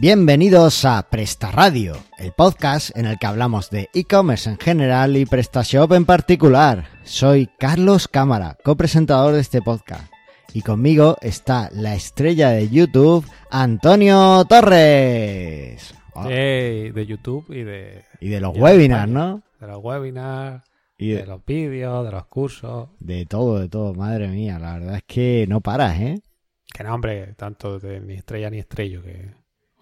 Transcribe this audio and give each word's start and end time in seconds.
Bienvenidos 0.00 0.84
a 0.84 1.02
Presta 1.10 1.50
Radio, 1.50 1.96
el 2.18 2.30
podcast 2.30 2.96
en 2.96 3.06
el 3.06 3.18
que 3.18 3.26
hablamos 3.26 3.68
de 3.68 3.88
e-commerce 3.92 4.48
en 4.48 4.56
general 4.56 5.16
y 5.16 5.26
PrestaShop 5.26 5.92
en 5.92 6.04
particular. 6.04 6.86
Soy 7.02 7.48
Carlos 7.58 8.06
Cámara, 8.06 8.56
copresentador 8.62 9.34
de 9.34 9.40
este 9.40 9.60
podcast. 9.60 10.08
Y 10.54 10.62
conmigo 10.62 11.16
está 11.20 11.68
la 11.72 11.96
estrella 11.96 12.50
de 12.50 12.68
YouTube, 12.68 13.26
Antonio 13.50 14.44
Torres. 14.48 15.94
Eh, 16.28 16.92
de 16.94 17.06
YouTube 17.06 17.46
y 17.50 17.64
de... 17.64 18.04
Y 18.20 18.28
de 18.28 18.40
los 18.40 18.56
webinars, 18.56 19.10
¿no? 19.10 19.42
De 19.60 19.66
los 19.66 19.82
webinars, 19.82 20.62
Y 20.96 21.10
de 21.10 21.26
los 21.26 21.44
vídeos, 21.44 22.04
de 22.04 22.12
los 22.12 22.26
cursos. 22.26 22.88
de 23.00 23.26
todo, 23.26 23.58
de 23.58 23.68
todo. 23.68 23.94
Madre 23.94 24.28
mía, 24.28 24.60
la 24.60 24.74
verdad 24.74 24.96
es 24.96 25.04
que 25.08 25.46
no 25.48 25.60
paras, 25.60 25.98
¿eh? 26.00 26.20
Que 26.72 26.84
no, 26.84 26.94
hombre, 26.94 27.34
tanto 27.34 27.80
de 27.80 28.00
ni 28.00 28.14
estrella 28.14 28.48
ni 28.48 28.58
estrello, 28.58 29.02
que 29.02 29.30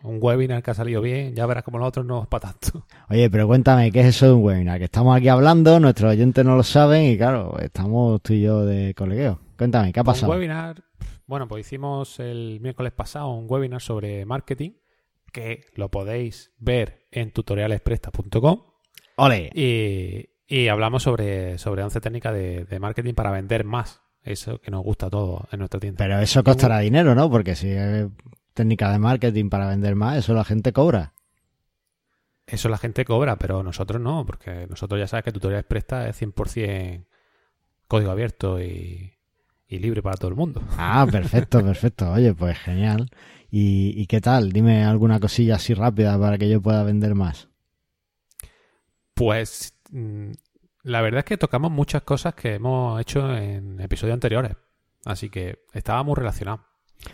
un 0.02 0.18
webinar 0.20 0.62
que 0.62 0.70
ha 0.70 0.74
salido 0.74 1.00
bien, 1.02 1.34
ya 1.34 1.46
verás 1.46 1.64
como 1.64 1.78
los 1.78 1.88
otros 1.88 2.06
no 2.06 2.22
es 2.22 2.28
para 2.28 2.52
tanto. 2.52 2.86
Oye, 3.10 3.28
pero 3.30 3.46
cuéntame, 3.46 3.90
¿qué 3.90 4.00
es 4.00 4.06
eso 4.06 4.26
de 4.26 4.32
un 4.32 4.44
webinar? 4.44 4.78
Que 4.78 4.84
estamos 4.84 5.16
aquí 5.16 5.28
hablando, 5.28 5.80
nuestros 5.80 6.12
oyentes 6.12 6.44
no 6.44 6.56
lo 6.56 6.62
saben 6.62 7.04
y 7.04 7.16
claro, 7.16 7.58
estamos 7.58 8.20
tú 8.22 8.32
y 8.34 8.42
yo 8.42 8.64
de 8.64 8.94
colegueo. 8.94 9.40
Cuéntame, 9.58 9.92
¿qué 9.92 10.00
ha 10.00 10.02
Un 10.02 10.06
pasado? 10.06 10.32
webinar, 10.32 10.82
bueno, 11.26 11.48
pues 11.48 11.66
hicimos 11.66 12.20
el 12.20 12.60
miércoles 12.60 12.92
pasado 12.92 13.30
un 13.30 13.46
webinar 13.48 13.80
sobre 13.80 14.24
marketing, 14.26 14.72
que 15.32 15.64
lo 15.74 15.90
podéis 15.90 16.52
ver 16.58 17.06
en 17.10 17.30
tutorialespresta.com 17.32 18.60
¡Ole! 19.16 19.50
y, 19.54 20.28
y 20.46 20.68
hablamos 20.68 21.02
sobre, 21.02 21.58
sobre 21.58 21.82
11 21.82 22.00
técnicas 22.00 22.32
de, 22.34 22.64
de 22.64 22.78
marketing 22.80 23.14
para 23.14 23.30
vender 23.30 23.64
más. 23.64 24.02
Eso 24.22 24.60
que 24.60 24.70
nos 24.70 24.82
gusta 24.82 25.06
a 25.06 25.10
todos 25.10 25.42
en 25.52 25.60
nuestra 25.60 25.78
tienda. 25.80 25.98
Pero 26.04 26.18
eso 26.20 26.42
costará 26.42 26.80
dinero, 26.80 27.14
¿no? 27.14 27.30
Porque 27.30 27.54
si 27.54 27.68
técnica 28.56 28.90
de 28.90 28.98
marketing 28.98 29.48
para 29.48 29.68
vender 29.68 29.94
más, 29.94 30.16
eso 30.16 30.34
la 30.34 30.44
gente 30.44 30.72
cobra. 30.72 31.12
Eso 32.46 32.68
la 32.68 32.78
gente 32.78 33.04
cobra, 33.04 33.36
pero 33.36 33.62
nosotros 33.62 34.00
no, 34.00 34.24
porque 34.26 34.66
nosotros 34.68 34.98
ya 34.98 35.06
sabes 35.06 35.24
que 35.24 35.32
Tutoriales 35.32 35.66
Presta 35.66 36.08
es 36.08 36.20
100% 36.20 37.06
código 37.86 38.10
abierto 38.10 38.60
y, 38.60 39.14
y 39.68 39.78
libre 39.78 40.02
para 40.02 40.16
todo 40.16 40.28
el 40.28 40.36
mundo. 40.36 40.62
Ah, 40.76 41.06
perfecto, 41.10 41.62
perfecto. 41.62 42.10
Oye, 42.10 42.34
pues 42.34 42.58
genial. 42.58 43.10
¿Y, 43.50 43.92
y 43.96 44.06
qué 44.06 44.20
tal? 44.20 44.52
Dime 44.52 44.84
alguna 44.84 45.20
cosilla 45.20 45.56
así 45.56 45.74
rápida 45.74 46.18
para 46.18 46.38
que 46.38 46.48
yo 46.48 46.60
pueda 46.60 46.82
vender 46.82 47.14
más. 47.14 47.48
Pues 49.14 49.74
mm, 49.90 50.32
la 50.82 51.00
verdad 51.00 51.20
es 51.20 51.24
que 51.24 51.36
tocamos 51.36 51.70
muchas 51.72 52.02
cosas 52.02 52.34
que 52.34 52.54
hemos 52.54 53.00
hecho 53.00 53.34
en 53.36 53.80
episodios 53.80 54.14
anteriores, 54.14 54.52
así 55.04 55.30
que 55.30 55.64
estaba 55.72 56.02
muy 56.02 56.14
relacionado. 56.14 56.64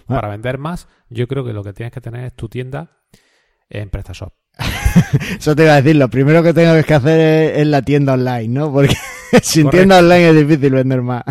Bueno. 0.07 0.21
Para 0.21 0.29
vender 0.29 0.59
más, 0.59 0.89
yo 1.11 1.27
creo 1.29 1.45
que 1.45 1.53
lo 1.53 1.63
que 1.63 1.73
tienes 1.73 1.93
que 1.93 2.01
tener 2.01 2.25
es 2.25 2.35
tu 2.35 2.49
tienda 2.49 2.91
en 3.69 3.91
PrestaShop. 3.91 4.33
Eso 5.39 5.57
te 5.57 5.65
iba 5.65 5.73
a 5.75 5.83
decir, 5.83 5.97
lo 5.97 6.09
primero 6.09 6.43
que 6.43 6.53
tengo 6.53 6.83
que 6.85 6.95
hacer 6.95 7.21
es, 7.21 7.59
es 7.61 7.67
la 7.67 7.83
tienda 7.83 8.15
online, 8.15 8.49
¿no? 8.49 8.73
Porque 8.73 8.95
sin 9.43 9.65
Correcto. 9.65 9.71
tienda 9.71 9.99
online 9.99 10.29
es 10.31 10.47
difícil 10.49 10.73
vender 10.73 11.03
más. 11.03 11.23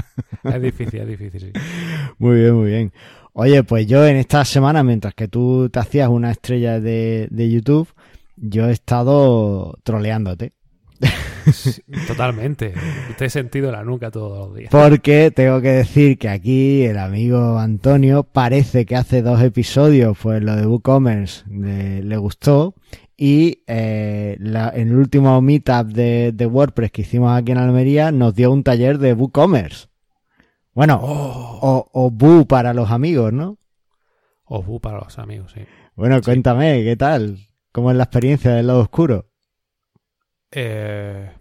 Es 0.43 0.61
difícil, 0.61 1.01
es 1.01 1.07
difícil, 1.07 1.41
sí. 1.41 1.51
Muy 2.17 2.39
bien, 2.39 2.55
muy 2.55 2.69
bien. 2.69 2.93
Oye, 3.33 3.63
pues 3.63 3.87
yo 3.87 4.05
en 4.05 4.17
esta 4.17 4.43
semana, 4.45 4.83
mientras 4.83 5.13
que 5.13 5.27
tú 5.27 5.69
te 5.69 5.79
hacías 5.79 6.09
una 6.09 6.31
estrella 6.31 6.79
de, 6.79 7.27
de 7.31 7.49
YouTube, 7.49 7.87
yo 8.35 8.67
he 8.67 8.71
estado 8.71 9.79
troleándote. 9.83 10.53
Totalmente. 12.07 12.73
Te 13.17 13.25
he 13.25 13.29
sentido 13.29 13.71
la 13.71 13.83
nuca 13.83 14.11
todos 14.11 14.47
los 14.49 14.57
días. 14.57 14.69
Porque 14.71 15.31
tengo 15.31 15.61
que 15.61 15.69
decir 15.71 16.17
que 16.17 16.29
aquí 16.29 16.83
el 16.83 16.97
amigo 16.97 17.57
Antonio 17.59 18.23
parece 18.23 18.85
que 18.85 18.95
hace 18.95 19.21
dos 19.21 19.41
episodios, 19.41 20.17
pues 20.21 20.41
lo 20.43 20.55
de 20.55 20.65
WooCommerce 20.65 21.43
le, 21.49 22.03
le 22.03 22.17
gustó. 22.17 22.75
Y 23.17 23.63
eh, 23.67 24.35
la- 24.39 24.71
en 24.73 24.89
el 24.89 24.95
último 24.95 25.39
meetup 25.41 25.87
de, 25.87 26.31
de 26.33 26.45
WordPress 26.45 26.91
que 26.91 27.01
hicimos 27.03 27.37
aquí 27.37 27.51
en 27.51 27.59
Almería, 27.59 28.11
nos 28.11 28.33
dio 28.33 28.51
un 28.51 28.63
taller 28.63 28.97
de 28.97 29.13
WooCommerce. 29.13 29.87
Bueno, 30.73 30.99
Oh, 31.03 31.59
o, 31.61 31.89
o 31.93 32.09
Woo 32.09 32.45
para 32.47 32.73
los 32.73 32.89
amigos, 32.91 33.33
¿no? 33.33 33.57
Obu 34.45 34.79
para 34.81 34.99
los 34.99 35.17
amigos, 35.19 35.51
sí. 35.53 35.61
Bueno, 35.95 36.21
cuéntame, 36.21 36.83
¿qué 36.83 36.95
tal? 36.97 37.37
¿Cómo 37.71 37.91
es 37.91 37.97
la 37.97 38.03
experiencia 38.03 38.51
del 38.51 38.67
lado 38.67 38.79
oscuro? 38.81 39.30
Eh, 40.51 41.31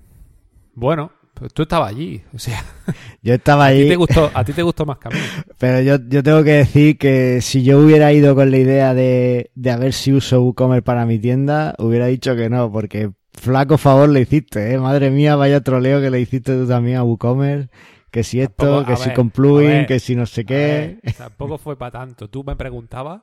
bueno, 0.75 1.11
pues 1.35 1.53
tú 1.53 1.63
estabas 1.63 1.91
allí. 1.91 2.23
O 2.35 2.39
sea, 2.39 2.63
Yo 3.23 3.35
estaba 3.35 3.67
a 3.67 3.71
ti, 3.71 3.77
ahí, 3.83 3.89
te 3.89 3.97
gustó, 3.97 4.31
a 4.33 4.45
ti 4.45 4.53
te 4.53 4.63
gustó 4.63 4.87
más 4.87 4.99
que 4.99 5.09
a 5.09 5.11
mí. 5.11 5.19
pero 5.59 5.81
yo, 5.81 5.97
yo 6.09 6.23
tengo 6.23 6.43
que 6.45 6.53
decir 6.53 6.99
que 6.99 7.41
si 7.43 7.63
yo 7.63 7.79
hubiera 7.81 8.13
ido 8.13 8.35
con 8.35 8.51
la 8.51 8.57
idea 8.59 8.95
de, 8.95 9.51
de 9.55 9.71
a 9.71 9.77
ver 9.77 9.93
si 9.93 10.13
uso 10.13 10.41
WooCommerce 10.43 10.83
para 10.83 11.07
mi 11.07 11.19
tienda, 11.19 11.75
hubiera 11.79 12.07
dicho 12.07 12.35
que 12.37 12.49
no, 12.49 12.71
porque 12.73 13.11
flaco 13.33 13.79
favor 13.79 14.09
le 14.09 14.21
hiciste, 14.21 14.73
¿eh? 14.73 14.79
Madre 14.79 15.11
mía, 15.11 15.37
vaya 15.37 15.61
troleo 15.61 16.01
que 16.01 16.11
le 16.11 16.21
hiciste 16.21 16.55
tú 16.57 16.67
también 16.67 16.97
a 16.99 17.05
WooCommerce. 17.05 17.69
Que 18.11 18.25
si 18.25 18.41
esto, 18.41 18.83
Tampoco- 18.83 18.87
que 18.87 18.97
si 18.97 19.15
con 19.15 19.31
plugin, 19.31 19.69
ver, 19.69 19.87
que 19.87 20.01
si 20.01 20.17
no 20.17 20.27
sé 20.27 20.45
qué. 20.45 20.99
ver, 21.05 21.15
tampoco 21.17 21.59
fue 21.59 21.79
para 21.79 21.93
tanto. 21.93 22.29
Tú 22.29 22.43
me 22.43 22.57
preguntabas, 22.57 23.23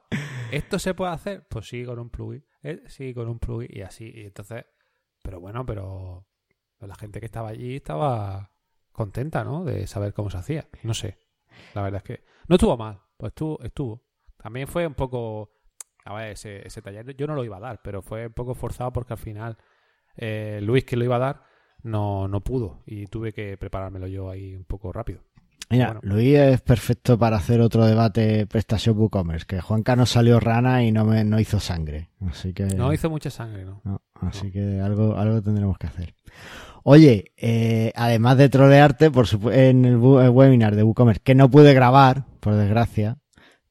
¿esto 0.49 0.79
se 0.79 0.93
puede 0.93 1.11
hacer? 1.11 1.43
Pues 1.49 1.67
sí, 1.67 1.83
con 1.83 1.99
un 1.99 2.09
plugin. 2.09 2.45
Eh, 2.63 2.81
Sí, 2.87 3.13
con 3.13 3.27
un 3.27 3.37
plugin 3.37 3.67
y 3.69 3.81
así. 3.81 4.09
Y 4.15 4.21
entonces, 4.21 4.63
pero 5.27 5.41
bueno, 5.41 5.65
pero 5.65 6.25
la 6.79 6.95
gente 6.95 7.19
que 7.19 7.25
estaba 7.25 7.49
allí 7.49 7.75
estaba 7.75 8.53
contenta, 8.93 9.43
¿no? 9.43 9.65
De 9.65 9.85
saber 9.85 10.13
cómo 10.13 10.29
se 10.29 10.37
hacía. 10.37 10.69
No 10.83 10.93
sé. 10.93 11.17
La 11.73 11.81
verdad 11.81 11.97
es 11.97 12.03
que 12.03 12.23
no 12.47 12.55
estuvo 12.55 12.77
mal. 12.77 13.01
Pues 13.17 13.31
estuvo. 13.31 13.61
estuvo. 13.61 14.05
También 14.37 14.69
fue 14.69 14.87
un 14.87 14.93
poco... 14.93 15.51
A 16.05 16.13
ver, 16.13 16.31
ese, 16.31 16.65
ese 16.65 16.81
taller 16.81 17.13
yo 17.17 17.27
no 17.27 17.35
lo 17.35 17.43
iba 17.43 17.57
a 17.57 17.59
dar, 17.59 17.81
pero 17.81 18.01
fue 18.01 18.27
un 18.27 18.33
poco 18.33 18.55
forzado 18.55 18.93
porque 18.93 19.11
al 19.11 19.19
final 19.19 19.57
eh, 20.15 20.61
Luis, 20.63 20.85
que 20.85 20.95
lo 20.95 21.03
iba 21.03 21.17
a 21.17 21.19
dar, 21.19 21.43
no, 21.83 22.29
no 22.29 22.39
pudo. 22.41 22.83
Y 22.85 23.07
tuve 23.07 23.33
que 23.33 23.57
preparármelo 23.57 24.07
yo 24.07 24.29
ahí 24.29 24.55
un 24.55 24.63
poco 24.63 24.93
rápido. 24.93 25.25
Mira, 25.69 25.87
bueno. 25.87 25.99
Luis 26.03 26.37
es 26.37 26.61
perfecto 26.61 27.17
para 27.19 27.37
hacer 27.37 27.59
otro 27.61 27.85
debate 27.85 28.47
PrestaShop 28.47 28.97
WooCommerce, 28.97 29.45
que 29.45 29.59
Juanca 29.61 29.95
no 29.95 30.05
salió 30.05 30.39
rana 30.39 30.83
y 30.83 30.91
no 30.93 31.03
me 31.03 31.23
no 31.25 31.39
hizo 31.39 31.59
sangre. 31.59 32.09
Así 32.29 32.53
que 32.53 32.65
No 32.67 32.93
hizo 32.93 33.09
mucha 33.09 33.29
sangre, 33.29 33.65
¿no? 33.65 33.81
No, 33.83 34.01
así 34.21 34.49
que 34.51 34.79
algo, 34.79 35.17
algo 35.17 35.41
tendremos 35.41 35.77
que 35.77 35.87
hacer. 35.87 36.13
Oye, 36.83 37.33
eh, 37.35 37.91
además 37.95 38.37
de 38.37 38.47
trolearte, 38.47 39.11
por 39.11 39.25
supu- 39.27 39.51
en 39.53 39.83
el, 39.83 39.95
el 39.95 40.29
webinar 40.29 40.75
de 40.75 40.83
WooCommerce, 40.83 41.21
que 41.21 41.35
no 41.35 41.49
pude 41.51 41.73
grabar, 41.73 42.23
por 42.39 42.53
desgracia, 42.55 43.17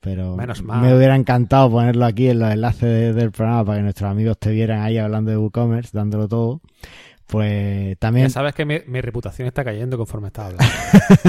pero 0.00 0.36
Menos 0.36 0.62
mal. 0.62 0.82
me 0.82 0.94
hubiera 0.94 1.16
encantado 1.16 1.70
ponerlo 1.70 2.04
aquí 2.04 2.28
en 2.28 2.40
los 2.40 2.52
enlaces 2.52 2.82
de- 2.82 3.12
del 3.14 3.30
programa 3.32 3.64
para 3.64 3.78
que 3.78 3.84
nuestros 3.84 4.10
amigos 4.10 4.36
te 4.38 4.50
vieran 4.50 4.82
ahí 4.82 4.98
hablando 4.98 5.30
de 5.30 5.38
WooCommerce, 5.38 5.90
dándolo 5.96 6.28
todo. 6.28 6.60
Pues 7.26 7.98
también, 7.98 8.26
Ya 8.28 8.30
sabes 8.34 8.54
que 8.54 8.64
mi, 8.64 8.78
mi 8.86 9.00
reputación 9.00 9.48
está 9.48 9.64
cayendo 9.64 9.96
conforme 9.98 10.28
estaba 10.28 10.48
hablando. 10.48 10.72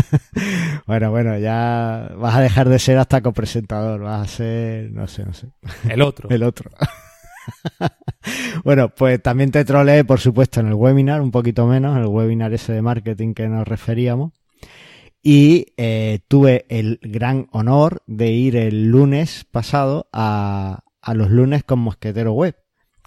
bueno, 0.87 1.09
bueno, 1.11 1.37
ya 1.39 2.11
vas 2.17 2.35
a 2.35 2.41
dejar 2.41 2.69
de 2.69 2.77
ser 2.79 2.97
hasta 2.99 3.21
copresentador, 3.21 4.01
vas 4.01 4.21
a 4.21 4.27
ser, 4.35 4.91
no 4.91 5.07
sé, 5.07 5.25
no 5.25 5.33
sé. 5.33 5.47
El 5.89 6.01
otro. 6.03 6.29
El 6.33 6.43
otro. 6.43 6.69
bueno, 8.63 8.89
pues 8.89 9.21
también 9.21 9.51
te 9.51 9.63
troleé, 9.65 10.03
por 10.03 10.19
supuesto, 10.19 10.59
en 10.59 10.67
el 10.67 10.73
webinar, 10.73 11.21
un 11.21 11.31
poquito 11.31 11.65
menos, 11.65 11.97
el 11.97 12.05
webinar 12.05 12.53
ese 12.53 12.73
de 12.73 12.81
marketing 12.81 13.33
que 13.33 13.47
nos 13.47 13.67
referíamos. 13.67 14.33
Y 15.23 15.73
eh, 15.77 16.19
tuve 16.27 16.65
el 16.69 16.99
gran 17.01 17.47
honor 17.51 18.01
de 18.05 18.31
ir 18.31 18.55
el 18.55 18.85
lunes 18.89 19.45
pasado 19.51 20.07
a, 20.13 20.83
a 21.01 21.13
los 21.13 21.29
lunes 21.31 21.63
con 21.63 21.79
Mosquetero 21.79 22.33
Web, 22.33 22.55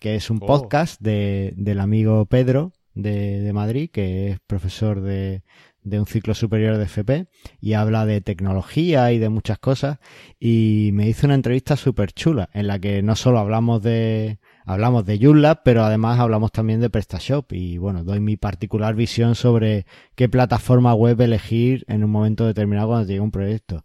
que 0.01 0.17
es 0.17 0.29
un 0.31 0.39
Oh. 0.43 0.47
podcast 0.47 1.01
de, 1.01 1.53
del 1.57 1.81
amigo 1.81 2.27
Pedro 2.27 2.73
de, 3.03 3.51
Madrid, 3.53 3.91
que 3.91 4.31
es 4.31 4.41
profesor 4.41 5.01
de, 5.01 5.43
de 5.83 5.99
un 5.99 6.07
ciclo 6.07 6.35
superior 6.35 6.77
de 6.77 6.85
FP 6.85 7.27
y 7.61 7.73
habla 7.73 8.07
de 8.07 8.21
tecnología 8.21 9.13
y 9.13 9.19
de 9.19 9.29
muchas 9.29 9.59
cosas 9.59 9.99
y 10.39 10.91
me 10.93 11.09
hizo 11.09 11.27
una 11.27 11.35
entrevista 11.35 11.77
súper 11.77 12.13
chula 12.13 12.51
en 12.53 12.67
la 12.67 12.79
que 12.79 13.03
no 13.03 13.17
solo 13.17 13.39
hablamos 13.39 13.83
de 13.83 14.39
hablamos 14.65 15.05
de 15.05 15.19
YouLab, 15.19 15.63
pero 15.65 15.83
además 15.83 16.21
hablamos 16.21 16.53
también 16.53 16.81
de 16.81 16.91
PrestaShop 16.91 17.53
y 17.53 17.79
bueno, 17.79 18.05
doy 18.05 18.21
mi 18.21 18.37
particular 18.37 18.95
visión 18.95 19.35
sobre 19.35 19.87
qué 20.15 20.29
plataforma 20.29 20.95
web 20.95 21.21
elegir 21.21 21.85
en 21.89 22.05
un 22.05 22.11
momento 22.11 22.47
determinado 22.47 22.89
cuando 22.89 23.09
llega 23.09 23.23
un 23.23 23.31
proyecto. 23.31 23.85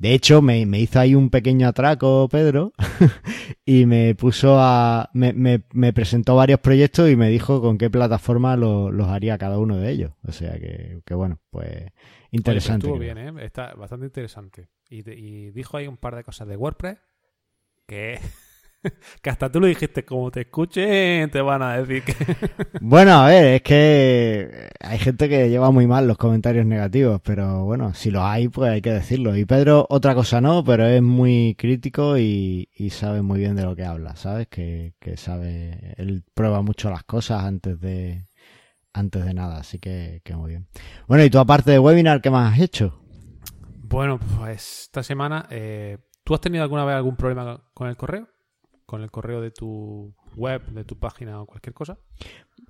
De 0.00 0.14
hecho, 0.14 0.40
me, 0.42 0.64
me 0.66 0.80
hizo 0.80 0.98
ahí 0.98 1.14
un 1.14 1.28
pequeño 1.30 1.68
atraco, 1.68 2.26
Pedro, 2.30 2.72
y 3.66 3.84
me 3.86 4.14
puso 4.14 4.56
a, 4.58 5.10
me, 5.14 5.32
me, 5.34 5.62
me 5.72 5.92
presentó 5.92 6.34
varios 6.36 6.60
proyectos 6.60 7.10
y 7.10 7.16
me 7.16 7.28
dijo 7.28 7.60
con 7.60 7.76
qué 7.78 7.90
plataforma 7.90 8.56
lo- 8.56 8.90
los 8.90 9.08
haría 9.08 9.36
cada 9.38 9.58
uno 9.58 9.76
de 9.76 9.90
ellos. 9.90 10.12
O 10.26 10.32
sea 10.32 10.58
que, 10.58 11.02
que 11.04 11.14
bueno, 11.14 11.38
pues 11.50 11.68
Oye, 11.76 11.90
interesante. 12.30 12.86
estuvo 12.86 12.98
creo. 12.98 13.14
bien, 13.14 13.18
¿eh? 13.18 13.44
Está 13.44 13.74
bastante 13.74 14.06
interesante. 14.06 14.68
Y, 14.88 15.08
y 15.10 15.50
dijo 15.50 15.76
ahí 15.76 15.86
un 15.86 15.98
par 15.98 16.16
de 16.16 16.24
cosas 16.24 16.48
de 16.48 16.56
WordPress 16.56 16.98
que 17.86 18.18
que 19.22 19.30
hasta 19.30 19.50
tú 19.50 19.60
lo 19.60 19.66
dijiste, 19.66 20.04
como 20.04 20.30
te 20.30 20.42
escuchen, 20.42 21.30
te 21.30 21.40
van 21.40 21.62
a 21.62 21.78
decir 21.78 22.02
que... 22.02 22.14
Bueno, 22.80 23.12
a 23.12 23.28
ver, 23.28 23.54
es 23.54 23.62
que 23.62 24.70
hay 24.80 24.98
gente 24.98 25.28
que 25.28 25.48
lleva 25.48 25.70
muy 25.70 25.86
mal 25.86 26.06
los 26.06 26.16
comentarios 26.16 26.66
negativos, 26.66 27.20
pero 27.22 27.64
bueno, 27.64 27.94
si 27.94 28.10
los 28.10 28.22
hay, 28.22 28.48
pues 28.48 28.70
hay 28.70 28.82
que 28.82 28.92
decirlo. 28.92 29.36
Y 29.36 29.44
Pedro, 29.44 29.86
otra 29.90 30.14
cosa 30.14 30.40
no, 30.40 30.64
pero 30.64 30.86
es 30.86 31.02
muy 31.02 31.54
crítico 31.58 32.18
y, 32.18 32.68
y 32.74 32.90
sabe 32.90 33.22
muy 33.22 33.40
bien 33.40 33.56
de 33.56 33.64
lo 33.64 33.76
que 33.76 33.84
habla, 33.84 34.16
¿sabes? 34.16 34.48
Que, 34.48 34.94
que 34.98 35.16
sabe, 35.16 35.94
él 35.96 36.24
prueba 36.34 36.62
mucho 36.62 36.90
las 36.90 37.04
cosas 37.04 37.44
antes 37.44 37.80
de, 37.80 38.26
antes 38.92 39.24
de 39.24 39.34
nada, 39.34 39.58
así 39.58 39.78
que, 39.78 40.22
que 40.24 40.34
muy 40.34 40.50
bien. 40.50 40.68
Bueno, 41.06 41.24
y 41.24 41.30
tú 41.30 41.38
aparte 41.38 41.70
de 41.70 41.78
webinar, 41.78 42.20
¿qué 42.20 42.30
más 42.30 42.54
has 42.54 42.60
hecho? 42.60 43.00
Bueno, 43.90 44.18
pues 44.38 44.82
esta 44.82 45.02
semana, 45.02 45.46
eh, 45.50 45.98
¿tú 46.24 46.34
has 46.34 46.40
tenido 46.40 46.62
alguna 46.62 46.84
vez 46.84 46.94
algún 46.94 47.16
problema 47.16 47.60
con 47.74 47.88
el 47.88 47.96
correo? 47.96 48.28
¿Con 48.90 49.02
el 49.02 49.10
correo 49.12 49.40
de 49.40 49.52
tu 49.52 50.12
web, 50.34 50.66
de 50.66 50.82
tu 50.82 50.98
página 50.98 51.40
o 51.40 51.46
cualquier 51.46 51.72
cosa? 51.72 51.96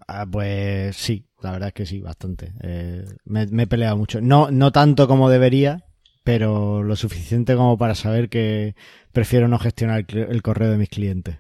Ah, 0.07 0.27
pues 0.31 0.95
sí, 0.95 1.27
la 1.41 1.53
verdad 1.53 1.69
es 1.69 1.73
que 1.73 1.87
sí, 1.87 2.03
bastante. 2.03 2.53
Eh, 2.61 3.07
me, 3.25 3.47
me 3.47 3.63
he 3.63 3.67
peleado 3.67 3.97
mucho. 3.97 4.21
No, 4.21 4.51
no 4.51 4.71
tanto 4.71 5.09
como 5.09 5.31
debería, 5.31 5.87
pero 6.23 6.83
lo 6.83 6.95
suficiente 6.95 7.57
como 7.57 7.79
para 7.79 7.95
saber 7.95 8.29
que 8.29 8.75
prefiero 9.13 9.49
no 9.49 9.59
gestionar 9.59 10.05
el, 10.11 10.43
correo 10.43 10.71
de 10.71 10.77
mis 10.77 10.91
clientes. 10.91 11.39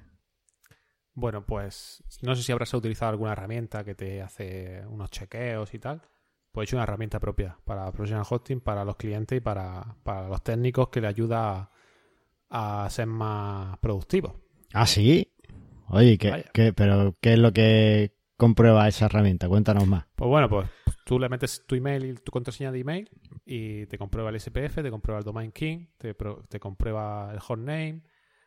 Bueno, 1.13 1.45
pues 1.45 2.03
no 2.23 2.35
sé 2.35 2.43
si 2.43 2.51
habrás 2.51 2.73
utilizado 2.73 3.11
alguna 3.11 3.33
herramienta 3.33 3.85
que 3.85 3.95
te 3.95 4.23
hace 4.23 4.83
unos 4.89 5.11
chequeos 5.11 5.75
y 5.75 5.79
tal. 5.79 6.01
Pues 6.53 6.65
he 6.65 6.71
hecho 6.71 6.77
una 6.77 6.85
herramienta 6.85 7.21
propia 7.21 7.59
para 7.67 7.93
Professional 7.93 8.25
Hosting, 8.27 8.63
para 8.63 8.87
los 8.87 8.97
clientes 8.97 9.37
y 9.37 9.41
para, 9.43 9.95
para 10.05 10.27
los 10.27 10.43
técnicos 10.43 10.89
que 10.89 11.03
le 11.03 11.09
ayuda 11.09 11.71
a, 12.49 12.85
a 12.87 12.89
ser 12.89 13.09
más 13.09 13.77
productivos. 13.81 14.33
Ah, 14.73 14.87
sí. 14.87 15.33
Oye, 15.89 16.19
¿qué, 16.19 16.73
pero 16.73 17.17
¿qué 17.21 17.33
es 17.33 17.39
lo 17.39 17.53
que 17.53 18.17
comprueba 18.37 18.87
esa 18.87 19.07
herramienta? 19.07 19.49
Cuéntanos 19.49 19.87
más. 19.87 20.07
Pues 20.15 20.29
bueno, 20.29 20.49
pues 20.49 20.69
tú 21.05 21.19
le 21.19 21.29
metes 21.29 21.65
tu 21.67 21.75
email 21.75 22.05
y 22.05 22.15
tu 22.15 22.31
contraseña 22.31 22.71
de 22.71 22.81
email 22.81 23.11
y 23.45 23.87
te 23.87 23.99
comprueba 23.99 24.31
el 24.31 24.39
SPF, 24.39 24.83
te 24.83 24.91
comprueba 24.91 25.19
el 25.19 25.25
domain 25.25 25.51
king, 25.51 25.87
te, 25.99 26.15
te 26.49 26.61
comprueba 26.61 27.31
el 27.33 27.39
hostname, 27.39 28.03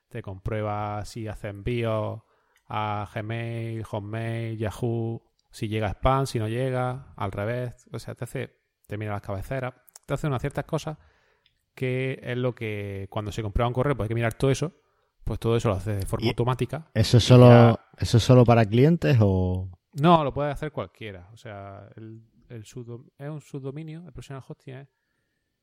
te 0.07 0.21
comprueba 0.21 1.03
si 1.05 1.27
hace 1.27 1.49
envíos 1.49 2.21
a 2.67 3.09
Gmail, 3.13 3.83
Hotmail, 3.83 4.57
Yahoo, 4.57 5.21
si 5.51 5.67
llega 5.67 5.87
a 5.87 5.91
spam, 5.91 6.25
si 6.25 6.39
no 6.39 6.47
llega, 6.47 7.13
al 7.15 7.31
revés, 7.31 7.87
o 7.91 7.99
sea, 7.99 8.15
te 8.15 8.23
hace, 8.23 8.55
te 8.87 8.97
mira 8.97 9.11
las 9.11 9.21
cabeceras, 9.21 9.73
te 10.05 10.13
hace 10.13 10.27
unas 10.27 10.41
ciertas 10.41 10.65
cosas 10.65 10.97
que 11.75 12.19
es 12.23 12.37
lo 12.37 12.55
que 12.55 13.07
cuando 13.09 13.31
se 13.31 13.41
comprueba 13.41 13.67
un 13.67 13.73
correo, 13.73 13.95
pues 13.95 14.05
hay 14.05 14.09
que 14.09 14.15
mirar 14.15 14.33
todo 14.35 14.51
eso, 14.51 14.73
pues 15.23 15.39
todo 15.39 15.55
eso 15.55 15.69
lo 15.69 15.75
hace 15.75 15.95
de 15.95 16.05
forma 16.05 16.27
automática 16.27 16.85
¿Eso 16.93 17.17
es 17.17 17.23
solo, 17.23 17.47
ya- 17.49 17.79
¿eso 17.97 18.17
es 18.17 18.23
solo 18.23 18.43
para 18.45 18.65
clientes 18.65 19.17
o...? 19.21 19.69
no, 19.93 20.23
lo 20.23 20.33
puede 20.33 20.51
hacer 20.51 20.71
cualquiera. 20.71 21.29
O 21.33 21.37
sea, 21.37 21.87
el, 21.95 22.21
el 22.49 22.63
subdom- 22.65 23.09
es 23.17 23.29
un 23.29 23.41
subdominio, 23.41 23.99
el 24.05 24.11
professional 24.11 24.43
hosting 24.47 24.75
es, 24.75 24.87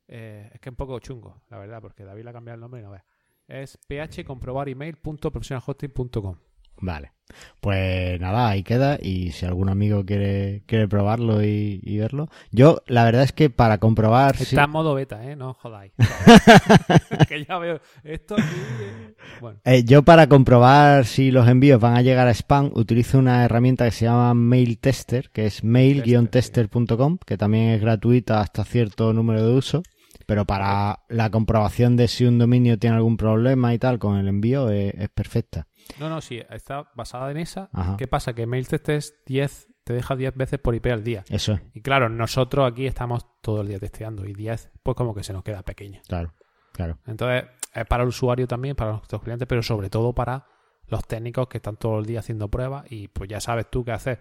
eh, 0.09 0.51
es 0.55 0.61
que 0.61 0.69
es 0.69 0.73
un 0.73 0.77
poco 0.77 0.99
chungo, 1.01 1.43
la 1.49 1.59
verdad, 1.59 1.81
porque 1.81 2.05
David 2.05 2.25
le 2.25 2.31
ha 2.31 2.33
cambiado 2.33 2.55
el 2.55 2.61
nombre 2.61 2.81
y 2.81 2.85
no 2.85 2.91
ve. 2.91 3.03
Es 3.49 3.79
phcomprobaremail.professionalhosting.com. 3.89 6.37
Vale. 6.81 7.13
Pues 7.61 8.21
nada, 8.21 8.49
ahí 8.49 8.65
queda. 8.65 8.99
Y 9.01 9.31
si 9.31 9.47
algún 9.47 9.69
amigo 9.69 10.05
quiere, 10.05 10.63
quiere 10.67 10.89
probarlo 10.89 11.45
y, 11.45 11.79
y 11.85 11.99
verlo. 11.99 12.29
Yo, 12.51 12.83
la 12.89 13.05
verdad 13.05 13.23
es 13.23 13.33
que 13.33 13.51
para 13.51 13.79
comprobar... 13.79 14.37
si- 14.37 14.43
Está 14.45 14.65
en 14.65 14.71
modo 14.71 14.95
beta, 14.95 15.25
¿eh? 15.25 15.37
No 15.37 15.55
jodáis. 15.55 15.93
que 17.29 17.45
ya 17.45 17.59
veo 17.59 17.81
esto 18.03 18.35
aquí. 18.35 18.45
eh. 18.83 19.15
Bueno, 19.41 19.61
Eh, 19.65 19.85
yo 19.85 20.03
para 20.03 20.27
comprobar 20.29 21.05
si 21.07 21.31
los 21.31 21.47
envíos 21.49 21.81
van 21.81 21.97
a 21.97 22.03
llegar 22.03 22.27
a 22.27 22.33
spam 22.35 22.73
utilizo 22.75 23.19
una 23.19 23.45
herramienta 23.45 23.85
que 23.85 23.91
se 23.93 24.07
llama 24.07 24.35
Mail 24.35 24.79
Tester, 24.79 25.31
que 25.31 25.47
es 25.47 25.63
mail-tester.com, 25.63 27.19
que 27.25 27.37
también 27.37 27.69
es 27.71 27.81
gratuita 27.81 28.41
hasta 28.41 28.65
cierto 28.65 29.13
número 29.13 29.47
de 29.47 29.53
uso, 29.55 29.83
pero 30.27 30.45
para 30.45 31.01
la 31.09 31.31
comprobación 31.31 31.97
de 31.97 32.09
si 32.09 32.25
un 32.25 32.39
dominio 32.39 32.79
tiene 32.79 32.97
algún 32.97 33.17
problema 33.17 33.73
y 33.75 33.79
tal 33.79 33.99
con 33.99 34.17
el 34.19 34.29
envío 34.29 34.69
es, 34.71 34.95
es 34.95 35.09
perfecta. 35.11 35.67
No, 35.99 36.09
no, 36.09 36.21
sí, 36.21 36.41
está 36.51 36.91
basada 36.95 37.31
en 37.31 37.39
esa. 37.39 37.69
Ajá. 37.73 37.97
¿Qué 37.97 38.07
pasa? 38.07 38.35
Que 38.35 38.47
MailTest 38.47 38.89
es 38.91 39.15
10, 39.27 39.69
te 39.85 39.93
deja 39.93 40.15
10 40.17 40.35
veces 40.37 40.59
por 40.61 40.75
IP 40.75 40.87
al 40.87 41.03
día. 41.03 41.25
Eso 41.29 41.55
es, 41.55 41.61
Y 41.75 41.81
claro, 41.83 42.09
nosotros 42.09 42.71
aquí 42.71 42.87
estamos 42.87 43.27
todo 43.41 43.63
el 43.63 43.69
día 43.69 43.79
testeando 43.79 44.25
y 44.27 44.35
10, 44.35 44.71
pues 44.83 44.97
como 44.97 45.15
que 45.15 45.23
se 45.25 45.33
nos 45.33 45.43
queda 45.43 45.63
pequeño. 45.63 46.01
claro, 46.07 46.33
claro. 46.73 46.99
Entonces, 47.07 47.45
es 47.75 47.87
para 47.87 48.03
el 48.03 48.09
usuario 48.09 48.47
también, 48.47 48.77
para 48.77 48.93
nuestros 48.93 49.23
clientes, 49.23 49.47
pero 49.49 49.63
sobre 49.63 49.91
todo 49.91 50.15
para 50.15 50.47
los 50.87 51.07
técnicos 51.07 51.47
que 51.49 51.59
están 51.59 51.77
todo 51.77 51.99
el 52.01 52.07
día 52.07 52.19
haciendo 52.21 52.49
pruebas 52.49 52.85
y 52.91 53.09
pues 53.09 53.31
ya 53.31 53.41
sabes 53.41 53.71
tú 53.71 53.85
qué 53.85 53.93
hacer. 53.93 54.21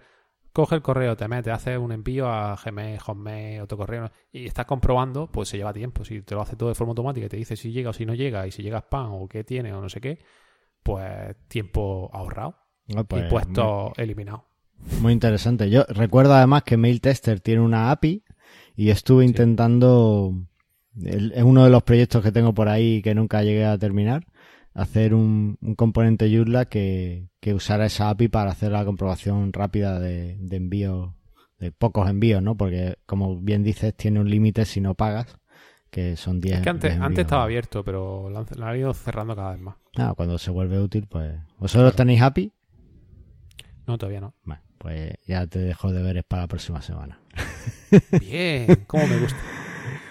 Coge 0.52 0.76
el 0.76 0.82
correo, 0.82 1.16
te 1.16 1.28
metes, 1.28 1.54
haces 1.54 1.78
un 1.78 1.92
envío 1.92 2.28
a 2.28 2.56
Gmail, 2.64 3.00
Hotmail, 3.00 3.62
otro 3.62 3.78
correo 3.78 4.12
y 4.32 4.46
estás 4.48 4.66
comprobando, 4.66 5.28
pues 5.32 5.50
se 5.50 5.58
lleva 5.58 5.72
tiempo. 5.74 6.04
Si 6.04 6.22
te 6.22 6.34
lo 6.36 6.42
hace 6.42 6.56
todo 6.56 6.70
de 6.70 6.76
forma 6.76 6.92
automática 6.92 7.28
y 7.28 7.30
te 7.30 7.38
dice 7.38 7.56
si 7.56 7.72
llega 7.72 7.92
o 7.92 7.94
si 7.94 8.06
no 8.06 8.14
llega 8.16 8.46
y 8.48 8.52
si 8.52 8.62
llega 8.64 8.80
spam 8.80 9.14
o 9.14 9.28
qué 9.28 9.44
tiene 9.44 9.74
o 9.74 9.82
no 9.82 9.90
sé 9.90 10.02
qué, 10.02 10.20
pues 10.94 11.36
tiempo 11.48 12.10
ahorrado 12.14 12.56
Ah, 12.96 13.04
pues, 13.04 13.26
y 13.26 13.30
puesto 13.30 13.94
eliminado. 13.98 14.46
Muy, 14.78 15.02
muy 15.02 15.14
interesante. 15.14 15.70
Yo 15.70 15.84
recuerdo 15.90 16.34
además 16.34 16.64
que 16.64 16.78
Mail 16.78 17.02
Tester 17.02 17.40
tiene 17.40 17.62
una 17.62 17.92
API 17.92 18.24
y 18.76 18.90
estuve 18.90 19.26
intentando, 19.26 20.34
es 21.04 21.44
uno 21.44 21.66
de 21.66 21.70
los 21.70 21.84
proyectos 21.84 22.24
que 22.24 22.32
tengo 22.32 22.54
por 22.54 22.70
ahí 22.70 23.02
que 23.02 23.14
nunca 23.14 23.44
llegué 23.44 23.66
a 23.66 23.78
terminar, 23.78 24.26
hacer 24.74 25.14
un, 25.14 25.58
un 25.62 25.76
componente 25.76 26.34
Joomla 26.34 26.66
que, 26.66 27.30
que 27.40 27.54
usara 27.54 27.86
esa 27.86 28.10
API 28.10 28.30
para 28.30 28.52
hacer 28.52 28.72
la 28.72 28.86
comprobación 28.86 29.54
rápida 29.54 30.00
de, 30.00 30.38
de 30.40 30.56
envío, 30.58 31.16
de 31.60 31.72
pocos 31.72 32.10
envíos, 32.10 32.42
¿no? 32.42 32.56
Porque 32.56 32.98
como 33.06 33.40
bien 33.40 33.64
dices, 33.64 33.94
tiene 33.96 34.20
un 34.20 34.30
límite 34.30 34.66
si 34.66 34.82
no 34.82 34.96
pagas, 34.96 35.38
que 35.90 36.16
son 36.16 36.40
10 36.40 36.58
Es 36.58 36.62
que 36.64 36.70
antes, 36.70 36.92
10 36.92 36.96
antes 36.96 37.08
envíos. 37.08 37.26
estaba 37.26 37.44
abierto, 37.44 37.84
pero 37.84 38.30
lo 38.30 38.40
han, 38.40 38.46
lo 38.56 38.66
han 38.66 38.78
ido 38.78 38.94
cerrando 38.94 39.36
cada 39.36 39.52
vez 39.52 39.60
más. 39.62 39.76
Ah, 39.98 40.14
cuando 40.16 40.38
se 40.38 40.52
vuelve 40.52 40.80
útil, 40.80 41.08
pues... 41.08 41.36
¿Vosotros 41.58 41.96
tenéis 41.96 42.22
API? 42.22 42.52
No, 43.88 43.98
todavía 43.98 44.22
no. 44.22 44.34
Bueno, 44.44 44.62
pues 44.78 45.14
ya 45.26 45.48
te 45.48 45.60
dejo 45.60 45.92
deberes 45.92 46.24
para 46.24 46.44
la 46.44 46.48
próxima 46.48 46.82
semana. 46.82 47.20
Bien, 48.20 48.84
cómo 48.88 49.08
me 49.08 49.18
gusta. 49.18 49.40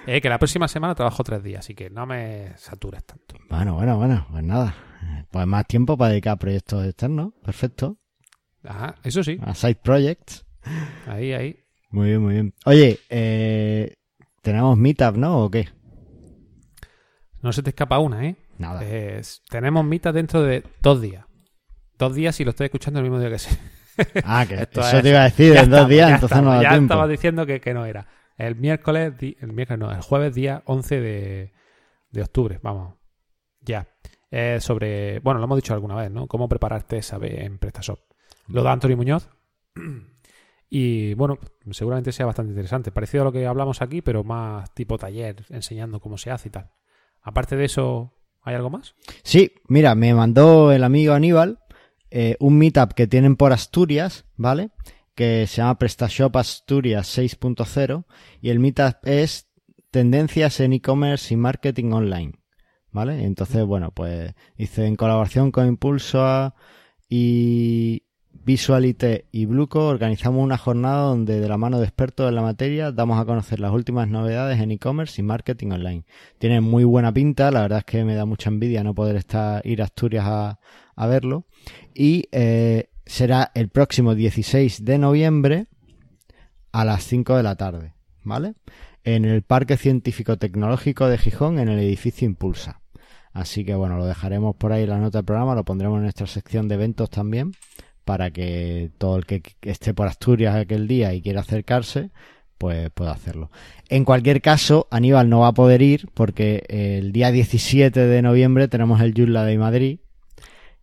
Eh, 0.06 0.20
que 0.20 0.28
la 0.28 0.38
próxima 0.38 0.66
semana 0.68 0.94
trabajo 0.94 1.22
tres 1.22 1.42
días, 1.42 1.60
así 1.60 1.74
que 1.74 1.90
no 1.90 2.06
me 2.06 2.52
satures 2.56 3.04
tanto. 3.04 3.36
Bueno, 3.48 3.74
bueno, 3.74 3.96
bueno, 3.98 4.26
pues 4.30 4.42
nada. 4.42 4.74
Pues 5.30 5.46
más 5.46 5.66
tiempo 5.66 5.96
para 5.96 6.10
dedicar 6.10 6.32
a 6.32 6.36
proyectos 6.38 6.84
externos. 6.86 7.32
Perfecto. 7.44 7.98
Ajá, 8.64 8.96
eso 9.04 9.22
sí, 9.22 9.38
A 9.42 9.54
side 9.54 9.76
projects. 9.76 10.44
ahí, 11.06 11.32
ahí. 11.32 11.56
Muy 11.90 12.08
bien, 12.08 12.22
muy 12.22 12.32
bien. 12.34 12.54
Oye, 12.64 12.98
eh, 13.10 13.94
tenemos 14.48 14.76
meetup, 14.76 15.16
¿no? 15.16 15.44
¿O 15.44 15.50
qué? 15.50 15.68
No 17.40 17.52
se 17.52 17.62
te 17.62 17.70
escapa 17.70 17.98
una, 17.98 18.26
¿eh? 18.26 18.36
Nada. 18.58 18.82
Tenemos 19.48 19.84
mitad 19.84 20.12
dentro 20.12 20.42
de 20.42 20.64
dos 20.82 21.00
días. 21.00 21.24
Dos 21.96 22.14
días 22.14 22.34
si 22.34 22.44
lo 22.44 22.50
estoy 22.50 22.66
escuchando 22.66 22.98
el 23.00 23.04
mismo 23.04 23.20
día 23.20 23.30
que 23.30 23.38
sí. 23.38 23.56
Ah, 24.24 24.44
que 24.48 24.54
Esto 24.54 24.80
eso 24.80 24.96
es- 24.98 25.02
te 25.02 25.08
iba 25.08 25.20
a 25.20 25.24
decir 25.24 25.56
en 25.56 25.70
dos 25.70 25.88
días, 25.88 26.10
entonces 26.10 26.36
estamos, 26.36 26.54
no 26.54 26.56
da 26.56 26.62
ya 26.62 26.68
tiempo. 26.70 26.84
estaba 26.94 27.08
diciendo 27.08 27.46
que, 27.46 27.60
que 27.60 27.74
no 27.74 27.84
era. 27.84 28.06
El 28.36 28.54
miércoles, 28.54 29.14
el 29.20 29.52
miércoles 29.52 29.80
no, 29.80 29.90
el 29.92 30.00
jueves 30.02 30.34
día 30.36 30.62
11 30.66 31.00
de, 31.00 31.52
de 32.10 32.22
octubre, 32.22 32.60
vamos. 32.62 32.94
Ya. 33.60 33.88
Eh, 34.30 34.58
sobre, 34.60 35.18
bueno, 35.20 35.38
lo 35.40 35.46
hemos 35.46 35.58
dicho 35.58 35.74
alguna 35.74 35.96
vez, 35.96 36.10
¿no? 36.12 36.28
Cómo 36.28 36.48
prepararte 36.48 36.98
esa 36.98 37.18
vez 37.18 37.40
en 37.40 37.58
PrestaShop. 37.58 37.98
Lo 38.46 38.62
da 38.62 38.70
Antonio 38.72 38.96
Muñoz. 38.96 39.28
Y 40.70 41.14
bueno, 41.14 41.38
seguramente 41.70 42.12
sea 42.12 42.26
bastante 42.26 42.50
interesante. 42.50 42.92
Parecido 42.92 43.22
a 43.22 43.24
lo 43.26 43.32
que 43.32 43.46
hablamos 43.46 43.80
aquí, 43.80 44.02
pero 44.02 44.24
más 44.24 44.72
tipo 44.74 44.98
taller, 44.98 45.44
enseñando 45.48 46.00
cómo 46.00 46.18
se 46.18 46.30
hace 46.30 46.48
y 46.48 46.52
tal. 46.52 46.70
Aparte 47.22 47.56
de 47.56 47.64
eso, 47.64 48.12
¿hay 48.42 48.54
algo 48.54 48.70
más? 48.70 48.94
Sí, 49.22 49.52
mira, 49.66 49.94
me 49.94 50.14
mandó 50.14 50.72
el 50.72 50.84
amigo 50.84 51.14
Aníbal 51.14 51.58
eh, 52.10 52.36
un 52.40 52.56
meetup 52.56 52.94
que 52.94 53.06
tienen 53.06 53.36
por 53.36 53.52
Asturias, 53.52 54.24
¿vale? 54.36 54.70
Que 55.14 55.46
se 55.46 55.56
llama 55.58 55.78
PrestaShop 55.78 56.36
Asturias 56.36 57.18
6.0 57.18 58.04
y 58.40 58.50
el 58.50 58.60
meetup 58.60 58.96
es 59.04 59.50
tendencias 59.90 60.60
en 60.60 60.72
e-commerce 60.72 61.34
y 61.34 61.36
marketing 61.36 61.92
online, 61.92 62.32
¿vale? 62.90 63.24
Entonces, 63.24 63.64
bueno, 63.64 63.90
pues 63.90 64.34
hice 64.56 64.86
en 64.86 64.96
colaboración 64.96 65.50
con 65.50 65.66
Impulso 65.66 66.54
y 67.10 68.04
Visualite 68.48 69.26
y 69.30 69.44
Bluco 69.44 69.88
organizamos 69.88 70.42
una 70.42 70.56
jornada 70.56 71.02
donde 71.02 71.38
de 71.38 71.50
la 71.50 71.58
mano 71.58 71.80
de 71.80 71.84
expertos 71.84 72.30
en 72.30 72.34
la 72.34 72.40
materia 72.40 72.92
damos 72.92 73.20
a 73.20 73.26
conocer 73.26 73.60
las 73.60 73.72
últimas 73.72 74.08
novedades 74.08 74.58
en 74.58 74.70
e-commerce 74.70 75.20
y 75.20 75.22
marketing 75.22 75.72
online. 75.72 76.04
Tiene 76.38 76.62
muy 76.62 76.84
buena 76.84 77.12
pinta, 77.12 77.50
la 77.50 77.60
verdad 77.60 77.80
es 77.80 77.84
que 77.84 78.04
me 78.04 78.14
da 78.14 78.24
mucha 78.24 78.48
envidia 78.48 78.82
no 78.82 78.94
poder 78.94 79.16
estar 79.16 79.60
ir 79.66 79.82
a 79.82 79.84
Asturias 79.84 80.24
a, 80.26 81.06
verlo. 81.06 81.44
Y 81.94 82.24
eh, 82.32 82.88
será 83.04 83.52
el 83.54 83.68
próximo 83.68 84.14
16 84.14 84.82
de 84.82 84.96
noviembre 84.96 85.66
a 86.72 86.86
las 86.86 87.04
5 87.04 87.36
de 87.36 87.42
la 87.42 87.54
tarde, 87.54 87.92
¿vale? 88.24 88.54
En 89.04 89.26
el 89.26 89.42
Parque 89.42 89.76
Científico 89.76 90.38
Tecnológico 90.38 91.06
de 91.06 91.18
Gijón, 91.18 91.58
en 91.58 91.68
el 91.68 91.80
edificio 91.80 92.24
Impulsa. 92.24 92.80
Así 93.34 93.66
que 93.66 93.74
bueno, 93.74 93.98
lo 93.98 94.06
dejaremos 94.06 94.56
por 94.56 94.72
ahí 94.72 94.86
la 94.86 94.96
nota 94.96 95.18
del 95.18 95.26
programa, 95.26 95.54
lo 95.54 95.66
pondremos 95.66 95.98
en 95.98 96.04
nuestra 96.04 96.26
sección 96.26 96.66
de 96.66 96.76
eventos 96.76 97.10
también, 97.10 97.52
para 98.08 98.30
que 98.30 98.90
todo 98.96 99.18
el 99.18 99.26
que 99.26 99.42
esté 99.60 99.92
por 99.92 100.06
Asturias 100.06 100.56
aquel 100.56 100.88
día 100.88 101.12
y 101.12 101.20
quiera 101.20 101.42
acercarse, 101.42 102.08
pues 102.56 102.88
pueda 102.88 103.12
hacerlo. 103.12 103.50
En 103.90 104.06
cualquier 104.06 104.40
caso, 104.40 104.88
Aníbal 104.90 105.28
no 105.28 105.40
va 105.40 105.48
a 105.48 105.52
poder 105.52 105.82
ir 105.82 106.08
porque 106.14 106.64
el 106.70 107.12
día 107.12 107.30
17 107.30 108.00
de 108.00 108.22
noviembre 108.22 108.66
tenemos 108.66 109.02
el 109.02 109.12
Yula 109.12 109.44
de 109.44 109.58
Madrid, 109.58 109.98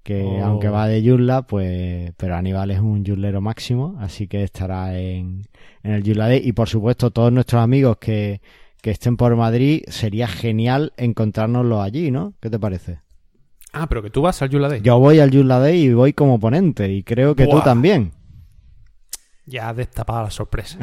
que 0.04 0.22
Oh. 0.24 0.46
aunque 0.46 0.70
va 0.70 0.88
de 0.88 1.02
Yula, 1.02 1.48
pues, 1.48 2.12
pero 2.16 2.36
Aníbal 2.36 2.70
es 2.70 2.80
un 2.80 3.04
yulero 3.04 3.42
máximo, 3.42 3.96
así 4.00 4.28
que 4.28 4.44
estará 4.44 4.96
en, 4.96 5.48
en 5.82 5.94
el 5.94 6.04
Yula 6.04 6.28
Day. 6.28 6.42
Y 6.46 6.52
por 6.52 6.70
supuesto, 6.70 7.10
todos 7.10 7.32
nuestros 7.34 7.64
amigos 7.64 7.98
que, 7.98 8.40
que 8.84 8.92
estén 8.92 9.18
por 9.18 9.36
Madrid, 9.36 9.82
sería 9.88 10.28
genial 10.28 10.94
encontrárnoslos 10.96 11.82
allí, 11.84 12.12
¿no? 12.12 12.36
¿Qué 12.40 12.52
te 12.52 12.60
parece? 12.60 13.00
Ah, 13.78 13.88
pero 13.88 14.02
que 14.02 14.10
tú 14.10 14.22
vas 14.22 14.42
al 14.42 14.50
Yula 14.50 14.70
Day. 14.70 14.82
Yo 14.82 14.98
voy 15.00 15.20
al 15.20 15.32
Yula 15.32 15.60
Day 15.60 15.84
y 15.84 15.94
voy 15.94 16.14
como 16.14 16.40
ponente, 16.40 16.90
y 16.94 17.04
creo 17.04 17.36
que 17.36 17.46
tú 17.46 17.60
también. 17.62 18.14
Ya 19.46 19.70
has 19.70 19.76
destapado 19.76 20.24
la 20.24 20.32
sorpresa. 20.32 20.80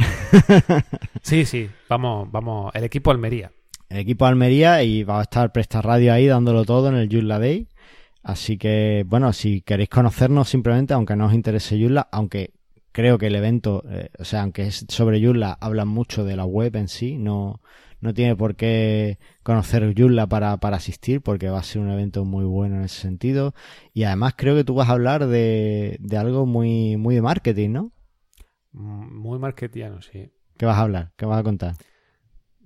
sí, 1.23 1.47
sí, 1.47 1.71
vamos, 1.89 2.31
vamos. 2.31 2.71
El 2.75 2.85
equipo 2.85 3.11
Almería. 3.11 3.51
El 3.89 3.99
equipo 3.99 4.27
Almería 4.27 4.83
y 4.83 5.05
va 5.05 5.21
a 5.21 5.23
estar 5.23 5.53
Presta 5.53 5.81
Radio 5.81 6.13
ahí 6.13 6.27
dándolo 6.27 6.67
todo 6.67 6.89
en 6.91 6.97
el 6.97 7.09
Yula 7.09 7.39
Day. 7.39 7.67
Así 8.23 8.59
que, 8.59 9.05
bueno, 9.07 9.33
si 9.33 9.63
queréis 9.63 9.89
conocernos 9.89 10.51
simplemente, 10.51 10.93
aunque 10.93 11.17
no 11.17 11.27
os 11.27 11.33
interese 11.33 11.79
Yula, 11.79 12.09
aunque 12.13 12.53
creo 12.93 13.17
que 13.17 13.29
el 13.29 13.37
evento, 13.37 13.83
eh, 13.89 14.11
o 14.19 14.25
sea, 14.25 14.43
aunque 14.43 14.67
es 14.67 14.85
sobre 14.89 15.19
Yula, 15.19 15.57
hablan 15.61 15.89
mucho 15.89 16.25
de 16.25 16.37
la 16.37 16.45
web 16.45 16.77
en 16.77 16.89
sí, 16.89 17.17
no, 17.17 17.63
no 18.03 18.13
tiene 18.13 18.35
por 18.37 18.57
qué 18.57 19.19
conocer 19.45 19.95
Yula 19.95 20.27
para, 20.27 20.57
para 20.59 20.77
asistir, 20.77 21.23
porque 21.23 21.49
va 21.49 21.61
a 21.61 21.63
ser 21.63 21.81
un 21.81 21.89
evento 21.89 22.25
muy 22.25 22.45
bueno 22.45 22.77
en 22.77 22.83
ese 22.83 23.01
sentido. 23.01 23.55
Y 23.95 24.03
además 24.03 24.35
creo 24.37 24.57
que 24.57 24.65
tú 24.65 24.75
vas 24.75 24.89
a 24.89 24.93
hablar 24.93 25.29
de, 25.29 25.97
de 26.01 26.17
algo 26.17 26.45
muy, 26.45 26.97
muy 26.97 27.15
de 27.15 27.23
marketing, 27.23 27.71
¿no? 27.71 27.93
Mm, 28.73 29.17
Muy 29.19 29.39
marketiano, 29.39 30.03
sí. 30.03 30.33
¿Qué 30.59 30.67
vas 30.67 30.77
a 30.77 30.83
hablar? 30.83 31.13
¿Qué 31.17 31.25
vas 31.27 31.39
a 31.39 31.43
contar? 31.45 31.75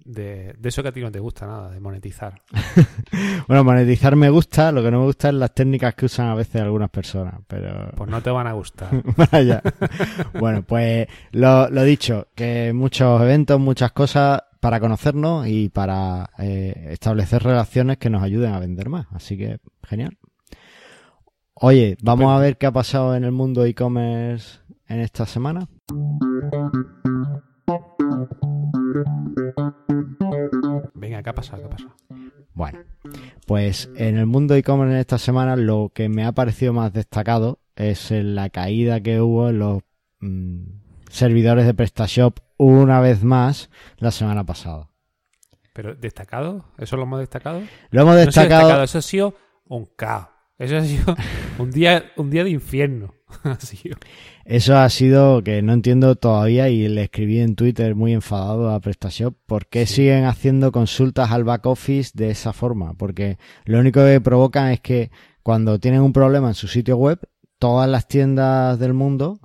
De, 0.06 0.54
de 0.56 0.68
eso 0.68 0.82
que 0.82 0.88
a 0.88 0.92
ti 0.92 1.00
no 1.00 1.10
te 1.10 1.18
gusta 1.20 1.46
nada, 1.46 1.70
de 1.70 1.80
monetizar. 1.80 2.40
Bueno, 3.48 3.62
monetizar 3.62 4.16
me 4.16 4.28
gusta, 4.28 4.72
lo 4.72 4.82
que 4.82 4.90
no 4.90 4.98
me 5.00 5.04
gusta 5.04 5.28
es 5.28 5.34
las 5.34 5.54
técnicas 5.54 5.94
que 5.94 6.06
usan 6.06 6.28
a 6.28 6.34
veces 6.34 6.60
algunas 6.62 6.90
personas, 6.90 7.34
pero... 7.46 7.92
Pues 7.96 8.10
no 8.10 8.20
te 8.20 8.30
van 8.30 8.46
a 8.48 8.52
gustar. 8.54 8.90
Vaya. 9.32 9.62
bueno, 10.40 10.62
pues 10.62 11.06
lo, 11.30 11.68
lo 11.70 11.82
dicho, 11.84 12.26
que 12.34 12.72
muchos 12.72 13.22
eventos, 13.22 13.60
muchas 13.60 13.92
cosas 13.92 14.42
para 14.66 14.80
conocernos 14.80 15.46
y 15.46 15.68
para 15.68 16.28
eh, 16.38 16.88
establecer 16.90 17.40
relaciones 17.40 17.98
que 17.98 18.10
nos 18.10 18.20
ayuden 18.20 18.52
a 18.52 18.58
vender 18.58 18.88
más. 18.88 19.06
Así 19.12 19.38
que, 19.38 19.60
genial. 19.84 20.18
Oye, 21.54 21.96
vamos 22.02 22.36
a 22.36 22.40
ver 22.40 22.58
qué 22.58 22.66
ha 22.66 22.72
pasado 22.72 23.14
en 23.14 23.22
el 23.22 23.30
mundo 23.30 23.64
e-commerce 23.64 24.58
en 24.88 24.98
esta 24.98 25.24
semana. 25.24 25.68
Venga, 30.94 31.22
¿qué 31.22 31.30
ha 31.30 31.34
pasado? 31.34 31.62
¿Qué 31.62 31.66
ha 31.66 31.70
pasado? 31.70 31.94
Bueno, 32.52 32.80
pues 33.46 33.88
en 33.94 34.18
el 34.18 34.26
mundo 34.26 34.56
e-commerce 34.56 34.94
en 34.94 34.98
esta 34.98 35.18
semana 35.18 35.54
lo 35.54 35.92
que 35.94 36.08
me 36.08 36.24
ha 36.24 36.32
parecido 36.32 36.72
más 36.72 36.92
destacado 36.92 37.60
es 37.76 38.10
en 38.10 38.34
la 38.34 38.50
caída 38.50 39.00
que 39.00 39.20
hubo 39.20 39.48
en 39.48 39.60
los 39.60 39.82
mm, 40.18 40.64
servidores 41.08 41.66
de 41.66 41.74
PrestaShop 41.74 42.40
una 42.58 43.00
vez 43.00 43.22
más 43.24 43.70
la 43.98 44.10
semana 44.10 44.44
pasada. 44.44 44.88
¿Pero 45.72 45.94
destacado? 45.94 46.64
¿Eso 46.78 46.96
lo 46.96 47.02
hemos 47.02 47.20
destacado? 47.20 47.60
Lo 47.90 48.02
hemos 48.02 48.14
No 48.14 48.20
destacado, 48.20 48.60
destacado, 48.60 48.84
eso 48.84 48.98
ha 48.98 49.02
sido 49.02 49.34
un 49.66 49.86
caos. 49.96 50.28
Eso 50.58 50.76
ha 50.78 50.82
sido 50.84 51.14
un 51.58 51.70
día, 51.70 52.12
un 52.16 52.30
día 52.30 52.44
de 52.44 52.50
infierno. 52.50 53.14
Ha 53.44 53.56
sido. 53.60 53.96
eso 54.44 54.76
ha 54.78 54.88
sido 54.88 55.42
que 55.42 55.60
no 55.60 55.72
entiendo 55.72 56.14
todavía 56.14 56.68
y 56.68 56.86
le 56.88 57.02
escribí 57.02 57.40
en 57.40 57.56
Twitter 57.56 57.94
muy 57.96 58.12
enfadado 58.14 58.70
a 58.70 58.78
PrestaShop 58.80 59.34
por 59.46 59.66
qué 59.66 59.84
Sí. 59.84 59.96
siguen 59.96 60.24
haciendo 60.24 60.70
consultas 60.72 61.32
al 61.32 61.42
back 61.44 61.66
office 61.66 62.12
de 62.14 62.30
esa 62.30 62.52
forma, 62.52 62.94
porque 62.94 63.36
lo 63.64 63.80
único 63.80 64.00
que 64.04 64.20
provocan 64.20 64.70
es 64.70 64.80
que 64.80 65.10
cuando 65.42 65.78
tienen 65.80 66.02
un 66.02 66.12
problema 66.12 66.48
en 66.48 66.54
su 66.54 66.68
sitio 66.68 66.96
web, 66.96 67.18
todas 67.58 67.88
las 67.90 68.06
tiendas 68.08 68.78
del 68.78 68.94
mundo 68.94 69.40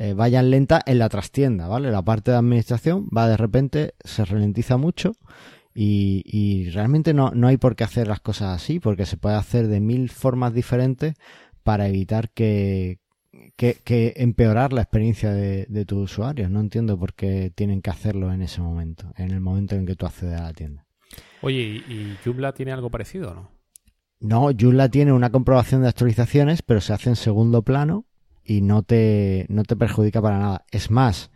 eh, 0.00 0.14
vayan 0.14 0.48
lentas 0.48 0.82
en 0.86 0.98
la 0.98 1.10
trastienda, 1.10 1.68
¿vale? 1.68 1.90
La 1.90 2.00
parte 2.00 2.30
de 2.30 2.38
administración 2.38 3.06
va 3.14 3.28
de 3.28 3.36
repente, 3.36 3.92
se 4.02 4.24
ralentiza 4.24 4.78
mucho 4.78 5.12
y, 5.74 6.22
y 6.24 6.70
realmente 6.70 7.12
no, 7.12 7.32
no 7.32 7.48
hay 7.48 7.58
por 7.58 7.76
qué 7.76 7.84
hacer 7.84 8.08
las 8.08 8.20
cosas 8.20 8.56
así, 8.56 8.80
porque 8.80 9.04
se 9.04 9.18
puede 9.18 9.36
hacer 9.36 9.68
de 9.68 9.78
mil 9.80 10.08
formas 10.08 10.54
diferentes 10.54 11.16
para 11.62 11.86
evitar 11.86 12.30
que, 12.30 12.98
que, 13.56 13.76
que 13.84 14.14
empeorar 14.16 14.72
la 14.72 14.80
experiencia 14.80 15.32
de, 15.32 15.66
de 15.68 15.84
tus 15.84 16.10
usuarios. 16.10 16.50
No 16.50 16.60
entiendo 16.60 16.98
por 16.98 17.12
qué 17.12 17.52
tienen 17.54 17.82
que 17.82 17.90
hacerlo 17.90 18.32
en 18.32 18.40
ese 18.40 18.62
momento, 18.62 19.12
en 19.18 19.32
el 19.32 19.40
momento 19.40 19.74
en 19.74 19.84
que 19.84 19.96
tú 19.96 20.06
accedes 20.06 20.40
a 20.40 20.44
la 20.44 20.54
tienda. 20.54 20.86
Oye, 21.42 21.60
¿y, 21.60 21.76
y 21.92 22.16
Joomla 22.24 22.54
tiene 22.54 22.72
algo 22.72 22.88
parecido 22.90 23.32
o 23.32 23.34
no? 23.34 23.50
No, 24.20 24.50
Joomla 24.58 24.88
tiene 24.88 25.12
una 25.12 25.28
comprobación 25.30 25.82
de 25.82 25.88
actualizaciones, 25.88 26.62
pero 26.62 26.80
se 26.80 26.94
hace 26.94 27.10
en 27.10 27.16
segundo 27.16 27.60
plano 27.62 28.06
y 28.50 28.62
no 28.62 28.82
te, 28.82 29.46
no 29.48 29.62
te 29.62 29.76
perjudica 29.76 30.20
para 30.20 30.40
nada. 30.40 30.64
Es 30.72 30.90
más, 30.90 31.30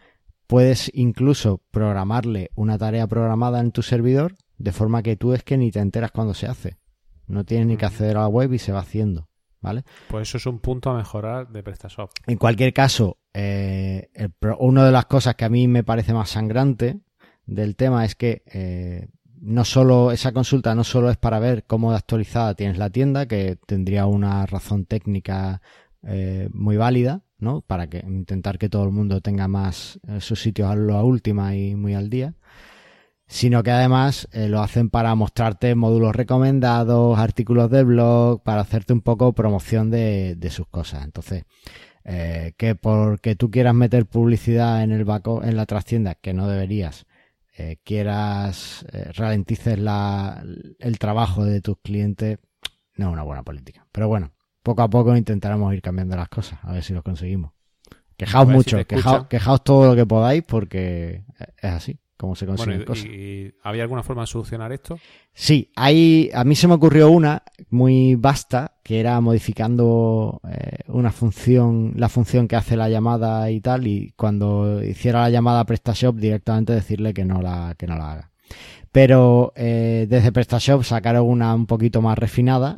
puedes 0.49 0.91
incluso 0.93 1.63
programarle 1.71 2.51
una 2.57 2.77
tarea 2.77 3.07
programada 3.07 3.61
en 3.61 3.71
tu 3.71 3.83
servidor 3.83 4.35
de 4.59 4.73
forma 4.73 5.01
que 5.05 5.15
tú 5.15 5.33
es 5.33 5.45
que 5.45 5.57
ni 5.57 5.71
te 5.71 5.79
enteras 5.79 6.11
cuando 6.11 6.35
se 6.35 6.49
hace. 6.49 6.77
No 7.29 7.45
tienes 7.45 7.69
ni 7.69 7.77
que 7.77 7.87
acceder 7.87 8.17
a 8.17 8.23
la 8.23 8.27
web 8.27 8.53
y 8.53 8.59
se 8.59 8.73
va 8.73 8.81
haciendo, 8.81 9.29
¿vale? 9.61 9.85
Pues 10.09 10.29
eso 10.29 10.39
es 10.39 10.47
un 10.47 10.59
punto 10.59 10.91
a 10.91 10.97
mejorar 10.97 11.53
de 11.53 11.63
PrestaShop. 11.63 12.11
En 12.27 12.37
cualquier 12.37 12.73
caso, 12.73 13.19
eh, 13.33 14.11
el 14.13 14.33
una 14.59 14.85
de 14.85 14.91
las 14.91 15.07
cosas 15.07 15.37
que 15.37 15.45
a 15.45 15.49
mí 15.49 15.69
me 15.69 15.85
parece 15.85 16.13
más 16.15 16.31
sangrante 16.31 16.99
del 17.47 17.77
tema 17.77 18.05
es 18.05 18.17
que 18.17 18.43
eh, 18.47 19.07
no 19.41 19.65
solo 19.65 20.11
esa 20.11 20.33
consulta 20.33 20.75
no 20.75 20.83
solo 20.83 21.11
es 21.11 21.17
para 21.17 21.39
ver 21.39 21.65
cómo 21.65 21.93
de 21.93 21.99
actualizada 21.99 22.55
tienes 22.55 22.77
la 22.77 22.91
tienda, 22.91 23.27
que 23.27 23.57
tendría 23.67 24.07
una 24.07 24.47
razón 24.47 24.85
técnica 24.85 25.63
eh, 26.07 26.49
muy 26.53 26.77
válida, 26.77 27.25
¿no? 27.45 27.61
Para 27.61 27.89
que 27.89 27.99
intentar 27.99 28.59
que 28.59 28.69
todo 28.69 28.85
el 28.85 28.91
mundo 28.91 29.21
tenga 29.21 29.47
más 29.49 30.01
eh, 30.09 30.21
sus 30.21 30.41
sitios 30.41 30.71
a 30.71 30.75
la 30.77 31.03
última 31.05 31.55
y 31.57 31.77
muy 31.77 31.95
al 31.95 32.11
día, 32.11 32.35
sino 33.27 33.63
que 33.63 33.71
además 33.71 34.29
eh, 34.33 34.49
lo 34.49 34.61
hacen 34.63 34.91
para 34.91 35.15
mostrarte 35.15 35.75
módulos 35.75 36.17
recomendados, 36.17 37.19
artículos 37.19 37.71
de 37.71 37.85
blog, 37.85 38.43
para 38.43 38.63
hacerte 38.63 38.93
un 38.93 39.03
poco 39.03 39.33
promoción 39.35 39.91
de, 39.91 40.49
sus 40.51 40.67
cosas. 40.69 41.05
Entonces, 41.05 41.45
eh, 42.05 42.55
que 42.57 42.75
porque 42.75 43.37
tú 43.37 43.51
quieras 43.51 43.75
meter 43.75 44.07
publicidad 44.07 44.83
en 44.83 44.93
el 44.93 45.05
baco, 45.05 45.43
en 45.45 45.57
la 45.57 45.67
trastienda, 45.67 46.15
que 46.17 46.35
no 46.35 46.49
deberías, 46.49 47.07
quieras 47.85 48.85
ralentices 49.15 49.79
el 49.79 50.99
trabajo 50.99 51.45
de 51.45 51.61
tus 51.61 51.79
clientes, 51.79 52.39
no 52.97 53.07
es 53.07 53.13
una 53.13 53.23
buena 53.23 53.45
política. 53.45 53.87
Pero 53.93 54.09
bueno, 54.09 54.34
poco 54.65 54.83
a 54.83 54.89
poco 54.89 55.17
intentaremos 55.17 55.73
ir 55.75 55.83
cambiando 55.83 56.17
las 56.17 56.29
cosas, 56.29 56.59
a 56.63 56.73
ver 56.73 56.83
si 56.83 56.93
lo 56.93 57.03
conseguimos. 57.05 57.53
Quejaos 58.17 58.49
si 58.49 58.53
mucho, 58.53 58.87
quejaos, 58.87 59.27
quejaos 59.29 59.63
todo 59.63 59.91
lo 59.91 59.95
que 59.95 60.07
podáis 60.07 60.43
porque 60.43 61.23
es 61.59 61.71
así 61.71 61.99
como 62.17 62.35
se 62.37 62.47
consiguen 62.47 62.77
Bueno, 62.79 62.87
cosas. 62.87 63.05
y, 63.07 63.09
y 63.09 63.55
¿había 63.63 63.83
alguna 63.83 64.03
forma 64.03 64.23
de 64.23 64.29
solucionar 64.29 64.73
esto? 64.73 64.99
Sí, 65.35 65.71
hay, 65.77 66.31
a 66.33 66.45
mí 66.45 66.55
se 66.55 66.67
me 66.67 66.75
ocurrió 66.75 67.11
una 67.11 67.43
muy 67.71 68.15
vasta 68.15 68.77
que 68.83 69.01
era 69.01 69.21
modificando 69.21 70.41
eh, 70.49 70.79
una 70.87 71.13
función, 71.13 71.93
la 71.97 72.09
función 72.09 72.49
que 72.49 72.57
hace 72.57 72.77
la 72.77 72.89
llamada 72.89 73.51
y 73.51 73.61
tal, 73.61 73.87
y 73.87 74.13
cuando 74.17 74.83
hiciera 74.83 75.21
la 75.23 75.31
llamada 75.31 75.61
a 75.61 75.67
PrestaShop 75.67 76.17
directamente 76.17 76.73
decirle 76.73 77.13
que 77.13 77.25
no 77.25 77.43
la, 77.43 77.75
que 77.77 77.87
no 77.87 77.97
la 77.97 78.13
haga. 78.13 78.31
Pero 78.95 79.53
eh, 79.57 80.07
desde 80.09 80.31
PrestaShop 80.31 80.85
sacaron 80.85 81.27
una 81.27 81.53
un 81.53 81.67
poquito 81.67 82.01
más 82.01 82.17
refinada, 82.17 82.77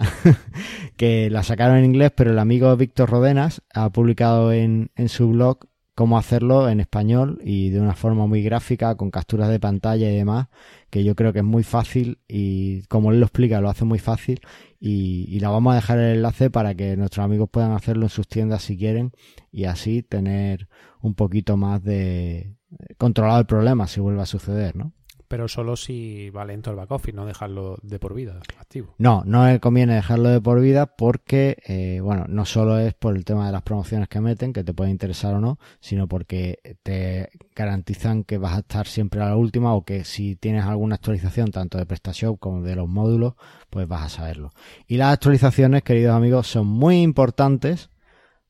que 0.96 1.28
la 1.28 1.42
sacaron 1.42 1.76
en 1.76 1.84
inglés, 1.84 2.10
pero 2.16 2.30
el 2.30 2.38
amigo 2.38 2.74
Víctor 2.74 3.10
Rodenas 3.10 3.60
ha 3.74 3.90
publicado 3.90 4.50
en, 4.50 4.90
en 4.96 5.10
su 5.10 5.28
blog 5.28 5.66
cómo 5.94 6.16
hacerlo 6.16 6.70
en 6.70 6.80
español 6.80 7.38
y 7.44 7.68
de 7.68 7.82
una 7.82 7.94
forma 7.94 8.26
muy 8.26 8.42
gráfica, 8.42 8.94
con 8.94 9.10
capturas 9.10 9.50
de 9.50 9.60
pantalla 9.60 10.10
y 10.10 10.16
demás, 10.16 10.48
que 10.88 11.04
yo 11.04 11.14
creo 11.14 11.34
que 11.34 11.40
es 11.40 11.44
muy 11.44 11.64
fácil 11.64 12.18
y 12.26 12.84
como 12.84 13.12
él 13.12 13.20
lo 13.20 13.26
explica, 13.26 13.60
lo 13.60 13.68
hace 13.68 13.84
muy 13.84 13.98
fácil 13.98 14.40
y, 14.80 15.26
y 15.28 15.40
la 15.40 15.50
vamos 15.50 15.72
a 15.72 15.76
dejar 15.76 15.98
el 15.98 16.16
enlace 16.16 16.48
para 16.48 16.74
que 16.74 16.96
nuestros 16.96 17.26
amigos 17.26 17.50
puedan 17.52 17.72
hacerlo 17.72 18.06
en 18.06 18.10
sus 18.10 18.26
tiendas 18.26 18.62
si 18.62 18.78
quieren 18.78 19.12
y 19.52 19.64
así 19.64 20.02
tener 20.02 20.66
un 21.02 21.12
poquito 21.12 21.58
más 21.58 21.84
de 21.84 22.56
controlado 22.96 23.40
el 23.40 23.46
problema 23.46 23.86
si 23.86 24.00
vuelve 24.00 24.22
a 24.22 24.26
suceder, 24.26 24.76
¿no? 24.76 24.94
Pero 25.28 25.48
solo 25.48 25.76
si 25.76 26.30
va 26.30 26.44
lento 26.44 26.70
el 26.70 26.76
back 26.76 26.90
office, 26.90 27.16
no 27.16 27.26
dejarlo 27.26 27.78
de 27.82 27.98
por 27.98 28.14
vida 28.14 28.40
activo. 28.58 28.94
No, 28.98 29.22
no 29.24 29.58
conviene 29.60 29.94
dejarlo 29.94 30.28
de 30.28 30.40
por 30.40 30.60
vida 30.60 30.86
porque, 30.86 31.56
eh, 31.66 32.00
bueno, 32.00 32.26
no 32.28 32.44
solo 32.44 32.78
es 32.78 32.94
por 32.94 33.16
el 33.16 33.24
tema 33.24 33.46
de 33.46 33.52
las 33.52 33.62
promociones 33.62 34.08
que 34.08 34.20
meten, 34.20 34.52
que 34.52 34.64
te 34.64 34.74
puede 34.74 34.90
interesar 34.90 35.34
o 35.34 35.40
no, 35.40 35.58
sino 35.80 36.06
porque 36.06 36.78
te 36.82 37.30
garantizan 37.54 38.24
que 38.24 38.38
vas 38.38 38.54
a 38.56 38.60
estar 38.60 38.86
siempre 38.86 39.20
a 39.20 39.26
la 39.26 39.36
última 39.36 39.74
o 39.74 39.84
que 39.84 40.04
si 40.04 40.36
tienes 40.36 40.64
alguna 40.64 40.96
actualización 40.96 41.50
tanto 41.50 41.78
de 41.78 41.86
PrestaShop 41.86 42.38
como 42.38 42.62
de 42.62 42.76
los 42.76 42.88
módulos, 42.88 43.34
pues 43.70 43.88
vas 43.88 44.04
a 44.04 44.08
saberlo. 44.08 44.52
Y 44.86 44.96
las 44.96 45.12
actualizaciones, 45.12 45.82
queridos 45.82 46.14
amigos, 46.14 46.46
son 46.46 46.66
muy 46.66 47.02
importantes 47.02 47.90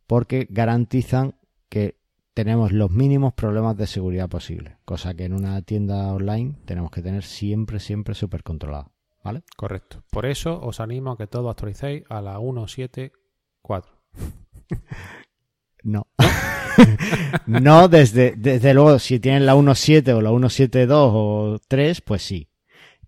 porque 0.07 0.47
garantizan 0.51 1.35
que 1.69 1.99
tenemos 2.37 2.71
los 2.71 2.91
mínimos 2.91 3.33
problemas 3.33 3.79
de 3.79 3.87
seguridad 3.87 4.29
posibles, 4.29 4.77
cosa 4.85 5.15
que 5.15 5.25
en 5.25 5.33
una 5.33 5.63
tienda 5.63 6.13
online 6.13 6.55
tenemos 6.67 6.91
que 6.91 7.01
tener 7.01 7.23
siempre, 7.23 7.81
siempre 7.81 8.15
súper 8.15 8.43
controlado. 8.43 8.93
¿Vale? 9.25 9.43
Correcto. 9.57 10.05
Por 10.11 10.27
eso 10.27 10.61
os 10.61 10.79
animo 10.81 11.13
a 11.13 11.17
que 11.17 11.27
todo 11.27 11.49
actualicéis 11.49 12.05
a 12.11 12.21
la 12.21 12.39
174. 12.39 13.93
No. 15.83 16.09
no, 17.47 17.87
desde, 17.87 18.35
desde 18.37 18.75
luego, 18.75 18.99
si 18.99 19.21
tienen 19.21 19.47
la 19.47 19.55
1.7 19.55 20.15
o 20.15 20.21
la 20.21 20.31
1.72 20.31 20.89
o 20.91 21.61
3, 21.69 22.01
pues 22.01 22.23
sí. 22.23 22.51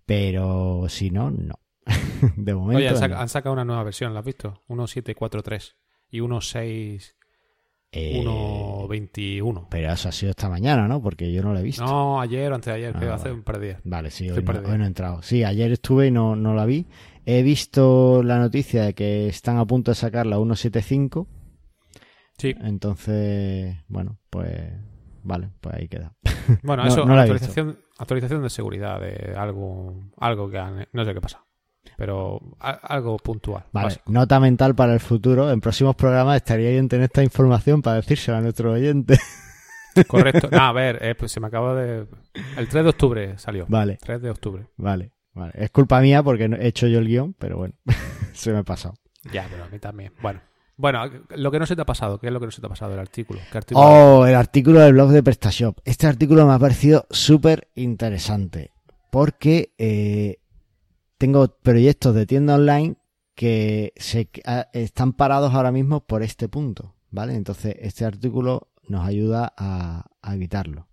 Pero 0.05 0.85
si 0.87 1.11
no, 1.11 1.29
no. 1.29 1.55
de 2.37 2.55
momento. 2.55 2.77
Oye, 2.77 2.87
han, 2.87 3.27
sacado 3.27 3.51
una 3.51 3.65
nueva 3.65 3.83
versión, 3.83 4.13
¿la 4.13 4.21
has 4.21 4.25
visto? 4.25 4.63
1.743 4.69 5.75
y 6.09 6.19
1.6. 6.21 7.18
Eh, 7.91 8.21
1.21. 8.23 9.67
Pero 9.69 9.91
eso 9.91 10.09
ha 10.09 10.11
sido 10.11 10.29
esta 10.31 10.47
mañana, 10.47 10.87
¿no? 10.87 11.01
Porque 11.01 11.31
yo 11.31 11.41
no 11.41 11.53
lo 11.53 11.59
he 11.59 11.63
visto. 11.63 11.83
No, 11.83 12.21
ayer 12.21 12.51
o 12.51 12.55
antes 12.55 12.73
de 12.73 12.77
ayer, 12.77 12.95
ah, 12.95 13.15
hace 13.15 13.31
un 13.31 13.43
par 13.43 13.59
de 13.59 13.67
días. 13.67 13.81
Vale, 13.83 14.11
sí, 14.11 14.29
hoy 14.29 14.43
no, 14.43 14.83
he 14.83 14.87
entrado. 14.87 15.21
Sí, 15.23 15.43
ayer 15.43 15.71
estuve 15.71 16.07
y 16.07 16.11
no, 16.11 16.35
no 16.35 16.53
la 16.53 16.65
vi. 16.65 16.85
He 17.25 17.41
visto 17.41 18.21
la 18.23 18.37
noticia 18.37 18.83
de 18.83 18.93
que 18.93 19.27
están 19.27 19.57
a 19.57 19.65
punto 19.65 19.91
de 19.91 19.95
sacar 19.95 20.27
la 20.27 20.37
1.75. 20.37 21.27
Sí. 22.37 22.55
Entonces, 22.61 23.75
bueno, 23.87 24.17
pues 24.29 24.71
vale, 25.23 25.49
pues 25.59 25.75
ahí 25.75 25.87
queda. 25.87 26.13
Bueno, 26.63 26.83
eso, 26.87 27.03
actualización, 27.03 27.79
actualización 27.97 28.43
de 28.43 28.49
seguridad 28.49 28.99
de 29.01 29.35
algo, 29.35 29.95
algo 30.17 30.49
que 30.49 30.57
han, 30.57 30.87
no 30.93 31.05
sé 31.05 31.13
qué 31.13 31.21
pasa 31.21 31.48
pero 31.97 32.39
algo 32.59 33.17
puntual. 33.17 33.65
Vale, 33.71 33.97
nota 34.07 34.39
mental 34.39 34.75
para 34.75 34.93
el 34.93 34.99
futuro. 34.99 35.51
En 35.51 35.61
próximos 35.61 35.95
programas 35.95 36.37
estaría 36.37 36.69
bien 36.71 36.89
tener 36.89 37.05
esta 37.05 37.23
información 37.23 37.81
para 37.81 37.97
decírsela 37.97 38.39
a 38.39 38.41
nuestro 38.41 38.71
oyente. 38.73 39.17
Correcto. 40.07 40.49
No, 40.51 40.59
a 40.59 40.71
ver, 40.71 40.99
eh, 41.01 41.15
pues 41.15 41.31
se 41.31 41.39
me 41.39 41.47
acaba 41.47 41.75
de... 41.75 42.05
El 42.57 42.67
3 42.67 42.83
de 42.83 42.89
octubre 42.89 43.37
salió. 43.37 43.65
Vale. 43.67 43.97
3 44.01 44.21
de 44.21 44.29
octubre. 44.29 44.67
Vale, 44.77 45.11
vale. 45.33 45.53
Es 45.55 45.71
culpa 45.71 45.99
mía 45.99 46.23
porque 46.23 46.45
he 46.45 46.67
hecho 46.67 46.87
yo 46.87 46.99
el 46.99 47.07
guion, 47.07 47.33
pero 47.33 47.57
bueno, 47.57 47.73
se 48.33 48.51
me 48.51 48.59
ha 48.59 48.63
pasado. 48.63 48.95
Ya, 49.31 49.47
pero 49.49 49.65
a 49.65 49.67
mí 49.67 49.79
también. 49.79 50.13
Bueno. 50.21 50.41
Bueno, 50.77 51.03
lo 51.35 51.51
que 51.51 51.59
no 51.59 51.65
se 51.65 51.75
te 51.75 51.81
ha 51.81 51.85
pasado, 51.85 52.19
¿qué 52.19 52.27
es 52.27 52.33
lo 52.33 52.39
que 52.39 52.45
no 52.45 52.53
se 52.53 52.61
te 52.61 52.67
ha 52.67 52.69
pasado? 52.69 52.93
El 52.93 52.99
artículo. 52.99 53.41
artículo 53.51 53.85
oh, 53.85 54.25
el 54.25 54.33
artículo 54.33 54.79
del 54.79 54.93
blog 54.93 55.09
de 55.09 55.21
PrestaShop. 55.21 55.77
Este 55.83 56.07
artículo 56.07 56.47
me 56.47 56.53
ha 56.53 56.59
parecido 56.59 57.05
súper 57.09 57.67
interesante 57.75 58.71
porque 59.11 59.73
eh, 59.77 60.37
tengo 61.19 61.47
proyectos 61.61 62.15
de 62.15 62.25
tienda 62.25 62.55
online 62.55 62.95
que 63.35 63.93
están 64.73 65.13
parados 65.13 65.53
ahora 65.53 65.71
mismo 65.71 66.05
por 66.05 66.23
este 66.23 66.47
punto, 66.49 66.95
¿vale? 67.11 67.35
Entonces, 67.35 67.75
este 67.79 68.05
artículo 68.05 68.69
nos 68.87 69.05
ayuda 69.05 69.53
a, 69.55 70.05
evitarlo. 70.33 70.87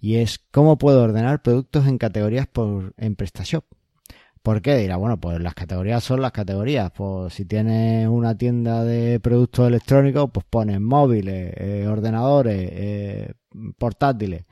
Y 0.00 0.16
es 0.16 0.38
cómo 0.50 0.78
puedo 0.78 1.02
ordenar 1.02 1.42
productos 1.42 1.86
en 1.86 1.98
categorías 1.98 2.46
por, 2.46 2.94
en 2.96 3.16
PrestaShop. 3.16 3.64
¿Por 4.42 4.62
qué? 4.62 4.76
Dirá, 4.76 4.96
bueno, 4.96 5.20
pues 5.20 5.38
las 5.40 5.54
categorías 5.54 6.02
son 6.02 6.22
las 6.22 6.32
categorías. 6.32 6.90
Pues 6.92 7.34
si 7.34 7.44
tienes 7.44 8.08
una 8.08 8.36
tienda 8.36 8.84
de 8.84 9.20
productos 9.20 9.68
electrónicos, 9.68 10.30
pues 10.32 10.46
pones 10.48 10.80
móviles, 10.80 11.52
eh, 11.56 11.86
ordenadores, 11.86 12.70
eh, 12.72 13.34
portátiles. 13.76 14.46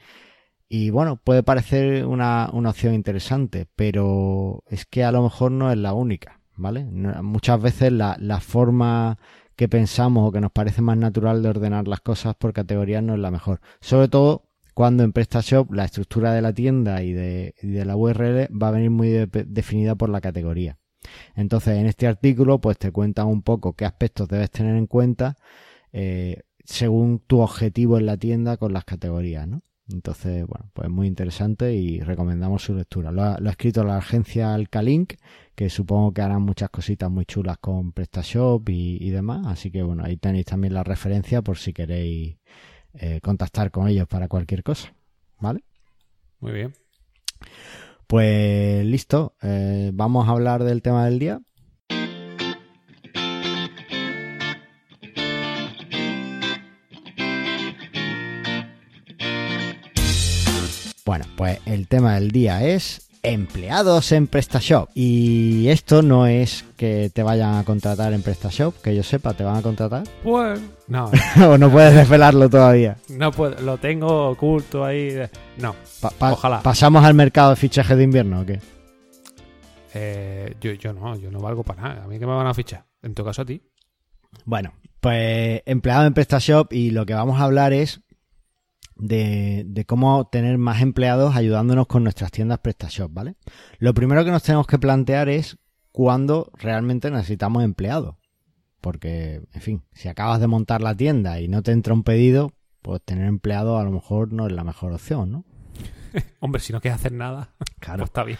Y 0.68 0.90
bueno, 0.90 1.16
puede 1.16 1.42
parecer 1.42 2.04
una, 2.04 2.50
una, 2.52 2.70
opción 2.70 2.94
interesante, 2.94 3.66
pero 3.74 4.62
es 4.68 4.84
que 4.84 5.02
a 5.02 5.12
lo 5.12 5.22
mejor 5.22 5.50
no 5.50 5.70
es 5.72 5.78
la 5.78 5.94
única, 5.94 6.40
¿vale? 6.56 6.84
muchas 6.84 7.60
veces 7.60 7.90
la, 7.90 8.16
la, 8.20 8.40
forma 8.40 9.18
que 9.56 9.66
pensamos 9.68 10.28
o 10.28 10.32
que 10.32 10.42
nos 10.42 10.52
parece 10.52 10.82
más 10.82 10.98
natural 10.98 11.42
de 11.42 11.48
ordenar 11.48 11.88
las 11.88 12.00
cosas 12.00 12.34
por 12.34 12.52
categorías 12.52 13.02
no 13.02 13.14
es 13.14 13.20
la 13.20 13.30
mejor. 13.30 13.60
Sobre 13.80 14.08
todo 14.08 14.44
cuando 14.74 15.04
en 15.04 15.12
PrestaShop 15.12 15.72
la 15.72 15.86
estructura 15.86 16.32
de 16.32 16.42
la 16.42 16.52
tienda 16.52 17.02
y 17.02 17.12
de, 17.12 17.54
de 17.62 17.84
la 17.84 17.96
URL 17.96 18.48
va 18.50 18.68
a 18.68 18.72
venir 18.72 18.90
muy 18.90 19.08
definida 19.08 19.94
por 19.94 20.10
la 20.10 20.20
categoría. 20.20 20.78
Entonces, 21.34 21.78
en 21.78 21.86
este 21.86 22.06
artículo, 22.06 22.60
pues 22.60 22.78
te 22.78 22.92
cuentan 22.92 23.26
un 23.26 23.42
poco 23.42 23.72
qué 23.72 23.84
aspectos 23.84 24.28
debes 24.28 24.50
tener 24.50 24.76
en 24.76 24.86
cuenta 24.86 25.36
eh, 25.92 26.42
según 26.64 27.20
tu 27.20 27.40
objetivo 27.40 27.98
en 27.98 28.06
la 28.06 28.16
tienda 28.16 28.56
con 28.56 28.72
las 28.72 28.84
categorías, 28.84 29.48
¿no? 29.48 29.62
Entonces, 29.90 30.46
bueno, 30.46 30.70
pues 30.74 30.90
muy 30.90 31.06
interesante 31.06 31.72
y 31.74 32.00
recomendamos 32.00 32.62
su 32.62 32.74
lectura. 32.74 33.10
Lo 33.10 33.22
ha, 33.22 33.38
escrito 33.48 33.84
la 33.84 33.96
agencia 33.96 34.52
Alcalink, 34.52 35.14
que 35.54 35.70
supongo 35.70 36.12
que 36.12 36.20
harán 36.20 36.42
muchas 36.42 36.68
cositas 36.70 37.10
muy 37.10 37.24
chulas 37.24 37.58
con 37.58 37.92
PrestaShop 37.92 38.68
y, 38.68 39.10
demás. 39.10 39.46
Así 39.46 39.70
que, 39.70 39.82
bueno, 39.82 40.04
ahí 40.04 40.16
tenéis 40.16 40.46
también 40.46 40.74
la 40.74 40.84
referencia 40.84 41.40
por 41.40 41.56
si 41.56 41.72
queréis 41.72 42.36
eh, 42.94 43.20
contactar 43.22 43.70
con 43.70 43.88
ellos 43.88 44.06
para 44.06 44.28
cualquier 44.28 44.62
cosa. 44.62 44.94
¿Vale? 45.40 45.64
Muy 46.40 46.52
bien. 46.52 46.74
Pues 48.06 48.84
listo, 48.84 49.36
eh, 49.42 49.90
vamos 49.94 50.28
a 50.28 50.32
hablar 50.32 50.64
del 50.64 50.82
tema 50.82 51.06
del 51.06 51.18
día. 51.18 51.40
Bueno, 61.08 61.24
pues 61.38 61.58
el 61.64 61.88
tema 61.88 62.16
del 62.16 62.32
día 62.32 62.62
es 62.66 63.08
empleados 63.22 64.12
en 64.12 64.26
PrestaShop. 64.26 64.90
Y 64.92 65.68
esto 65.68 66.02
no 66.02 66.26
es 66.26 66.66
que 66.76 67.10
te 67.10 67.22
vayan 67.22 67.54
a 67.54 67.64
contratar 67.64 68.12
en 68.12 68.20
PrestaShop, 68.20 68.82
que 68.82 68.94
yo 68.94 69.02
sepa, 69.02 69.32
¿te 69.32 69.42
van 69.42 69.56
a 69.56 69.62
contratar? 69.62 70.02
Pues 70.22 70.60
no. 70.86 71.10
o 71.48 71.56
no 71.56 71.70
puedes 71.70 71.94
desvelarlo 71.94 72.50
todavía. 72.50 72.98
No 73.08 73.32
puedo, 73.32 73.58
lo 73.62 73.78
tengo 73.78 74.28
oculto 74.28 74.84
ahí. 74.84 75.16
No, 75.56 75.74
ojalá. 76.20 76.60
¿Pasamos 76.60 77.02
al 77.02 77.14
mercado 77.14 77.48
de 77.48 77.56
fichaje 77.56 77.96
de 77.96 78.04
invierno 78.04 78.42
o 78.42 78.44
qué? 78.44 78.60
Eh, 79.94 80.56
yo, 80.60 80.72
yo 80.72 80.92
no, 80.92 81.16
yo 81.16 81.30
no 81.30 81.40
valgo 81.40 81.62
para 81.62 81.80
nada. 81.80 82.04
¿A 82.04 82.06
mí 82.06 82.18
que 82.18 82.26
me 82.26 82.34
van 82.34 82.48
a 82.48 82.52
fichar? 82.52 82.84
En 83.00 83.14
tu 83.14 83.24
caso 83.24 83.40
a 83.40 83.46
ti. 83.46 83.62
Bueno, 84.44 84.74
pues 85.00 85.62
empleado 85.64 86.04
en 86.04 86.12
PrestaShop 86.12 86.70
y 86.74 86.90
lo 86.90 87.06
que 87.06 87.14
vamos 87.14 87.40
a 87.40 87.44
hablar 87.44 87.72
es 87.72 88.02
de, 88.98 89.84
cómo 89.86 90.28
tener 90.28 90.58
más 90.58 90.82
empleados 90.82 91.36
ayudándonos 91.36 91.86
con 91.86 92.02
nuestras 92.02 92.30
tiendas 92.30 92.58
PrestaShop, 92.58 93.12
¿vale? 93.12 93.36
Lo 93.78 93.94
primero 93.94 94.24
que 94.24 94.30
nos 94.30 94.42
tenemos 94.42 94.66
que 94.66 94.78
plantear 94.78 95.28
es 95.28 95.58
cuándo 95.92 96.50
realmente 96.54 97.10
necesitamos 97.10 97.64
empleados. 97.64 98.16
Porque, 98.80 99.42
en 99.52 99.60
fin, 99.60 99.82
si 99.92 100.08
acabas 100.08 100.40
de 100.40 100.46
montar 100.46 100.82
la 100.82 100.94
tienda 100.94 101.40
y 101.40 101.48
no 101.48 101.62
te 101.62 101.72
entra 101.72 101.94
un 101.94 102.04
pedido, 102.04 102.52
pues 102.82 103.02
tener 103.02 103.26
empleados 103.26 103.80
a 103.80 103.84
lo 103.84 103.90
mejor 103.90 104.32
no 104.32 104.46
es 104.46 104.52
la 104.52 104.64
mejor 104.64 104.92
opción, 104.92 105.32
¿no? 105.32 105.44
Hombre, 106.40 106.60
si 106.60 106.72
no 106.72 106.80
quieres 106.80 107.00
hacer 107.00 107.12
nada, 107.12 107.50
claro. 107.80 107.98
Pues 107.98 108.10
está 108.10 108.24
bien. 108.24 108.38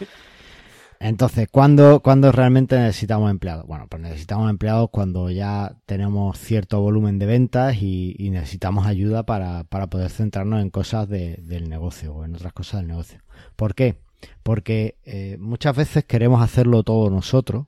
Entonces, 1.01 1.49
¿cuándo, 1.51 2.01
¿cuándo, 2.01 2.33
realmente 2.33 2.77
necesitamos 2.77 3.31
empleados? 3.31 3.67
Bueno, 3.67 3.87
pues 3.89 4.03
necesitamos 4.03 4.51
empleados 4.51 4.91
cuando 4.91 5.31
ya 5.31 5.77
tenemos 5.87 6.39
cierto 6.39 6.81
volumen 6.81 7.21
de 7.21 7.27
ventas 7.27 7.77
y, 7.81 8.17
necesitamos 8.31 8.87
ayuda 8.87 9.25
para, 9.25 9.65
poder 9.65 10.11
centrarnos 10.11 10.61
en 10.61 10.71
cosas 10.71 11.09
del 11.09 11.69
negocio 11.69 12.15
o 12.15 12.25
en 12.25 12.35
otras 12.35 12.53
cosas 12.53 12.81
del 12.81 12.89
negocio. 12.89 13.21
¿Por 13.55 13.75
qué? 13.75 14.01
Porque 14.43 14.99
eh, 15.05 15.37
muchas 15.39 15.77
veces 15.77 16.05
queremos 16.05 16.43
hacerlo 16.43 16.83
todo 16.83 17.11
nosotros 17.11 17.67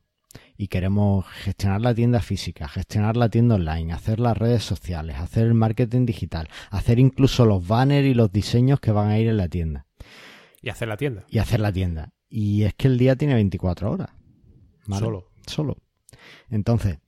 y 0.56 0.68
queremos 0.68 1.24
gestionar 1.26 1.80
la 1.80 1.94
tienda 1.94 2.20
física, 2.20 2.68
gestionar 2.68 3.16
la 3.16 3.28
tienda 3.28 3.54
online, 3.54 3.92
hacer 3.92 4.18
las 4.18 4.36
redes 4.36 4.64
sociales, 4.64 5.16
hacer 5.16 5.46
el 5.46 5.54
marketing 5.54 6.04
digital, 6.04 6.48
hacer 6.70 6.98
incluso 6.98 7.46
los 7.46 7.66
banners 7.66 8.06
y 8.06 8.14
los 8.14 8.32
diseños 8.32 8.80
que 8.80 8.92
van 8.92 9.08
a 9.08 9.18
ir 9.18 9.28
en 9.28 9.36
la 9.36 9.48
tienda. 9.48 9.86
Y 10.60 10.68
hacer 10.68 10.88
la 10.88 10.96
tienda. 10.96 11.24
Y 11.28 11.38
hacer 11.38 11.60
la 11.60 11.72
tienda. 11.72 12.12
Y 12.30 12.62
es 12.62 12.74
que 12.74 12.88
el 12.88 12.96
día 12.96 13.16
tiene 13.16 13.34
24 13.34 13.90
horas. 13.90 14.10
Solo. 14.88 15.26
Solo. 15.46 15.76
Entonces, 16.48 16.98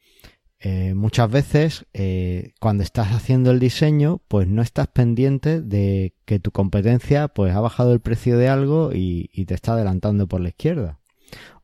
eh, 0.58 0.94
muchas 0.94 1.28
veces 1.30 1.86
eh, 1.92 2.52
cuando 2.60 2.84
estás 2.84 3.08
haciendo 3.12 3.50
el 3.50 3.58
diseño, 3.58 4.20
pues 4.28 4.46
no 4.46 4.62
estás 4.62 4.88
pendiente 4.88 5.60
de 5.60 6.14
que 6.24 6.38
tu 6.38 6.52
competencia 6.52 7.28
pues 7.28 7.54
ha 7.54 7.60
bajado 7.60 7.92
el 7.92 8.00
precio 8.00 8.38
de 8.38 8.48
algo 8.48 8.90
y, 8.92 9.28
te 9.46 9.54
está 9.54 9.72
adelantando 9.72 10.28
por 10.28 10.40
la 10.40 10.50
izquierda. 10.50 11.00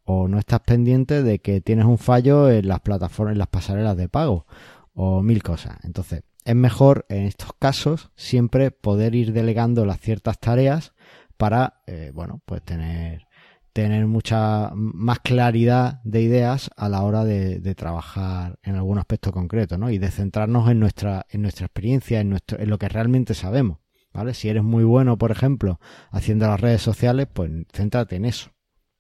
O 0.03 0.27
no 0.27 0.39
estás 0.39 0.61
pendiente 0.61 1.23
de 1.23 1.39
que 1.39 1.61
tienes 1.61 1.85
un 1.85 1.99
fallo 1.99 2.51
en 2.51 2.67
las 2.67 2.81
plataformas, 2.81 3.33
en 3.33 3.39
las 3.39 3.49
pasarelas 3.49 3.97
de 3.97 4.09
pago. 4.09 4.47
O 4.95 5.23
mil 5.23 5.45
cosas. 5.45 5.79
Entonces, 5.85 6.23
es 6.45 6.57
mejor 6.57 7.07
en 7.09 7.25
estos 7.25 7.53
casos 7.57 8.11
siempre 8.17 8.73
poder 8.73 9.15
ir 9.15 9.33
delegando 9.33 9.85
las 9.85 10.01
ciertas 10.01 10.41
tareas 10.41 10.93
para, 11.37 11.83
eh, 11.87 12.11
bueno, 12.13 12.43
pues 12.45 12.63
tener, 12.63 13.28
tener 13.73 14.07
mucha 14.07 14.71
más 14.75 15.21
claridad 15.21 16.01
de 16.05 16.23
ideas 16.23 16.71
a 16.77 16.89
la 16.89 17.03
hora 17.03 17.25
de, 17.25 17.75
trabajar 17.75 18.59
en 18.63 18.77
algún 18.77 18.99
aspecto 18.99 19.33
concreto, 19.33 19.79
¿no? 19.79 19.91
Y 19.91 19.99
de 19.99 20.11
centrarnos 20.11 20.71
en 20.71 20.81
nuestra, 20.81 21.27
en 21.31 21.43
nuestra 21.43 21.67
experiencia, 21.67 22.21
en 22.21 22.31
nuestro, 22.31 22.59
en 22.59 22.71
lo 22.71 22.79
que 22.79 22.89
realmente 22.89 23.35
sabemos, 23.35 23.79
¿vale? 24.13 24.35
Si 24.35 24.49
eres 24.49 24.65
muy 24.65 24.85
bueno, 24.85 25.19
por 25.19 25.31
ejemplo, 25.31 25.81
haciendo 26.11 26.47
las 26.47 26.61
redes 26.61 26.83
sociales, 26.83 27.29
pues 27.33 27.51
céntrate 27.73 28.17
en 28.17 28.25
eso, 28.25 28.51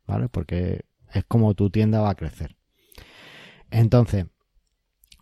¿vale? 0.06 0.28
Porque 0.28 0.84
es 1.12 1.24
como 1.24 1.54
tu 1.54 1.70
tienda 1.70 2.00
va 2.00 2.10
a 2.10 2.14
crecer. 2.14 2.56
Entonces, 3.70 4.26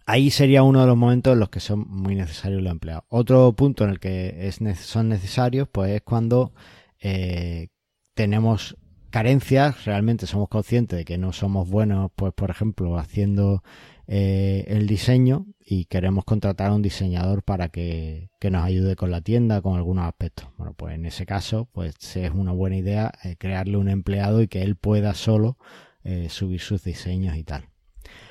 ahí 0.07 0.31
sería 0.31 0.63
uno 0.63 0.81
de 0.81 0.87
los 0.87 0.97
momentos 0.97 1.33
en 1.33 1.41
los 1.41 1.51
que 1.51 1.61
son 1.61 1.87
muy 1.89 2.15
necesarios 2.15 2.63
los 2.63 2.73
empleados. 2.73 3.05
Otro 3.09 3.53
punto 3.55 3.85
en 3.85 3.91
el 3.91 4.01
que 4.01 4.49
es, 4.49 4.61
son 4.81 5.09
necesarios, 5.09 5.69
pues 5.71 5.91
es 5.93 6.03
cuando 6.03 6.53
eh, 7.01 7.69
tenemos 8.15 8.77
carencias, 9.11 9.85
realmente 9.85 10.27
somos 10.27 10.49
conscientes 10.49 10.99
de 10.99 11.05
que 11.05 11.19
no 11.19 11.33
somos 11.33 11.69
buenos, 11.69 12.11
pues 12.15 12.33
por 12.33 12.51
ejemplo, 12.51 12.99
haciendo 12.99 13.63
eh, 14.09 14.65
el 14.69 14.87
diseño 14.87 15.47
y 15.59 15.87
queremos 15.87 16.25
contratar 16.25 16.71
a 16.71 16.75
un 16.75 16.83
diseñador 16.83 17.43
para 17.43 17.71
que, 17.71 18.31
que, 18.39 18.51
nos 18.51 18.65
ayude 18.65 18.95
con 18.95 19.11
la 19.11 19.21
tienda, 19.21 19.61
con 19.63 19.77
algunos 19.77 20.07
aspectos. 20.07 20.49
Bueno, 20.57 20.75
pues 20.75 20.95
en 20.95 21.07
ese 21.07 21.27
caso, 21.27 21.69
pues 21.73 21.95
es 22.17 22.31
una 22.31 22.53
buena 22.53 22.77
idea 22.77 23.13
eh, 23.25 23.37
crearle 23.37 23.77
un 23.77 23.89
empleado 23.89 24.43
y 24.43 24.49
que 24.49 24.63
él 24.63 24.77
pueda 24.77 25.15
solo 25.15 25.59
eh, 26.05 26.29
subir 26.29 26.61
sus 26.61 26.85
diseños 26.85 27.37
y 27.37 27.43
tal. 27.43 27.69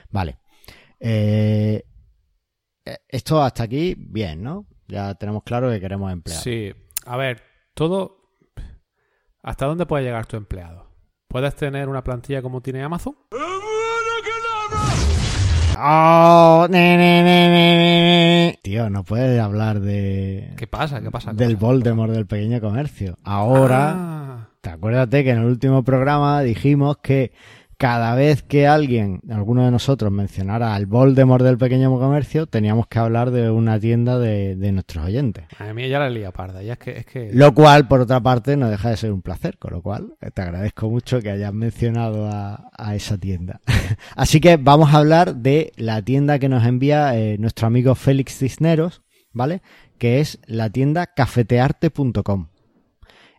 Vale. 0.10 0.38
Esto 3.10 3.42
hasta 3.42 3.64
aquí, 3.64 3.96
bien, 3.98 4.42
¿no? 4.42 4.66
Ya 4.88 5.16
tenemos 5.16 5.44
claro 5.44 5.70
que 5.70 5.82
queremos 5.82 6.12
empleados. 6.12 6.44
Sí, 6.44 6.72
a 7.06 7.18
ver, 7.18 7.42
todo... 7.74 8.25
¿Hasta 9.46 9.68
dónde 9.68 9.86
puede 9.86 10.04
llegar 10.04 10.26
tu 10.26 10.38
empleado? 10.38 10.88
¿Puedes 11.28 11.56
tener 11.56 11.88
una 11.88 12.04
plantilla 12.04 12.42
como 12.42 12.62
tiene 12.62 12.82
Amazon? 12.82 13.16
Oh, 15.78 16.66
ne, 16.68 16.98
ne, 16.98 17.22
ne, 17.24 18.60
Tío, 18.64 18.90
no 18.90 19.04
puedes 19.04 19.40
hablar 19.40 19.82
de. 19.82 20.54
¿Qué 20.58 20.66
pasa? 20.66 21.00
¿Qué 21.00 21.12
pasa? 21.12 21.32
¿Qué 21.32 21.44
del? 21.46 21.58
Voldemort 21.58 22.12
del 22.12 22.26
pequeño 22.26 22.60
comercio. 22.60 23.20
Ahora, 23.24 23.94
Ah, 23.96 24.50
te 24.62 24.72
acuérdate 24.72 25.24
que 25.24 25.30
en 25.30 25.40
el 25.40 25.46
último 25.46 25.84
programa 25.84 26.42
dijimos 26.42 26.98
que 26.98 27.32
cada 27.86 28.16
vez 28.16 28.42
que 28.42 28.66
alguien, 28.66 29.22
alguno 29.30 29.64
de 29.64 29.70
nosotros, 29.70 30.12
mencionara 30.12 30.74
al 30.74 30.88
Voldemort 30.88 31.46
del 31.46 31.60
pequeño 31.60 31.96
comercio, 32.00 32.48
teníamos 32.48 32.88
que 32.88 32.98
hablar 32.98 33.30
de 33.30 33.52
una 33.52 33.80
tienda 33.80 34.18
de, 34.18 34.56
de 34.56 34.72
nuestros 34.72 35.06
oyentes. 35.06 35.46
a 35.60 35.72
mí 35.72 35.88
ya 35.88 36.00
la 36.00 36.10
lía 36.10 36.32
parda. 36.32 36.64
Ya 36.64 36.74
es 36.74 36.80
que, 36.80 36.98
es 36.98 37.06
que... 37.06 37.30
Lo 37.32 37.54
cual, 37.54 37.88
por 37.88 38.02
otra 38.02 38.20
parte, 38.20 38.58
no 38.58 38.72
deja 38.72 38.90
de 38.90 38.98
ser 38.98 39.12
un 39.12 39.22
placer, 39.22 39.60
con 39.60 39.72
lo 39.72 39.84
cual 39.84 40.16
eh, 40.20 40.32
te 40.32 40.42
agradezco 40.42 40.90
mucho 40.90 41.22
que 41.22 41.30
hayas 41.30 41.54
mencionado 41.54 42.26
a, 42.26 42.72
a 42.76 42.96
esa 42.96 43.20
tienda. 43.20 43.62
Así 44.16 44.42
que 44.42 44.58
vamos 44.58 44.92
a 44.92 44.98
hablar 44.98 45.36
de 45.36 45.72
la 45.76 46.02
tienda 46.02 46.40
que 46.40 46.50
nos 46.50 46.66
envía 46.66 47.16
eh, 47.16 47.38
nuestro 47.38 47.68
amigo 47.68 47.94
Félix 47.94 48.40
Cisneros, 48.40 49.04
¿vale? 49.32 49.62
Que 50.00 50.22
es 50.22 50.40
la 50.48 50.72
tienda 50.72 51.06
cafetearte.com. 51.06 52.48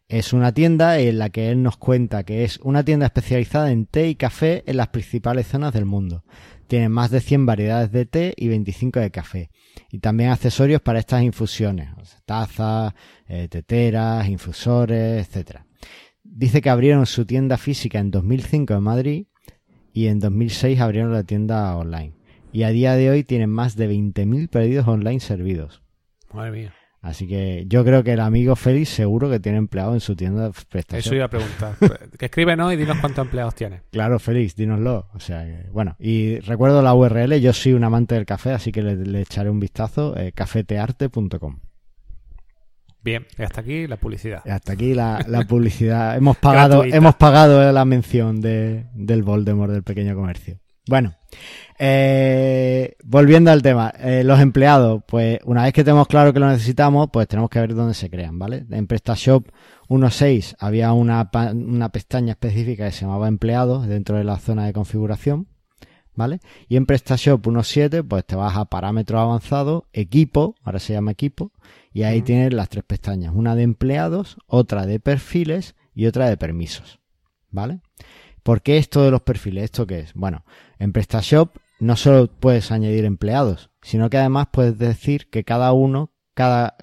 Es 0.09 0.33
una 0.33 0.53
tienda 0.53 1.01
en 1.01 1.19
la 1.19 1.31
que 1.31 1.51
él 1.51 1.65
nos 1.65 1.77
cuenta 1.79 2.23
que 2.23 2.45
es 2.45 2.61
una 2.63 2.85
tienda 2.85 3.07
especializada 3.07 3.73
en 3.73 3.87
té 3.87 4.09
y 4.09 4.15
café 4.15 4.63
en 4.67 4.77
las 4.77 4.89
principales 4.89 5.49
zonas 5.49 5.73
del 5.73 5.85
mundo. 5.85 6.23
Tiene 6.69 6.89
más 6.89 7.11
de 7.11 7.21
100 7.21 7.45
variedades 7.45 7.91
de 7.91 8.07
té 8.07 8.33
y 8.37 8.47
25 8.47 9.01
de 9.01 9.11
café. 9.11 9.51
Y 9.91 9.99
también 9.99 10.31
accesorios 10.31 10.81
para 10.81 11.01
estas 11.01 11.25
infusiones. 11.25 11.89
Tazas, 12.25 12.95
eh, 13.27 13.49
teteras, 13.49 14.29
infusores, 14.29 15.27
etc. 15.27 15.63
Dice 16.23 16.63
que 16.63 16.71
abrieron 16.71 17.07
su 17.07 17.27
tienda 17.27 17.57
física 17.57 17.99
en 17.99 18.13
2005 18.13 18.75
en 18.75 18.83
Madrid 18.83 19.27
y 19.93 20.07
en 20.07 20.21
2006 20.21 20.81
abrieron 20.81 21.13
la 21.13 21.25
tienda 21.25 21.77
online. 21.77 22.15
Y 22.53 22.63
a 22.63 22.69
día 22.69 22.95
de 22.95 23.11
hoy 23.11 23.25
tienen 23.25 23.51
más 23.51 23.75
de 23.75 23.91
20.000 23.91 24.49
pedidos 24.51 24.87
online 24.87 25.19
servidos. 25.19 25.83
Madre 26.33 26.53
mía. 26.53 26.75
Así 27.07 27.29
que 27.29 27.65
yo 27.69 27.85
creo 27.85 28.03
que 28.03 28.15
el 28.15 28.21
amigo 28.21 28.57
Félix 28.57 28.89
seguro 28.89 29.31
que 29.31 29.39
tiene 29.39 29.59
empleado 29.59 29.95
en 29.95 30.01
su 30.01 30.17
tienda 30.17 30.43
de 30.43 30.51
Eso 30.51 30.65
prestación. 30.69 31.15
iba 31.15 31.25
a 31.27 31.29
preguntar. 31.29 31.77
que 32.19 32.25
escríbenos 32.25 32.73
y 32.73 32.77
dinos 32.77 32.99
cuántos 32.99 33.25
empleados 33.25 33.55
tienes. 33.55 33.83
Claro, 33.93 34.19
Félix, 34.19 34.57
dínoslo. 34.57 35.07
O 35.15 35.21
sea, 35.21 35.47
bueno, 35.73 35.95
y 36.01 36.41
recuerdo 36.41 36.83
la 36.83 36.95
URL, 36.95 37.39
yo 37.41 37.53
soy 37.53 37.75
un 37.75 37.85
amante 37.85 38.17
del 38.17 38.27
café, 38.27 38.51
así 38.51 38.73
que 38.73 38.83
le, 38.83 38.97
le 38.97 39.21
echaré 39.21 39.51
un 39.51 39.61
vistazo, 39.61 40.17
eh, 40.17 40.33
cafetearte.com. 40.33 41.61
Bien, 43.05 43.25
y 43.39 43.43
hasta 43.43 43.61
aquí 43.61 43.87
la 43.87 43.99
publicidad. 43.99 44.43
Hasta 44.49 44.73
aquí 44.73 44.93
la, 44.93 45.25
la 45.29 45.45
publicidad. 45.45 46.17
hemos 46.17 46.37
pagado, 46.39 46.79
Gratuita. 46.79 46.97
hemos 46.97 47.15
pagado 47.15 47.73
la 47.73 47.85
mención 47.85 48.41
de, 48.41 48.87
del 48.95 49.23
Voldemort 49.23 49.73
del 49.73 49.85
pequeño 49.85 50.17
comercio. 50.17 50.59
Bueno, 50.89 51.15
eh, 51.79 52.97
volviendo 53.05 53.51
al 53.51 53.61
tema, 53.61 53.93
eh, 53.99 54.23
los 54.25 54.39
empleados, 54.39 55.03
pues 55.07 55.41
una 55.45 55.65
vez 55.65 55.73
que 55.73 55.83
tenemos 55.83 56.07
claro 56.07 56.33
que 56.33 56.39
lo 56.39 56.49
necesitamos, 56.49 57.09
pues 57.13 57.27
tenemos 57.27 57.51
que 57.51 57.61
ver 57.61 57.75
dónde 57.75 57.95
se 57.95 58.09
crean, 58.09 58.39
¿vale? 58.39 58.67
En 58.71 58.87
PrestaShop 58.87 59.49
1.6 59.89 60.55
había 60.61 60.93
una, 60.93 61.29
una 61.55 61.89
pestaña 61.91 62.33
específica 62.33 62.87
que 62.87 62.93
se 62.93 63.03
llamaba 63.03 63.27
empleados 63.27 63.89
dentro 63.89 64.17
de 64.17 64.25
la 64.25 64.39
zona 64.39 64.65
de 64.67 64.73
configuración, 64.73 65.49
¿vale? 66.15 66.39
Y 66.69 66.77
en 66.77 66.87
PrestaShop 66.87 67.45
1.7, 67.45 68.07
pues 68.07 68.25
te 68.25 68.37
vas 68.37 68.57
a 68.57 68.67
parámetros 68.67 69.21
avanzados, 69.21 69.85
equipo, 69.93 70.55
ahora 70.63 70.79
se 70.79 70.93
llama 70.93 71.11
equipo, 71.11 71.51
y 71.93 72.05
ahí 72.05 72.23
tienes 72.23 72.55
las 72.55 72.69
tres 72.69 72.85
pestañas, 72.85 73.33
una 73.35 73.57
de 73.57 73.65
empleados, 73.65 74.37
otra 74.47 74.87
de 74.87 75.01
perfiles 75.01 75.75
y 75.95 76.07
otra 76.07 76.29
de 76.29 76.37
permisos, 76.37 77.01
¿vale? 77.51 77.81
¿Por 78.47 78.63
qué 78.63 78.77
esto 78.77 79.03
de 79.03 79.11
los 79.11 79.23
perfiles? 79.23 79.65
¿Esto 79.65 79.89
qué 79.89 79.99
es? 79.99 80.15
Bueno, 80.15 80.45
en 80.79 80.93
PrestaShop 80.93 81.57
no 81.81 81.97
solo 81.97 82.29
puedes 82.29 82.71
añadir 82.71 83.05
empleados, 83.05 83.71
sino 83.83 84.09
que 84.09 84.19
además 84.19 84.51
puedes 84.53 84.79
decir 84.79 85.29
que 85.31 85.43
cada 85.43 85.73
uno, 85.73 86.13
cada 86.33 86.77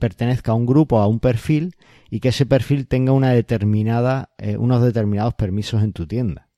pertenezca 0.00 0.50
a 0.50 0.56
un 0.56 0.66
grupo, 0.66 0.98
a 0.98 1.06
un 1.06 1.20
perfil, 1.20 1.76
y 2.10 2.18
que 2.18 2.30
ese 2.30 2.46
perfil 2.46 2.88
tenga 2.88 3.12
una 3.12 3.30
determinada, 3.30 4.30
eh, 4.38 4.56
unos 4.56 4.82
determinados 4.82 5.34
permisos 5.34 5.84
en 5.84 5.92
tu 5.92 6.08
tienda. 6.08 6.48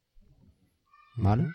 ¿Vale? 1.16 1.49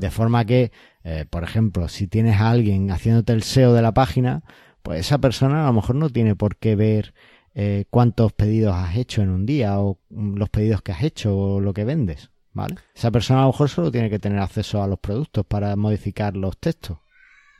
De 0.00 0.10
forma 0.10 0.46
que, 0.46 0.72
eh, 1.04 1.26
por 1.28 1.44
ejemplo, 1.44 1.86
si 1.88 2.06
tienes 2.06 2.40
a 2.40 2.48
alguien 2.48 2.90
haciéndote 2.90 3.34
el 3.34 3.42
SEO 3.42 3.74
de 3.74 3.82
la 3.82 3.92
página, 3.92 4.42
pues 4.82 5.00
esa 5.00 5.18
persona 5.18 5.64
a 5.64 5.66
lo 5.66 5.74
mejor 5.74 5.96
no 5.96 6.08
tiene 6.08 6.34
por 6.34 6.56
qué 6.56 6.76
ver 6.76 7.12
eh, 7.54 7.84
cuántos 7.90 8.32
pedidos 8.32 8.74
has 8.74 8.96
hecho 8.96 9.20
en 9.20 9.28
un 9.28 9.44
día 9.44 9.78
o 9.80 10.00
mm, 10.08 10.36
los 10.36 10.48
pedidos 10.48 10.80
que 10.80 10.92
has 10.92 11.02
hecho 11.02 11.36
o 11.36 11.60
lo 11.60 11.74
que 11.74 11.84
vendes, 11.84 12.30
¿vale? 12.58 12.74
Esa 12.94 13.10
persona 13.10 13.40
a 13.40 13.42
lo 13.44 13.48
mejor 13.52 13.68
solo 13.68 13.90
tiene 13.90 14.10
que 14.10 14.18
tener 14.18 14.40
acceso 14.40 14.82
a 14.82 14.86
los 14.86 14.98
productos 14.98 15.46
para 15.46 15.74
modificar 15.76 16.36
los 16.36 16.58
textos, 16.58 16.98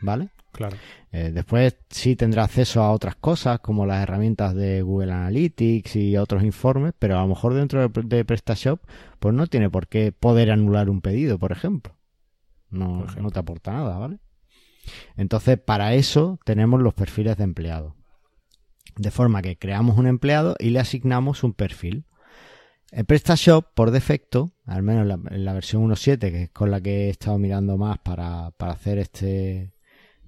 ¿vale? 0.01 0.29
Claro. 0.53 0.77
Eh, 1.13 1.31
después 1.33 1.77
sí 1.89 2.17
tendrá 2.17 2.45
acceso 2.45 2.83
a 2.83 2.91
otras 2.91 3.15
cosas 3.17 3.61
como 3.61 3.87
las 3.87 4.03
herramientas 4.03 4.55
de 4.55 4.83
Google 4.83 5.13
Analytics 5.13 5.97
y 5.97 6.17
otros 6.17 6.43
informes, 6.43 6.95
pero 6.99 7.17
a 7.17 7.23
lo 7.23 7.29
mejor 7.29 7.55
dentro 7.55 7.89
de, 7.89 8.03
de 8.03 8.25
PrestaShop 8.25 8.81
pues 9.19 9.35
no 9.35 9.47
tiene 9.47 9.71
por 9.71 9.87
qué 9.87 10.11
poder 10.11 10.51
anular 10.51 10.91
un 10.91 11.01
pedido, 11.01 11.39
por 11.39 11.53
ejemplo. 11.53 11.95
No, 12.71 12.99
Por 12.99 13.05
ejemplo. 13.05 13.23
no 13.23 13.31
te 13.31 13.39
aporta 13.39 13.73
nada, 13.73 13.99
¿vale? 13.99 14.19
Entonces, 15.17 15.59
para 15.59 15.95
eso 15.95 16.39
tenemos 16.45 16.81
los 16.81 16.95
perfiles 16.95 17.37
de 17.37 17.45
empleado. 17.45 17.95
De 18.97 19.11
forma 19.11 19.43
que 19.43 19.57
creamos 19.57 19.97
un 19.97 20.07
empleado 20.07 20.57
y 20.59 20.71
le 20.71 20.81
asignamos 20.81 21.45
un 21.45 21.53
perfil. 21.53 22.05
En 22.91 23.05
PrestaShop, 23.05 23.75
por 23.75 23.91
defecto, 23.91 24.53
al 24.65 24.83
menos 24.83 25.03
en 25.03 25.09
la, 25.09 25.21
en 25.31 25.45
la 25.45 25.53
versión 25.53 25.89
1.7, 25.89 26.19
que 26.19 26.43
es 26.45 26.51
con 26.51 26.71
la 26.71 26.81
que 26.81 27.07
he 27.07 27.11
estado 27.11 27.39
mirando 27.39 27.77
más 27.77 27.99
para, 27.99 28.51
para 28.53 28.73
hacer 28.73 28.99
este, 28.99 29.75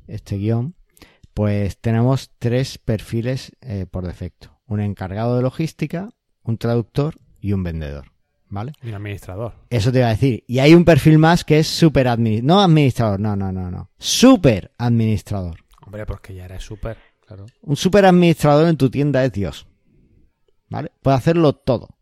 este 0.07 0.37
guion, 0.37 0.75
pues 1.33 1.79
tenemos 1.79 2.31
tres 2.39 2.79
perfiles 2.79 3.53
eh, 3.63 3.87
por 3.91 4.07
defecto. 4.07 4.61
Un 4.67 4.81
encargado 4.81 5.37
de 5.37 5.43
logística, 5.43 6.11
un 6.43 6.59
traductor 6.59 7.15
y 7.41 7.53
un 7.53 7.63
vendedor. 7.63 8.13
¿Vale? 8.49 8.73
Y 8.83 8.89
un 8.89 8.97
administrador. 8.97 9.55
Eso 9.71 9.93
te 9.93 9.99
iba 9.99 10.09
a 10.09 10.11
decir. 10.11 10.45
Y 10.49 10.59
hay 10.59 10.75
un 10.75 10.85
perfil 10.85 11.19
más 11.19 11.45
que 11.45 11.61
es 11.61 11.69
super 11.69 12.09
administrador. 12.09 12.57
No 12.57 12.61
administrador, 12.61 13.21
no, 13.21 13.37
no, 13.37 13.53
no, 13.53 13.71
no. 13.71 13.91
Super 13.97 14.73
administrador. 14.77 15.65
Hombre, 15.87 16.05
porque 16.05 16.35
ya 16.35 16.45
eres 16.45 16.65
súper, 16.65 16.99
claro. 17.25 17.47
Un 17.63 17.77
super 17.77 18.05
administrador 18.05 18.69
en 18.69 18.77
tu 18.77 18.91
tienda 18.91 19.25
es 19.25 19.33
Dios. 19.33 19.67
¿Vale? 20.69 20.91
Puede 21.01 21.17
hacerlo 21.17 21.55
todo. 21.55 22.00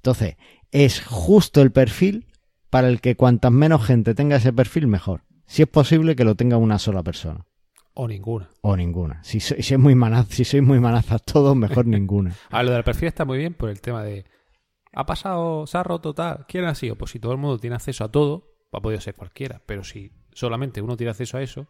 Entonces, 0.00 0.36
es 0.70 1.04
justo 1.04 1.60
el 1.60 1.72
perfil 1.72 2.26
para 2.70 2.88
el 2.88 3.00
que 3.00 3.16
cuantas 3.16 3.52
menos 3.52 3.84
gente 3.84 4.14
tenga 4.14 4.36
ese 4.36 4.52
perfil, 4.52 4.86
mejor. 4.86 5.24
Si 5.46 5.62
es 5.62 5.68
posible 5.68 6.16
que 6.16 6.24
lo 6.24 6.36
tenga 6.36 6.56
una 6.56 6.78
sola 6.78 7.02
persona. 7.02 7.46
O 7.92 8.08
ninguna. 8.08 8.48
O 8.62 8.76
ninguna. 8.76 9.22
Si, 9.24 9.40
sois, 9.40 9.66
si, 9.66 9.76
muy 9.76 9.94
manaz, 9.94 10.28
si 10.28 10.44
sois 10.44 10.62
muy 10.62 10.80
manazas 10.80 11.22
todos, 11.22 11.54
mejor 11.54 11.86
ninguna. 11.86 12.34
A 12.48 12.62
lo 12.62 12.70
del 12.70 12.84
perfil 12.84 13.08
está 13.08 13.24
muy 13.24 13.36
bien 13.36 13.52
por 13.54 13.68
el 13.68 13.80
tema 13.80 14.02
de. 14.02 14.24
Ha 14.92 15.04
pasado, 15.04 15.66
se 15.66 15.76
ha 15.76 15.82
roto 15.82 16.14
tal. 16.14 16.46
¿Quién 16.48 16.64
ha 16.64 16.74
sido? 16.74 16.96
Pues 16.96 17.10
si 17.10 17.20
todo 17.20 17.32
el 17.32 17.38
mundo 17.38 17.58
tiene 17.58 17.76
acceso 17.76 18.04
a 18.04 18.10
todo, 18.10 18.54
ha 18.72 18.80
podido 18.80 19.00
ser 19.00 19.14
cualquiera. 19.16 19.60
Pero 19.66 19.84
si 19.84 20.12
solamente 20.32 20.80
uno 20.80 20.96
tiene 20.96 21.10
acceso 21.10 21.36
a 21.36 21.42
eso, 21.42 21.68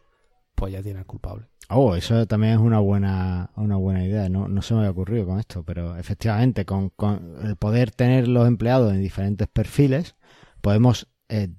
pues 0.55 0.73
ya 0.73 0.81
tiene 0.81 0.99
al 0.99 1.05
culpable. 1.05 1.47
Oh, 1.69 1.95
eso 1.95 2.25
también 2.27 2.53
es 2.53 2.59
una 2.59 2.79
buena, 2.79 3.51
una 3.55 3.77
buena 3.77 4.03
idea. 4.03 4.21
idea, 4.25 4.29
no, 4.29 4.47
no 4.47 4.61
se 4.61 4.73
me 4.73 4.81
había 4.81 4.91
ocurrido 4.91 5.25
con 5.25 5.39
esto, 5.39 5.63
pero 5.63 5.95
efectivamente, 5.97 6.65
con, 6.65 6.89
con 6.89 7.37
el 7.43 7.55
poder 7.55 7.91
tener 7.91 8.27
los 8.27 8.47
empleados 8.47 8.91
en 8.93 9.01
diferentes 9.01 9.47
perfiles, 9.47 10.15
podemos 10.59 11.07
eh, 11.29 11.49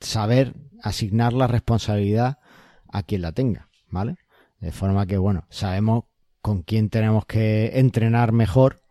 saber 0.00 0.54
asignar 0.82 1.34
la 1.34 1.46
responsabilidad 1.46 2.38
a 2.88 3.02
quien 3.02 3.22
la 3.22 3.32
tenga, 3.32 3.68
¿vale? 3.88 4.16
De 4.60 4.72
forma 4.72 5.06
que, 5.06 5.18
bueno, 5.18 5.44
sabemos 5.50 6.04
con 6.40 6.62
quién 6.62 6.88
tenemos 6.88 7.26
que 7.26 7.78
entrenar 7.78 8.32
mejor 8.32 8.82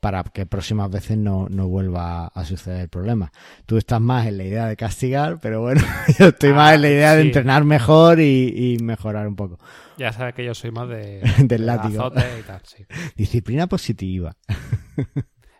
para 0.00 0.22
que 0.24 0.46
próximas 0.46 0.90
veces 0.90 1.18
no, 1.18 1.46
no 1.50 1.68
vuelva 1.68 2.26
a 2.28 2.44
suceder 2.44 2.80
el 2.80 2.88
problema. 2.88 3.30
Tú 3.66 3.76
estás 3.76 4.00
más 4.00 4.26
en 4.26 4.38
la 4.38 4.44
idea 4.44 4.66
de 4.66 4.76
castigar, 4.76 5.38
pero 5.40 5.60
bueno, 5.60 5.82
yo 6.18 6.28
estoy 6.28 6.52
más 6.52 6.74
en 6.74 6.82
la 6.82 6.88
idea 6.88 7.14
de 7.14 7.22
entrenar 7.22 7.64
mejor 7.64 8.18
y, 8.20 8.74
y 8.78 8.82
mejorar 8.82 9.28
un 9.28 9.36
poco. 9.36 9.58
Ya 9.98 10.12
sabes 10.12 10.34
que 10.34 10.44
yo 10.44 10.54
soy 10.54 10.70
más 10.70 10.88
de, 10.88 11.20
Del 11.38 11.48
de 11.48 11.58
látigo. 11.58 12.00
azote 12.00 12.24
y 12.40 12.42
tal, 12.42 12.62
sí. 12.64 12.86
Disciplina 13.14 13.66
positiva. 13.66 14.34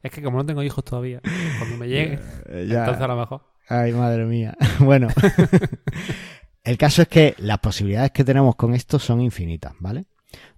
Es 0.03 0.11
que 0.11 0.23
como 0.23 0.39
no 0.39 0.47
tengo 0.47 0.63
hijos 0.63 0.83
todavía, 0.83 1.21
cuando 1.59 1.77
me 1.77 1.87
llegue, 1.87 2.19
ya. 2.67 2.81
entonces 2.81 3.03
a 3.03 3.07
lo 3.09 3.17
mejor. 3.17 3.43
Ay, 3.69 3.93
madre 3.93 4.25
mía. 4.25 4.57
Bueno, 4.81 5.09
el 6.65 6.79
caso 6.79 7.03
es 7.03 7.09
que 7.09 7.35
las 7.39 7.59
posibilidades 7.59 8.11
que 8.11 8.25
tenemos 8.25 8.57
con 8.57 8.75
esto 8.75 8.99
son 8.99 9.21
infinitas, 9.21 9.75
¿vale? 9.79 10.07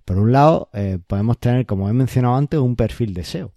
Por 0.05 0.19
un 0.19 0.33
lado, 0.33 0.71
eh, 0.73 0.99
podemos 1.07 1.39
tener, 1.39 1.67
como 1.67 1.89
he 1.89 1.93
mencionado 1.93 2.37
antes, 2.37 2.59
un 2.61 2.77
perfil 2.77 3.15
de 3.15 3.25
SEO. 3.25 3.53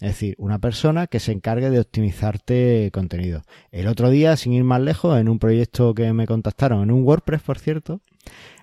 Es 0.00 0.08
decir, 0.08 0.34
una 0.38 0.58
persona 0.58 1.06
que 1.06 1.20
se 1.20 1.32
encargue 1.32 1.70
de 1.70 1.80
optimizarte 1.80 2.90
contenido. 2.92 3.42
El 3.70 3.86
otro 3.88 4.10
día, 4.10 4.36
sin 4.36 4.52
ir 4.52 4.64
más 4.64 4.80
lejos, 4.80 5.18
en 5.18 5.28
un 5.28 5.38
proyecto 5.38 5.94
que 5.94 6.12
me 6.12 6.26
contactaron, 6.26 6.82
en 6.82 6.90
un 6.90 7.02
WordPress, 7.04 7.42
por 7.42 7.58
cierto, 7.58 8.00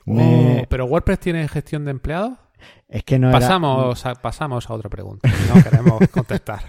me- 0.06 0.62
Oh, 0.62 0.66
pero 0.70 0.86
WordPress 0.86 1.20
tiene 1.20 1.48
gestión 1.48 1.86
de 1.86 1.92
empleados. 1.92 2.34
es 2.88 3.04
que 3.04 3.18
no 3.18 3.30
era... 3.30 3.40
Pasamos, 3.40 4.06
a, 4.06 4.14
pasamos 4.16 4.70
a 4.70 4.74
otra 4.74 4.90
pregunta. 4.90 5.28
No 5.54 5.64
queremos 5.64 6.00
contestar. 6.12 6.62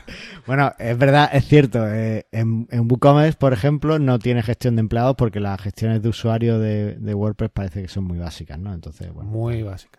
Bueno, 0.46 0.72
es 0.78 0.96
verdad, 0.96 1.28
es 1.32 1.44
cierto. 1.46 1.86
eh, 1.86 2.26
en, 2.32 2.66
en 2.70 2.90
WooCommerce, 2.90 3.36
por 3.38 3.52
ejemplo, 3.52 3.98
no 3.98 4.18
tiene 4.18 4.42
gestión 4.42 4.76
de 4.76 4.80
empleados 4.80 5.14
porque 5.16 5.40
las 5.40 5.60
gestiones 5.60 6.00
de 6.02 6.08
usuario 6.08 6.58
de, 6.58 6.94
de 6.94 7.14
WordPress 7.14 7.50
parece 7.52 7.82
que 7.82 7.88
son 7.88 8.04
muy 8.04 8.18
básicas, 8.18 8.58
¿no? 8.58 8.72
Entonces, 8.72 9.12
bueno, 9.12 9.28
Muy 9.30 9.62
básica. 9.62 9.98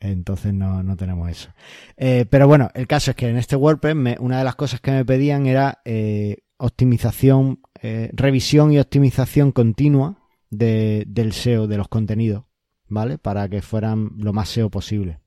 Entonces 0.00 0.52
no, 0.54 0.82
no 0.82 0.96
tenemos 0.96 1.30
eso. 1.30 1.50
Eh, 1.96 2.26
pero 2.28 2.46
bueno, 2.46 2.70
el 2.74 2.86
caso 2.86 3.10
es 3.12 3.16
que 3.16 3.28
en 3.28 3.36
este 3.38 3.56
WordPress 3.56 3.94
me- 3.96 4.16
una 4.20 4.38
de 4.38 4.44
las 4.44 4.56
cosas 4.56 4.80
que 4.80 4.90
me 4.90 5.04
pedían 5.04 5.46
era 5.46 5.80
eh, 5.84 6.38
optimización, 6.58 7.60
eh, 7.82 8.10
revisión 8.12 8.72
y 8.72 8.78
optimización 8.78 9.52
continua 9.52 10.18
de, 10.50 11.04
del 11.06 11.32
SEO 11.32 11.66
de 11.66 11.76
los 11.78 11.88
contenidos, 11.88 12.44
¿vale? 12.88 13.18
Para 13.18 13.48
que 13.48 13.62
fueran 13.62 14.10
lo 14.18 14.32
más 14.32 14.48
SEO 14.50 14.70
posible. 14.70 15.20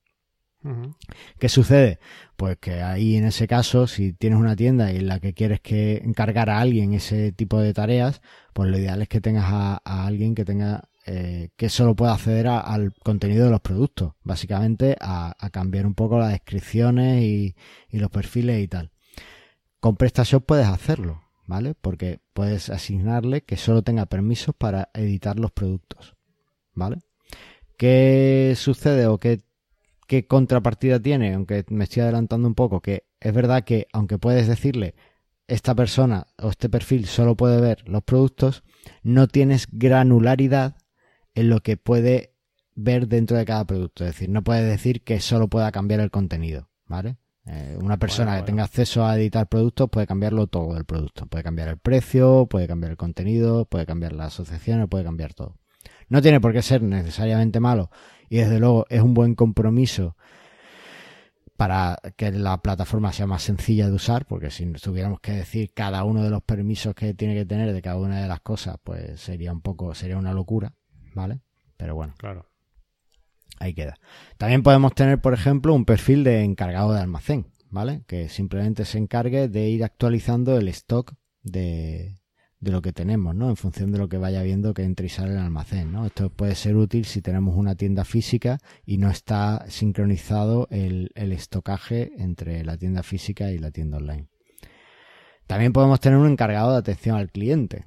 ¿Qué 1.39 1.47
sucede? 1.47 1.99
Pues 2.35 2.57
que 2.57 2.81
ahí 2.81 3.15
en 3.15 3.25
ese 3.25 3.47
caso, 3.47 3.87
si 3.87 4.11
tienes 4.13 4.39
una 4.39 4.55
tienda 4.57 4.91
y 4.91 4.97
en 4.97 5.07
la 5.07 5.19
que 5.19 5.33
quieres 5.33 5.61
que 5.61 6.01
encargar 6.03 6.49
a 6.49 6.59
alguien 6.59 6.93
ese 6.93 7.31
tipo 7.31 7.59
de 7.61 7.73
tareas, 7.73 8.21
pues 8.53 8.69
lo 8.69 8.77
ideal 8.77 9.01
es 9.01 9.07
que 9.07 9.21
tengas 9.21 9.45
a, 9.47 9.81
a 9.85 10.05
alguien 10.05 10.35
que 10.35 10.43
tenga 10.45 10.89
eh, 11.11 11.49
que 11.57 11.69
solo 11.69 11.95
pueda 11.95 12.13
acceder 12.13 12.47
a- 12.47 12.59
al 12.59 12.93
contenido 13.03 13.45
de 13.45 13.51
los 13.51 13.61
productos, 13.61 14.13
básicamente 14.23 14.95
a, 15.01 15.35
cambiar 15.51 15.87
un 15.87 15.95
poco 15.95 16.19
las 16.19 16.31
descripciones 16.31 17.23
y, 17.23 17.55
y 17.89 17.97
los 17.97 18.11
perfiles 18.11 18.61
y 18.61 18.67
tal. 18.67 18.91
Con 19.79 19.95
PrestaShop 19.95 20.45
puedes 20.45 20.67
hacerlo, 20.67 21.23
¿vale? 21.47 21.73
Porque 21.73 22.19
puedes 22.33 22.69
asignarle 22.69 23.41
que 23.41 23.57
solo 23.57 23.81
tenga 23.81 24.05
permisos 24.05 24.53
para 24.55 24.89
editar 24.93 25.39
los 25.39 25.51
productos, 25.51 26.15
¿vale? 26.75 26.99
¿Qué 27.77 28.53
sucede 28.55 29.07
o 29.07 29.17
qué 29.17 29.41
qué 30.07 30.25
contrapartida 30.27 30.99
tiene, 30.99 31.33
aunque 31.35 31.63
me 31.69 31.83
estoy 31.85 32.01
adelantando 32.01 32.47
un 32.47 32.55
poco, 32.55 32.81
que 32.81 33.03
es 33.19 33.33
verdad 33.33 33.63
que 33.63 33.87
aunque 33.93 34.17
puedes 34.17 34.47
decirle 34.47 34.95
esta 35.47 35.75
persona 35.75 36.25
o 36.41 36.49
este 36.49 36.67
perfil 36.67 37.05
solo 37.05 37.35
puede 37.35 37.61
ver 37.61 37.87
los 37.87 38.03
productos, 38.03 38.63
no 39.03 39.27
tienes 39.27 39.67
granularidad 39.71 40.75
en 41.39 41.49
lo 41.49 41.61
que 41.61 41.77
puede 41.77 42.33
ver 42.75 43.07
dentro 43.07 43.37
de 43.37 43.45
cada 43.45 43.65
producto. 43.65 44.05
Es 44.05 44.11
decir, 44.13 44.29
no 44.29 44.43
puedes 44.43 44.65
decir 44.65 45.03
que 45.03 45.19
solo 45.19 45.47
pueda 45.47 45.71
cambiar 45.71 45.99
el 45.99 46.11
contenido, 46.11 46.69
¿vale? 46.85 47.17
Eh, 47.45 47.77
una 47.81 47.97
persona 47.97 48.31
Bueno, 48.31 48.45
que 48.45 48.51
tenga 48.51 48.63
acceso 48.63 49.05
a 49.05 49.17
editar 49.17 49.47
productos 49.47 49.89
puede 49.89 50.05
cambiarlo 50.05 50.47
todo 50.47 50.75
del 50.75 50.85
producto. 50.85 51.25
Puede 51.27 51.43
cambiar 51.43 51.69
el 51.69 51.77
precio, 51.77 52.47
puede 52.47 52.67
cambiar 52.67 52.91
el 52.91 52.97
contenido, 52.97 53.65
puede 53.65 53.85
cambiar 53.85 54.13
las 54.13 54.27
asociaciones, 54.27 54.87
puede 54.87 55.03
cambiar 55.03 55.33
todo. 55.33 55.55
No 56.09 56.21
tiene 56.21 56.41
por 56.41 56.53
qué 56.53 56.61
ser 56.61 56.83
necesariamente 56.83 57.59
malo 57.59 57.89
y 58.29 58.37
desde 58.37 58.59
luego 58.59 58.85
es 58.89 59.01
un 59.01 59.13
buen 59.13 59.35
compromiso 59.35 60.15
para 61.55 61.97
que 62.15 62.31
la 62.31 62.61
plataforma 62.61 63.11
sea 63.11 63.27
más 63.27 63.43
sencilla 63.43 63.87
de 63.87 63.93
usar, 63.93 64.25
porque 64.25 64.49
si 64.49 64.65
tuviéramos 64.73 65.19
que 65.19 65.33
decir 65.33 65.71
cada 65.73 66.03
uno 66.05 66.23
de 66.23 66.29
los 66.29 66.41
permisos 66.41 66.95
que 66.95 67.13
tiene 67.13 67.35
que 67.35 67.45
tener 67.45 67.73
de 67.73 67.81
cada 67.81 67.97
una 67.97 68.21
de 68.21 68.27
las 68.27 68.39
cosas, 68.39 68.77
pues 68.83 69.19
sería 69.19 69.51
un 69.51 69.61
poco, 69.61 69.93
sería 69.93 70.17
una 70.17 70.33
locura, 70.33 70.73
¿vale? 71.19 71.41
Pero 71.77 71.95
bueno, 71.95 72.13
Claro. 72.17 72.45
ahí 73.59 73.73
queda. 73.73 73.97
También 74.37 74.63
podemos 74.63 74.93
tener, 74.95 75.19
por 75.21 75.33
ejemplo, 75.33 75.73
un 75.73 75.85
perfil 75.85 76.23
de 76.23 76.43
encargado 76.43 76.93
de 76.93 76.99
almacén, 77.01 77.47
¿vale? 77.69 78.03
Que 78.07 78.29
simplemente 78.29 78.85
se 78.85 78.97
encargue 78.97 79.47
de 79.47 79.69
ir 79.69 79.83
actualizando 79.83 80.57
el 80.57 80.67
stock 80.69 81.13
de, 81.43 82.15
de 82.59 82.71
lo 82.71 82.81
que 82.81 82.91
tenemos, 82.93 83.33
¿no? 83.35 83.49
En 83.49 83.55
función 83.55 83.91
de 83.91 83.97
lo 83.97 84.09
que 84.09 84.17
vaya 84.17 84.43
viendo 84.43 84.73
que 84.73 84.83
entra 84.83 85.05
y 85.05 85.09
sale 85.09 85.31
el 85.31 85.37
almacén, 85.39 85.91
¿no? 85.91 86.05
Esto 86.05 86.29
puede 86.29 86.55
ser 86.55 86.75
útil 86.75 87.05
si 87.05 87.21
tenemos 87.21 87.55
una 87.55 87.75
tienda 87.75 88.03
física 88.03 88.57
y 88.85 88.97
no 88.97 89.09
está 89.09 89.65
sincronizado 89.69 90.67
el, 90.71 91.11
el 91.15 91.31
estocaje 91.31 92.11
entre 92.17 92.63
la 92.65 92.77
tienda 92.77 93.03
física 93.03 93.51
y 93.51 93.57
la 93.57 93.71
tienda 93.71 93.97
online. 93.97 94.27
También 95.47 95.73
podemos 95.73 95.99
tener 95.99 96.19
un 96.19 96.29
encargado 96.29 96.73
de 96.73 96.77
atención 96.77 97.15
al 97.15 97.31
cliente, 97.31 97.85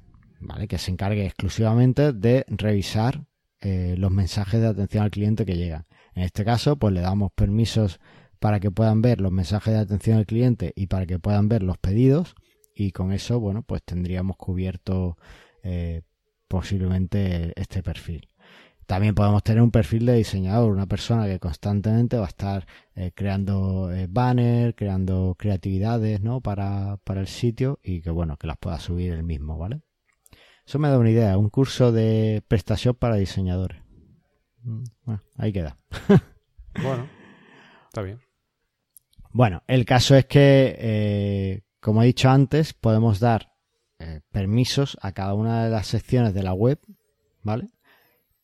Que 0.67 0.77
se 0.77 0.91
encargue 0.91 1.25
exclusivamente 1.25 2.13
de 2.13 2.45
revisar 2.47 3.25
eh, 3.61 3.95
los 3.97 4.11
mensajes 4.11 4.61
de 4.61 4.67
atención 4.67 5.03
al 5.03 5.11
cliente 5.11 5.45
que 5.45 5.57
llegan. 5.57 5.85
En 6.15 6.23
este 6.23 6.45
caso, 6.45 6.77
pues 6.77 6.93
le 6.93 7.01
damos 7.01 7.31
permisos 7.31 7.99
para 8.39 8.59
que 8.59 8.71
puedan 8.71 9.01
ver 9.01 9.21
los 9.21 9.31
mensajes 9.31 9.73
de 9.73 9.79
atención 9.79 10.17
al 10.17 10.25
cliente 10.25 10.73
y 10.75 10.87
para 10.87 11.05
que 11.05 11.17
puedan 11.17 11.47
ver 11.47 11.63
los 11.63 11.77
pedidos 11.77 12.35
y 12.75 12.91
con 12.91 13.11
eso, 13.11 13.39
bueno, 13.39 13.63
pues 13.63 13.83
tendríamos 13.83 14.35
cubierto 14.37 15.17
eh, 15.63 16.01
posiblemente 16.47 17.53
este 17.55 17.81
perfil. 17.83 18.27
También 18.85 19.15
podemos 19.15 19.43
tener 19.43 19.61
un 19.61 19.71
perfil 19.71 20.05
de 20.05 20.15
diseñador, 20.15 20.71
una 20.71 20.87
persona 20.87 21.25
que 21.25 21.39
constantemente 21.39 22.17
va 22.17 22.25
a 22.25 22.27
estar 22.27 22.67
eh, 22.95 23.11
creando 23.15 23.91
eh, 23.93 24.07
banners, 24.09 24.75
creando 24.75 25.35
creatividades, 25.39 26.21
¿no? 26.21 26.41
Para, 26.41 26.97
para 27.05 27.21
el 27.21 27.27
sitio 27.27 27.79
y 27.81 28.01
que, 28.01 28.09
bueno, 28.09 28.37
que 28.37 28.47
las 28.47 28.57
pueda 28.57 28.79
subir 28.79 29.13
él 29.13 29.23
mismo, 29.23 29.57
¿vale? 29.57 29.81
Eso 30.65 30.79
me 30.79 30.87
da 30.89 30.97
una 30.97 31.09
idea, 31.09 31.37
un 31.37 31.49
curso 31.49 31.91
de 31.91 32.41
PrestaShop 32.47 32.97
para 32.97 33.15
diseñadores. 33.15 33.81
Mm, 34.63 34.83
Bueno, 35.05 35.21
ahí 35.37 35.51
queda. 35.53 35.77
Bueno, 36.81 37.07
está 37.85 38.01
bien. 38.01 38.19
Bueno, 39.31 39.61
el 39.67 39.85
caso 39.85 40.15
es 40.15 40.25
que, 40.25 40.75
eh, 40.79 41.61
como 41.79 42.01
he 42.01 42.07
dicho 42.07 42.29
antes, 42.31 42.73
podemos 42.73 43.19
dar 43.19 43.51
eh, 43.99 44.21
permisos 44.31 44.97
a 45.01 45.11
cada 45.11 45.35
una 45.35 45.65
de 45.65 45.69
las 45.69 45.85
secciones 45.85 46.33
de 46.33 46.41
la 46.41 46.53
web, 46.53 46.79
¿vale? 47.43 47.67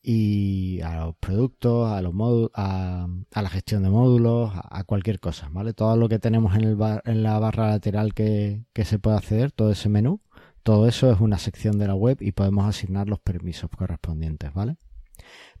Y 0.02 0.80
a 0.82 0.96
los 1.06 1.16
productos, 1.16 1.90
a 1.90 2.00
los 2.02 2.14
módulos, 2.14 2.50
a, 2.54 3.08
a 3.32 3.42
la 3.42 3.48
gestión 3.50 3.82
de 3.82 3.90
módulos, 3.90 4.52
a, 4.54 4.78
a 4.78 4.84
cualquier 4.84 5.18
cosa, 5.18 5.48
¿vale? 5.50 5.72
Todo 5.74 5.96
lo 5.96 6.08
que 6.08 6.20
tenemos 6.20 6.54
en, 6.54 6.62
el 6.64 6.76
bar- 6.76 7.02
en 7.04 7.24
la 7.24 7.38
barra 7.40 7.68
lateral 7.70 8.14
que, 8.14 8.64
que 8.72 8.84
se 8.84 8.98
puede 9.00 9.16
acceder, 9.16 9.50
todo 9.50 9.72
ese 9.72 9.88
menú, 9.88 10.20
todo 10.62 10.88
eso 10.88 11.10
es 11.12 11.20
una 11.20 11.38
sección 11.38 11.78
de 11.78 11.86
la 11.86 11.94
web 11.94 12.18
y 12.20 12.32
podemos 12.32 12.66
asignar 12.66 13.08
los 13.08 13.20
permisos 13.20 13.70
correspondientes, 13.70 14.52
¿vale? 14.52 14.76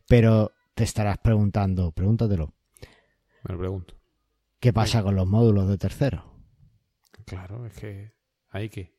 Pero 0.08 0.52
te 0.74 0.84
estarás 0.84 1.18
preguntando, 1.18 1.92
pregúntatelo, 1.92 2.54
Me 3.44 3.54
lo 3.54 3.58
pregunto. 3.58 3.94
¿qué 4.60 4.72
pasa 4.72 5.02
con 5.02 5.14
los 5.16 5.26
módulos 5.26 5.68
de 5.68 5.78
terceros? 5.78 6.22
Claro, 7.24 7.66
es 7.66 7.74
que. 7.74 8.12
¿Ahí 8.50 8.68
qué? 8.68 8.94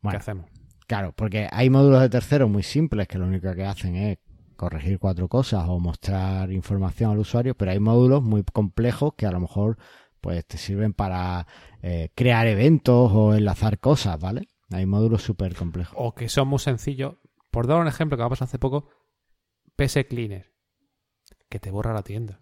Bueno, 0.00 0.12
¿Qué 0.18 0.20
hacemos? 0.20 0.50
Claro, 0.86 1.12
porque 1.16 1.48
hay 1.50 1.70
módulos 1.70 2.00
de 2.02 2.08
terceros 2.10 2.48
muy 2.48 2.62
simples 2.62 3.08
que 3.08 3.18
lo 3.18 3.26
único 3.26 3.52
que 3.54 3.64
hacen 3.64 3.96
es 3.96 4.18
corregir 4.56 4.98
cuatro 4.98 5.28
cosas 5.28 5.64
o 5.68 5.78
mostrar 5.80 6.52
información 6.52 7.10
al 7.10 7.18
usuario, 7.18 7.54
pero 7.56 7.70
hay 7.72 7.80
módulos 7.80 8.22
muy 8.22 8.42
complejos 8.44 9.14
que 9.16 9.26
a 9.26 9.32
lo 9.32 9.40
mejor 9.40 9.78
pues 10.20 10.46
te 10.46 10.58
sirven 10.58 10.92
para 10.92 11.46
eh, 11.82 12.10
crear 12.14 12.46
eventos 12.46 13.10
o 13.12 13.34
enlazar 13.34 13.78
cosas, 13.78 14.18
¿vale? 14.18 14.48
Hay 14.70 14.86
módulos 14.86 15.22
súper 15.22 15.54
complejos. 15.54 15.94
O 15.96 16.14
que 16.14 16.28
son 16.28 16.48
muy 16.48 16.58
sencillos. 16.58 17.14
Por 17.50 17.66
dar 17.66 17.80
un 17.80 17.88
ejemplo 17.88 18.16
que 18.16 18.22
me 18.24 18.28
pasó 18.30 18.44
hace 18.44 18.58
poco, 18.58 18.88
PS 19.76 20.04
Cleaner. 20.08 20.52
Que 21.48 21.60
te 21.60 21.70
borra 21.70 21.94
la 21.94 22.02
tienda. 22.02 22.40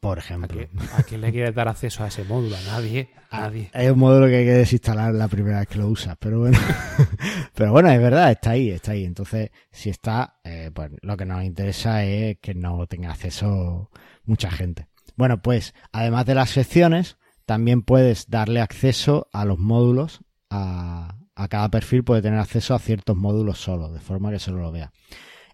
Por 0.00 0.18
¿A, 0.18 0.20
ejemplo. 0.20 0.60
¿A 0.96 1.02
quién 1.02 1.20
le 1.20 1.32
quieres 1.32 1.54
dar 1.54 1.68
acceso 1.68 2.04
a 2.04 2.08
ese 2.08 2.22
módulo? 2.24 2.56
A 2.56 2.62
nadie. 2.62 3.10
A 3.30 3.40
nadie. 3.40 3.70
Es 3.74 3.90
un 3.90 3.98
módulo 3.98 4.26
que 4.26 4.36
hay 4.36 4.44
que 4.44 4.52
desinstalar 4.52 5.12
la 5.12 5.28
primera 5.28 5.58
vez 5.58 5.68
que 5.68 5.78
lo 5.78 5.88
usas, 5.88 6.16
pero 6.18 6.38
bueno. 6.38 6.58
pero 7.54 7.72
bueno, 7.72 7.90
es 7.90 8.00
verdad, 8.00 8.30
está 8.30 8.50
ahí, 8.50 8.70
está 8.70 8.92
ahí. 8.92 9.04
Entonces, 9.04 9.50
si 9.70 9.90
está, 9.90 10.40
eh, 10.44 10.70
pues 10.72 10.92
lo 11.02 11.16
que 11.16 11.26
nos 11.26 11.44
interesa 11.44 12.04
es 12.04 12.38
que 12.38 12.54
no 12.54 12.86
tenga 12.86 13.10
acceso 13.10 13.90
mucha 14.24 14.50
gente. 14.50 14.88
Bueno, 15.16 15.42
pues 15.42 15.74
además 15.92 16.24
de 16.26 16.36
las 16.36 16.50
secciones, 16.50 17.18
también 17.44 17.82
puedes 17.82 18.30
darle 18.30 18.60
acceso 18.60 19.28
a 19.32 19.44
los 19.44 19.58
módulos. 19.58 20.20
A, 20.48 21.18
a 21.38 21.46
cada 21.46 21.70
perfil 21.70 22.02
puede 22.02 22.20
tener 22.20 22.40
acceso 22.40 22.74
a 22.74 22.80
ciertos 22.80 23.16
módulos 23.16 23.60
solo, 23.60 23.92
de 23.92 24.00
forma 24.00 24.32
que 24.32 24.40
solo 24.40 24.58
lo 24.60 24.72
vea. 24.72 24.92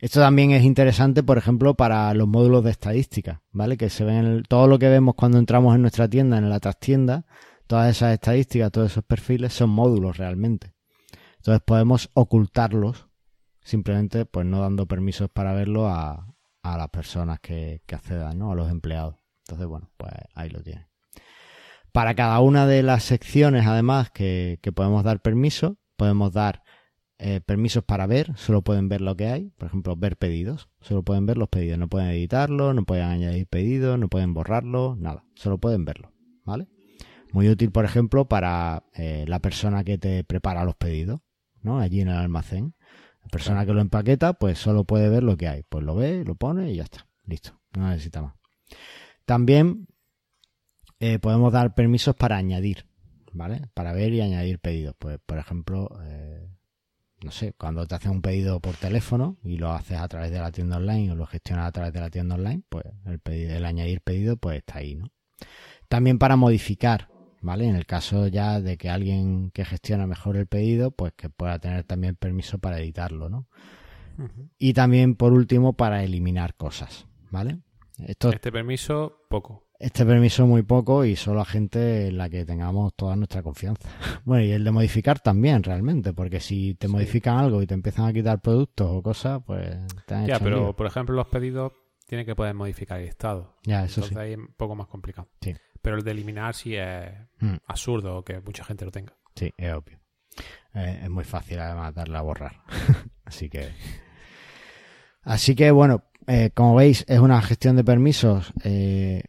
Esto 0.01 0.19
también 0.19 0.51
es 0.53 0.65
interesante, 0.65 1.23
por 1.23 1.37
ejemplo, 1.37 1.75
para 1.75 2.13
los 2.15 2.27
módulos 2.27 2.65
de 2.65 2.71
estadística, 2.71 3.43
¿vale? 3.53 3.77
Que 3.77 3.91
se 3.91 4.03
ven 4.03 4.43
todo 4.49 4.67
lo 4.67 4.79
que 4.79 4.89
vemos 4.89 5.15
cuando 5.15 5.39
entramos 5.39 5.75
en 5.75 5.83
nuestra 5.83 6.09
tienda, 6.09 6.39
en 6.39 6.49
la 6.49 6.59
trastienda, 6.59 7.27
todas 7.67 7.95
esas 7.95 8.15
estadísticas, 8.15 8.73
todos 8.73 8.93
esos 8.93 9.05
perfiles 9.05 9.53
son 9.53 9.71
módulos 9.71 10.17
realmente. 10.17 10.73
Entonces 11.37 11.63
podemos 11.67 12.11
ocultarlos 12.15 13.09
simplemente 13.63 14.25
pues 14.25 14.47
no 14.47 14.61
dando 14.61 14.87
permisos 14.87 15.29
para 15.29 15.53
verlo 15.53 15.87
a, 15.89 16.35
a 16.63 16.79
las 16.79 16.89
personas 16.89 17.41
que, 17.41 17.83
que 17.87 17.95
accedan, 17.95 18.39
¿no? 18.39 18.53
A 18.53 18.55
los 18.55 18.71
empleados. 18.71 19.17
Entonces, 19.41 19.67
bueno, 19.67 19.91
pues 19.99 20.13
ahí 20.35 20.49
lo 20.49 20.63
tiene. 20.63 20.94
Para 21.95 22.17
cada 22.17 22.41
una 22.41 22.67
de 22.67 22.83
las 22.83 23.05
secciones, 23.05 23.69
además, 23.69 24.11
que, 24.11 24.59
que 24.63 24.73
podemos 24.73 25.05
dar 25.05 25.23
permiso, 25.23 25.79
podemos 25.97 26.33
dar 26.33 26.65
eh, 27.19 27.41
permisos 27.41 27.85
para 27.85 28.09
ver, 28.09 28.37
solo 28.37 28.63
pueden 28.63 28.89
ver 28.89 29.01
lo 29.01 29.17
que 29.17 29.29
hay. 29.29 29.51
Por 29.51 29.69
ejemplo, 29.69 29.95
ver 29.95 30.17
pedidos. 30.17 30.69
Solo 30.81 31.05
pueden 31.05 31.25
ver 31.25 31.39
los 31.39 31.49
pedidos. 31.49 31.79
No 31.79 31.89
pueden 31.89 32.09
editarlo, 32.09 32.75
no 32.75 32.83
pueden 32.83 33.05
añadir 33.05 33.47
pedidos, 33.47 33.97
no 33.97 34.09
pueden 34.09 34.35
borrarlo, 34.35 34.97
nada. 34.99 35.25
Solo 35.37 35.59
pueden 35.59 35.85
verlo. 35.85 36.11
¿Vale? 36.45 36.67
Muy 37.33 37.49
útil, 37.49 37.71
por 37.71 37.85
ejemplo, 37.85 38.25
para 38.27 38.83
eh, 38.95 39.25
la 39.29 39.39
persona 39.39 39.85
que 39.85 39.97
te 39.97 40.25
prepara 40.25 40.65
los 40.65 40.75
pedidos, 40.75 41.21
¿no? 41.63 41.79
Allí 41.79 42.01
en 42.01 42.09
el 42.09 42.17
almacén. 42.17 42.75
La 43.23 43.29
persona 43.29 43.65
que 43.65 43.73
lo 43.73 43.81
empaqueta, 43.81 44.33
pues 44.33 44.59
solo 44.59 44.83
puede 44.83 45.09
ver 45.11 45.23
lo 45.23 45.37
que 45.37 45.47
hay. 45.47 45.63
Pues 45.63 45.85
lo 45.85 45.95
ve, 45.95 46.25
lo 46.25 46.35
pone 46.35 46.73
y 46.73 46.77
ya 46.77 46.83
está. 46.83 47.07
Listo. 47.25 47.61
No 47.77 47.89
necesita 47.89 48.21
más. 48.21 48.35
También 49.25 49.87
eh, 51.01 51.19
podemos 51.19 51.53
dar 51.53 51.75
permisos 51.75 52.15
para 52.15 52.37
añadir, 52.37 52.87
¿vale? 53.33 53.63
Para 53.75 53.93
ver 53.93 54.13
y 54.13 54.21
añadir 54.21 54.59
pedidos. 54.59 54.95
Pues, 54.99 55.19
por 55.25 55.39
ejemplo, 55.39 55.89
eh, 56.05 56.49
no 57.23 57.31
sé, 57.31 57.55
cuando 57.55 57.87
te 57.87 57.95
hacen 57.95 58.13
un 58.13 58.23
pedido 58.23 58.61
por 58.61 58.77
teléfono 58.77 59.39
y 59.43 59.57
lo 59.57 59.73
haces 59.73 59.99
a 59.99 60.09
través 60.09 60.31
de 60.31 60.39
la 60.39 60.53
tienda 60.53 60.77
online 60.77 61.13
o 61.13 61.15
lo 61.15 61.27
gestionas 61.27 61.67
a 61.67 61.73
través 61.73 61.93
de 61.93 62.01
la 62.01 62.11
tienda 62.11 62.35
online, 62.35 62.63
pues 62.69 62.85
el, 63.07 63.19
pedido, 63.19 63.57
el 63.57 63.65
añadir 63.65 64.01
pedido 64.01 64.37
pues 64.37 64.59
está 64.59 64.79
ahí, 64.79 64.95
¿no? 64.95 65.11
También 65.89 66.19
para 66.19 66.37
modificar, 66.37 67.09
¿vale? 67.41 67.67
En 67.67 67.77
el 67.77 67.87
caso 67.87 68.27
ya 68.27 68.61
de 68.61 68.77
que 68.77 68.91
alguien 68.91 69.51
que 69.51 69.65
gestiona 69.65 70.07
mejor 70.07 70.37
el 70.37 70.47
pedido, 70.47 70.91
pues 70.91 71.13
que 71.15 71.31
pueda 71.31 71.59
tener 71.59 71.85
también 71.85 72.17
permiso 72.17 72.59
para 72.59 72.79
editarlo, 72.79 73.29
¿no? 73.29 73.47
Y 74.59 74.75
también, 74.75 75.17
por 75.17 75.33
último, 75.33 75.73
para 75.73 76.05
eliminar 76.05 76.55
cosas, 76.55 77.07
¿vale? 77.31 77.59
Esto, 77.99 78.31
Este 78.31 78.53
permiso, 78.53 79.25
poco. 79.29 79.67
Este 79.79 80.07
permiso 80.07 80.47
muy 80.47 80.63
poco 80.63 81.05
y 81.05 81.17
solo 81.17 81.41
a 81.41 81.45
gente 81.45 82.09
en 82.09 82.19
la 82.19 82.31
que 82.31 82.45
tengamos 82.45 82.95
toda 82.95 83.17
nuestra 83.17 83.43
confianza. 83.43 83.89
Bueno, 84.25 84.45
y 84.45 84.53
el 84.53 84.65
de 84.65 84.71
modificar 84.71 85.21
también, 85.21 85.63
realmente, 85.63 86.13
porque 86.15 86.41
si 86.41 86.75
te 86.75 86.87
Sí. 86.87 86.93
modifican 86.93 87.37
algo 87.39 87.61
y 87.63 87.67
te 87.67 87.75
empiezan 87.75 88.07
a 88.07 88.13
quitar 88.13 88.41
productos 88.41 88.89
o 88.91 89.03
cosas, 89.03 89.43
pues 89.47 89.77
te 90.07 90.15
han 90.15 90.27
Ya, 90.27 90.37
hecho 90.37 90.45
pero 90.45 90.57
lío. 90.59 90.77
por 90.77 90.87
ejemplo, 90.87 91.15
los 91.15 91.27
pedidos 91.27 91.73
tienen 92.07 92.25
que 92.27 92.35
poder 92.35 92.55
modificar 92.55 93.01
el 93.01 93.09
estado. 93.09 93.57
Ya, 93.65 93.85
eso 93.85 94.01
Entonces 94.01 94.17
sí. 94.17 94.19
ahí 94.19 94.33
es 94.33 94.39
un 94.39 94.55
poco 94.57 94.75
más 94.75 94.87
complicado. 94.87 95.29
Sí. 95.41 95.55
Pero 95.83 95.97
el 95.97 96.05
de 96.05 96.11
eliminar 96.13 96.55
sí 96.55 96.75
es 96.77 97.11
Mm, 97.41 97.57
absurdo 97.67 98.25
que 98.25 98.41
mucha 98.41 98.65
gente 98.65 98.85
lo 98.87 98.91
tenga. 98.91 99.15
sí, 99.35 99.53
es 99.57 99.73
obvio. 99.75 99.99
Eh, 100.75 101.01
es 101.05 101.11
muy 101.11 101.25
fácil 101.25 101.59
además 101.59 101.95
darle 101.95 102.17
a 102.17 102.23
borrar. 102.23 102.63
Así 103.25 103.49
que. 103.51 103.69
Así 105.23 105.55
que 105.55 105.71
bueno, 105.71 106.05
eh, 106.27 106.51
como 106.55 106.75
veis, 106.75 107.05
es 107.09 107.19
una 107.21 107.41
gestión 107.43 107.77
de 107.77 107.85
permisos 107.85 108.53
eh, 108.65 109.23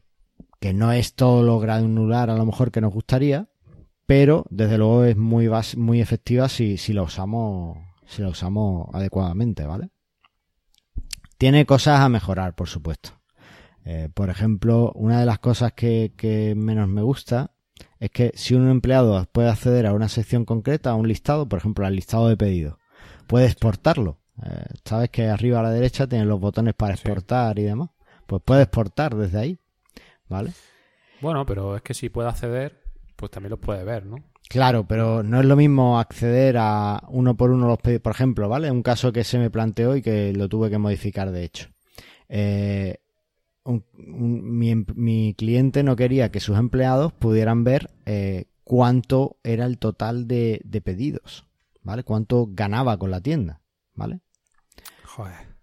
que 0.65 0.73
no 0.73 0.91
es 0.91 1.13
todo 1.13 1.43
lo 1.43 1.59
granular 1.59 2.31
a 2.31 2.35
lo 2.35 2.43
mejor 2.43 2.71
que 2.71 2.81
nos 2.81 2.91
gustaría, 2.91 3.49
pero 4.07 4.45
desde 4.49 4.79
luego 4.79 5.03
es 5.03 5.15
muy 5.15 5.47
muy 5.77 6.01
efectiva 6.01 6.49
si, 6.49 6.77
si 6.77 6.91
la 6.91 7.03
usamos 7.03 7.77
si 8.07 8.23
la 8.23 8.29
usamos 8.29 8.87
adecuadamente, 8.91 9.67
¿vale? 9.67 9.91
Tiene 11.37 11.67
cosas 11.67 11.99
a 11.99 12.09
mejorar, 12.09 12.55
por 12.55 12.67
supuesto. 12.67 13.11
Eh, 13.83 14.09
por 14.11 14.31
ejemplo, 14.31 14.91
una 14.95 15.19
de 15.19 15.27
las 15.27 15.37
cosas 15.37 15.73
que, 15.73 16.13
que 16.17 16.55
menos 16.55 16.87
me 16.87 17.03
gusta 17.03 17.51
es 17.99 18.09
que 18.09 18.31
si 18.33 18.55
un 18.55 18.67
empleado 18.67 19.23
puede 19.31 19.49
acceder 19.49 19.85
a 19.85 19.93
una 19.93 20.09
sección 20.09 20.45
concreta, 20.45 20.89
a 20.89 20.95
un 20.95 21.07
listado, 21.07 21.47
por 21.47 21.59
ejemplo, 21.59 21.85
al 21.85 21.95
listado 21.95 22.27
de 22.27 22.37
pedidos, 22.37 22.79
puede 23.27 23.45
exportarlo. 23.45 24.17
Eh, 24.43 24.65
Sabes 24.83 25.11
que 25.11 25.27
arriba 25.27 25.59
a 25.59 25.63
la 25.63 25.69
derecha 25.69 26.07
tienen 26.07 26.27
los 26.27 26.39
botones 26.39 26.73
para 26.73 26.95
Sí. 26.95 27.01
exportar 27.03 27.59
y 27.59 27.63
demás. 27.65 27.91
Pues 28.25 28.41
puede 28.43 28.63
exportar 28.63 29.15
desde 29.15 29.37
ahí, 29.37 29.59
¿vale? 30.29 30.51
Bueno, 31.21 31.45
pero 31.45 31.75
es 31.75 31.81
que 31.81 31.93
si 31.93 32.09
puede 32.09 32.29
acceder, 32.29 32.81
pues 33.15 33.31
también 33.31 33.51
los 33.51 33.59
puede 33.59 33.83
ver, 33.83 34.05
¿no? 34.05 34.17
Claro, 34.47 34.85
pero 34.87 35.23
no 35.23 35.39
es 35.39 35.45
lo 35.45 35.55
mismo 35.55 35.99
acceder 35.99 36.55
a 36.59 37.01
uno 37.07 37.35
por 37.35 37.49
uno 37.51 37.67
los 37.67 37.79
pedidos. 37.79 38.01
Por 38.03 38.11
ejemplo, 38.13 38.47
¿vale? 38.47 38.69
Un 38.69 38.83
caso 38.83 39.11
que 39.11 39.23
se 39.23 39.39
me 39.39 39.49
planteó 39.49 39.95
y 39.95 40.01
que 40.01 40.33
lo 40.33 40.47
tuve 40.49 40.69
que 40.69 40.77
modificar, 40.77 41.31
de 41.31 41.43
hecho. 41.43 41.69
Eh, 42.29 42.97
un- 43.63 43.83
un- 43.97 44.57
mi, 44.57 44.69
em- 44.71 44.85
mi 44.95 45.33
cliente 45.35 45.81
no 45.83 45.95
quería 45.95 46.31
que 46.31 46.39
sus 46.39 46.57
empleados 46.59 47.11
pudieran 47.13 47.63
ver 47.63 47.89
eh, 48.05 48.45
cuánto 48.63 49.37
era 49.43 49.65
el 49.65 49.79
total 49.79 50.27
de, 50.27 50.61
de 50.63 50.81
pedidos, 50.81 51.47
¿vale? 51.81 52.03
Cuánto 52.03 52.47
ganaba 52.51 52.97
con 52.99 53.09
la 53.09 53.21
tienda, 53.21 53.61
¿vale? 53.95 54.19
Joder. 55.05 55.55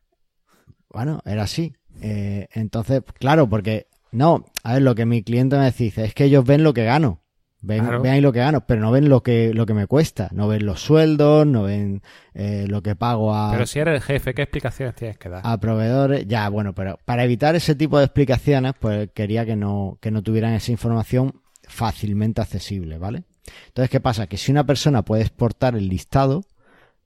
Bueno, 0.89 1.21
era 1.25 1.45
así. 1.45 1.75
Eh, 2.01 2.49
entonces, 2.53 3.03
claro, 3.19 3.49
porque 3.49 3.87
no, 4.13 4.45
a 4.63 4.75
ver, 4.75 4.83
lo 4.83 4.95
que 4.95 5.07
mi 5.07 5.23
cliente 5.23 5.57
me 5.59 5.71
dice 5.71 6.05
es 6.05 6.15
que 6.15 6.25
ellos 6.25 6.45
ven 6.45 6.63
lo 6.63 6.73
que 6.75 6.85
gano. 6.85 7.19
Ven, 7.65 7.79
Claro. 7.85 8.03
ven 8.03 8.13
ahí 8.13 8.21
lo 8.21 8.33
que 8.33 8.41
gano, 8.41 8.67
pero 8.67 8.81
no 8.81 8.91
ven 8.91 9.09
lo 9.09 9.23
que, 9.23 9.55
lo 9.55 9.67
que 9.67 9.75
me 9.75 9.87
cuesta. 9.87 10.29
No 10.33 10.49
ven 10.49 10.67
los 10.67 10.81
sueldos, 10.81 11.47
no 11.47 11.63
ven 11.63 12.03
eh, 12.35 12.67
lo 12.69 12.83
que 12.83 12.97
pago 12.97 13.33
a, 13.35 13.53
Pero 13.53 13.67
si 13.67 13.79
eres 13.79 13.95
el 13.95 14.01
jefe, 14.03 14.35
¿qué 14.35 14.43
explicaciones 14.43 14.97
tienes 14.97 15.17
que 15.17 15.29
dar? 15.29 15.43
a 15.45 15.61
proveedores. 15.61 16.27
Ya, 16.27 16.49
bueno, 16.49 16.75
pero 16.75 16.99
para 17.05 17.23
evitar 17.23 17.55
ese 17.55 17.77
tipo 17.77 17.99
de 17.99 18.05
explicaciones, 18.07 18.73
pues 18.81 19.11
quería 19.15 19.47
que 19.47 19.55
no, 19.55 19.97
que 20.01 20.11
no 20.11 20.23
tuvieran 20.23 20.55
esa 20.55 20.73
información 20.73 21.41
fácilmente 21.69 22.41
accesible, 22.41 22.99
¿vale? 22.99 23.23
Entonces, 23.69 23.91
¿qué 23.91 24.01
pasa? 24.01 24.27
Que 24.27 24.37
si 24.39 24.51
una 24.51 24.65
persona 24.67 25.05
puede 25.05 25.23
exportar 25.23 25.77
el 25.77 25.89
listado, 25.89 26.43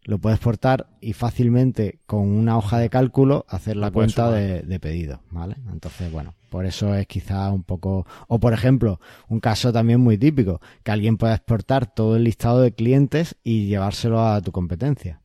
lo 0.07 0.19
puede 0.19 0.37
exportar 0.37 0.89
y 1.01 1.13
fácilmente 1.15 1.99
con 2.07 2.29
una 2.29 2.57
hoja 2.57 2.79
de 2.79 2.89
cálculo 2.89 3.45
hacer 3.49 3.77
la 3.77 3.91
cuenta 3.91 4.31
de, 4.31 4.63
de 4.63 4.81
pedidos, 4.81 5.19
¿vale? 5.31 5.57
Entonces, 5.73 6.13
bueno, 6.13 6.35
por 6.49 6.65
eso 6.65 6.95
es 6.95 7.09
quizá 7.09 7.51
un 7.51 7.65
poco... 7.65 8.07
O, 8.29 8.39
por 8.39 8.53
ejemplo, 8.53 9.01
un 9.29 9.41
caso 9.41 9.73
también 9.73 10.01
muy 10.01 10.17
típico, 10.17 10.61
que 10.85 10.93
alguien 10.93 11.17
pueda 11.17 11.35
exportar 11.35 11.93
todo 11.93 12.17
el 12.17 12.23
listado 12.23 12.61
de 12.61 12.73
clientes 12.73 13.37
y 13.43 13.67
llevárselo 13.67 14.25
a 14.25 14.41
tu 14.41 14.53
competencia. 14.53 15.21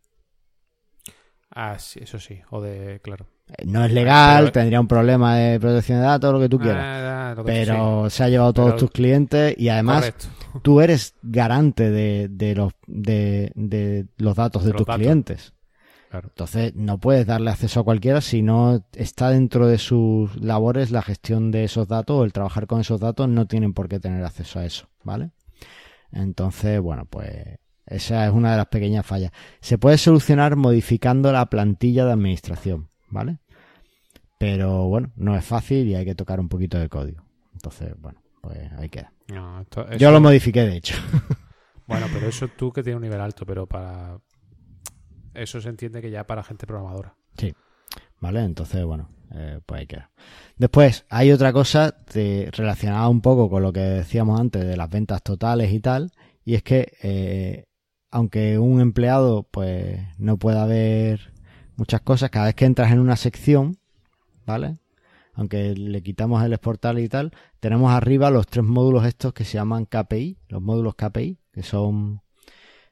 Ah, 1.51 1.77
sí, 1.77 1.99
eso 2.01 2.19
sí. 2.19 2.41
O 2.49 2.59
de, 2.59 3.01
claro. 3.03 3.27
No 3.65 3.83
es 3.85 3.91
legal, 3.91 4.43
Pero- 4.45 4.51
tendría 4.53 4.79
un 4.79 4.87
problema 4.87 5.35
de 5.35 5.59
protección 5.59 5.99
de 5.99 6.05
datos, 6.05 6.33
lo 6.33 6.39
que 6.39 6.49
tú 6.49 6.57
quieras. 6.59 6.83
Ah, 6.85 7.33
que- 7.35 7.43
pero 7.43 8.09
se 8.09 8.23
ha 8.23 8.29
llevado 8.29 8.53
todos 8.53 8.69
Pero- 8.71 8.79
tus 8.79 8.91
clientes 8.91 9.55
y 9.57 9.69
además 9.69 9.97
correcto. 10.11 10.25
tú 10.61 10.81
eres 10.81 11.15
garante 11.21 11.89
de, 11.89 12.27
de 12.29 12.55
los, 12.55 12.73
de, 12.87 13.51
de 13.55 14.05
los 14.17 14.35
datos 14.35 14.63
de, 14.63 14.71
tus 14.71 14.85
datos. 14.85 14.95
clientes. 15.01 15.53
Claro. 16.09 16.27
Entonces 16.29 16.75
no 16.75 16.97
puedes 16.99 17.25
darle 17.25 17.51
acceso 17.51 17.79
a 17.79 17.83
cualquiera 17.85 18.19
si 18.19 18.41
no 18.41 18.83
está 18.93 19.29
dentro 19.29 19.67
de 19.67 19.77
sus 19.77 20.35
labores 20.43 20.91
la 20.91 21.01
gestión 21.01 21.51
de 21.51 21.63
esos 21.63 21.87
datos 21.87 22.17
o 22.19 22.23
el 22.25 22.33
trabajar 22.33 22.67
con 22.67 22.81
esos 22.81 22.99
datos 22.99 23.29
no 23.29 23.47
tienen 23.47 23.73
por 23.73 23.87
qué 23.87 23.99
tener 24.01 24.23
acceso 24.25 24.59
a 24.59 24.65
eso, 24.65 24.87
¿vale? 25.05 25.31
Entonces, 26.11 26.81
bueno, 26.81 27.05
pues 27.05 27.59
esa 27.85 28.25
es 28.27 28.33
una 28.33 28.51
de 28.51 28.57
las 28.57 28.67
pequeñas 28.67 29.05
fallas. 29.05 29.31
Se 29.61 29.77
puede 29.77 29.97
solucionar 29.97 30.55
modificando 30.57 31.31
la 31.31 31.45
plantilla 31.47 32.05
de 32.05 32.11
administración, 32.11 32.89
¿vale? 33.11 33.37
Pero 34.37 34.87
bueno, 34.87 35.11
no 35.15 35.37
es 35.37 35.45
fácil 35.45 35.87
y 35.87 35.95
hay 35.95 36.05
que 36.05 36.15
tocar 36.15 36.39
un 36.39 36.49
poquito 36.49 36.79
de 36.79 36.89
código. 36.89 37.23
Entonces, 37.53 37.93
bueno, 37.99 38.21
pues 38.41 38.57
ahí 38.73 38.89
queda. 38.89 39.13
No, 39.27 39.61
esto- 39.61 39.89
Yo 39.97 40.11
lo 40.11 40.19
modifiqué, 40.19 40.61
de 40.61 40.77
hecho. 40.77 40.95
Bueno, 41.87 42.05
pero 42.13 42.27
eso 42.27 42.47
tú 42.47 42.71
que 42.71 42.83
tienes 42.83 42.95
un 42.97 43.01
nivel 43.03 43.19
alto, 43.19 43.45
pero 43.45 43.67
para... 43.67 44.17
Eso 45.33 45.59
se 45.59 45.67
entiende 45.67 46.01
que 46.01 46.09
ya 46.09 46.25
para 46.25 46.41
gente 46.41 46.65
programadora. 46.65 47.15
¿Vale? 48.21 48.43
Entonces, 48.43 48.85
bueno, 48.85 49.09
eh, 49.33 49.59
pues 49.65 49.81
ahí 49.81 49.87
queda. 49.87 50.11
Después, 50.57 51.05
hay 51.09 51.31
otra 51.33 51.51
cosa 51.51 51.93
de- 52.13 52.49
relacionada 52.53 53.09
un 53.09 53.19
poco 53.19 53.49
con 53.49 53.61
lo 53.63 53.73
que 53.73 53.79
decíamos 53.81 54.39
antes 54.39 54.63
de 54.65 54.77
las 54.77 54.89
ventas 54.89 55.21
totales 55.21 55.73
y 55.73 55.81
tal, 55.81 56.11
y 56.45 56.53
es 56.55 56.63
que 56.63 56.93
eh, 57.03 57.65
aunque 58.09 58.57
un 58.57 58.79
empleado 58.79 59.43
pues 59.51 59.99
no 60.17 60.37
pueda 60.37 60.65
ver 60.67 61.30
muchas 61.81 62.01
cosas, 62.01 62.29
cada 62.29 62.45
vez 62.45 62.53
que 62.53 62.65
entras 62.65 62.91
en 62.91 62.99
una 62.99 63.15
sección, 63.15 63.75
¿vale? 64.45 64.77
Aunque 65.33 65.73
le 65.73 66.03
quitamos 66.03 66.43
el 66.43 66.53
exportar 66.53 66.99
y 66.99 67.09
tal, 67.09 67.31
tenemos 67.59 67.91
arriba 67.91 68.29
los 68.29 68.45
tres 68.45 68.63
módulos 68.63 69.03
estos 69.05 69.33
que 69.33 69.45
se 69.45 69.53
llaman 69.57 69.85
KPI, 69.85 70.37
los 70.49 70.61
módulos 70.61 70.93
KPI, 70.93 71.39
que 71.51 71.63
son 71.63 72.21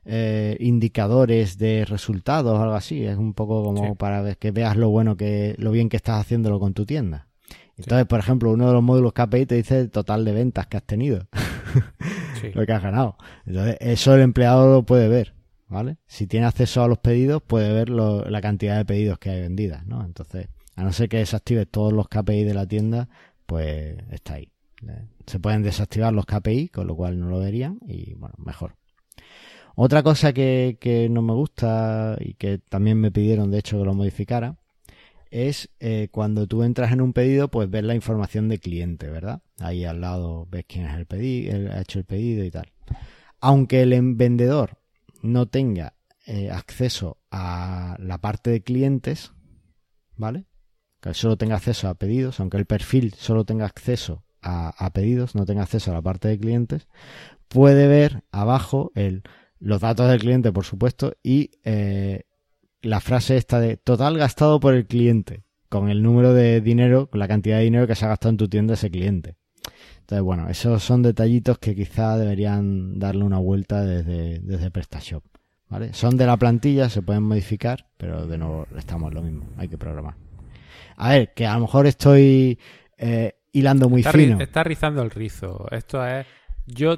eh, 0.05 0.57
indicadores 0.59 1.59
de 1.59 1.85
resultados 1.85 2.57
o 2.57 2.61
algo 2.63 2.73
así. 2.73 3.05
Es 3.05 3.15
un 3.17 3.35
poco 3.35 3.63
como 3.63 3.89
Sí. 3.89 3.93
para 3.95 4.33
que 4.33 4.49
veas 4.49 4.75
lo 4.75 4.89
bueno 4.89 5.15
que, 5.17 5.53
lo 5.59 5.69
bien 5.71 5.87
que 5.89 5.97
estás 5.97 6.19
haciéndolo 6.19 6.59
con 6.59 6.73
tu 6.73 6.83
tienda. 6.87 7.27
Entonces, 7.77 8.07
por 8.07 8.19
ejemplo, 8.19 8.49
uno 8.51 8.67
de 8.67 8.73
los 8.73 8.81
módulos 8.81 9.13
KPI 9.13 9.45
te 9.45 9.55
dice 9.55 9.79
el 9.81 9.91
total 9.91 10.25
de 10.25 10.31
ventas 10.31 10.65
que 10.65 10.77
has 10.77 10.83
tenido, 10.83 11.27
Sí. 12.41 12.49
lo 12.55 12.65
que 12.65 12.73
has 12.73 12.81
ganado. 12.81 13.17
Entonces, 13.45 13.77
eso 13.81 14.15
el 14.15 14.21
empleado 14.21 14.73
lo 14.73 14.83
puede 14.83 15.07
ver, 15.07 15.35
¿vale? 15.69 15.97
Si 16.07 16.27
tiene 16.27 16.45
acceso 16.45 16.83
a 16.83 16.87
los 16.87 16.97
pedidos, 16.97 17.41
puede 17.41 17.71
ver 17.71 17.89
la 17.89 18.41
cantidad 18.41 18.77
de 18.77 18.85
pedidos 18.85 19.19
que 19.19 19.29
hay 19.29 19.41
vendidas, 19.41 19.85
¿no? 19.85 20.03
Entonces, 20.03 20.47
a 20.75 20.83
no 20.83 20.91
ser 20.91 21.09
que 21.09 21.17
desactives 21.17 21.67
todos 21.69 21.93
los 21.93 22.07
KPI 22.07 22.43
de 22.43 22.53
la 22.53 22.65
tienda, 22.65 23.09
pues 23.45 23.97
está 24.11 24.35
ahí. 24.35 24.49
¿eh? 24.87 25.05
Se 25.25 25.39
pueden 25.39 25.63
desactivar 25.63 26.13
los 26.13 26.25
KPI, 26.25 26.69
con 26.69 26.87
lo 26.87 26.95
cual 26.95 27.19
no 27.19 27.29
lo 27.29 27.39
verían 27.39 27.79
y, 27.87 28.13
bueno, 28.15 28.35
mejor. 28.37 28.75
Otra 29.75 30.03
cosa 30.03 30.33
que, 30.33 30.77
que 30.79 31.07
no 31.09 31.21
me 31.21 31.33
gusta 31.33 32.17
y 32.19 32.33
que 32.33 32.57
también 32.57 32.99
me 32.99 33.11
pidieron, 33.11 33.51
de 33.51 33.59
hecho, 33.59 33.77
que 33.77 33.85
lo 33.85 33.93
modificara, 33.93 34.57
es 35.31 35.69
eh, 35.79 36.07
cuando 36.11 36.47
tú 36.47 36.63
entras 36.63 36.91
en 36.91 37.01
un 37.01 37.13
pedido, 37.13 37.49
pues 37.49 37.69
ves 37.69 37.83
la 37.83 37.95
información 37.95 38.49
de 38.49 38.59
cliente, 38.59 39.09
¿verdad? 39.09 39.41
Ahí 39.59 39.85
al 39.85 40.01
lado 40.01 40.47
ves 40.49 40.65
quién 40.67 40.85
es 40.85 40.97
el 40.97 41.05
pedido, 41.05 41.71
ha 41.71 41.81
hecho 41.81 41.99
el 41.99 42.05
pedido 42.05 42.43
y 42.43 42.51
tal. 42.51 42.71
Aunque 43.39 43.83
el 43.83 44.15
vendedor 44.15 44.78
no 45.21 45.47
tenga 45.47 45.95
eh, 46.25 46.51
acceso 46.51 47.17
a 47.31 47.95
la 47.99 48.19
parte 48.19 48.51
de 48.51 48.61
clientes, 48.61 49.33
¿vale? 50.15 50.45
Que 51.01 51.13
solo 51.13 51.37
tenga 51.37 51.55
acceso 51.55 51.87
a 51.87 51.95
pedidos, 51.95 52.39
aunque 52.39 52.57
el 52.57 52.65
perfil 52.65 53.13
solo 53.15 53.45
tenga 53.45 53.65
acceso 53.65 54.23
a, 54.41 54.91
pedidos, 54.93 55.35
no 55.35 55.45
tenga 55.45 55.63
acceso 55.63 55.91
a 55.91 55.95
la 55.95 56.01
parte 56.01 56.27
de 56.27 56.39
clientes, 56.39 56.87
puede 57.47 57.87
ver 57.87 58.23
abajo 58.31 58.91
el, 58.95 59.23
los 59.59 59.81
datos 59.81 60.09
del 60.09 60.19
cliente, 60.19 60.51
por 60.51 60.65
supuesto, 60.65 61.13
y 61.23 61.51
eh, 61.63 62.25
la 62.81 62.99
frase 62.99 63.35
esta 63.35 63.59
de 63.59 63.77
total 63.77 64.17
gastado 64.17 64.59
por 64.59 64.73
el 64.73 64.87
cliente, 64.87 65.43
con 65.67 65.89
el 65.89 66.03
número 66.03 66.33
de 66.33 66.61
dinero, 66.61 67.09
con 67.09 67.19
la 67.19 67.27
cantidad 67.27 67.57
de 67.57 67.63
dinero 67.63 67.87
que 67.87 67.95
se 67.95 68.05
ha 68.05 68.09
gastado 68.09 68.29
en 68.29 68.37
tu 68.37 68.47
tienda 68.47 68.75
ese 68.75 68.91
cliente. 68.91 69.38
Entonces, 70.01 70.23
bueno, 70.23 70.49
esos 70.49 70.83
son 70.83 71.01
detallitos 71.03 71.57
que 71.59 71.75
quizá 71.75 72.17
deberían 72.17 72.97
darle 72.99 73.23
una 73.23 73.37
vuelta 73.39 73.83
desde, 73.83 74.39
desde 74.39 74.71
PrestaShop. 74.71 75.23
¿Vale? 75.69 75.93
Son 75.93 76.17
de 76.17 76.25
la 76.25 76.35
plantilla, 76.35 76.89
se 76.89 77.03
pueden 77.03 77.21
modificar, 77.23 77.85
pero 77.97 78.25
de 78.25 78.39
nuevo 78.39 78.65
estamos 78.75 79.13
lo 79.13 79.21
mismo, 79.21 79.47
hay 79.55 79.67
que 79.67 79.77
programar. 79.77 80.15
A 80.97 81.09
ver, 81.11 81.33
que 81.35 81.45
a 81.45 81.53
lo 81.53 81.61
mejor 81.61 81.85
estoy 81.85 82.57
eh, 82.97 83.35
hilando 83.51 83.87
muy 83.87 84.01
Está, 84.01 84.11
fino. 84.13 84.39
está 84.41 84.63
rizando 84.63 85.01
el 85.03 85.11
rizo. 85.11 85.67
Esto 85.69 86.03
es. 86.05 86.25
Yo 86.65 86.97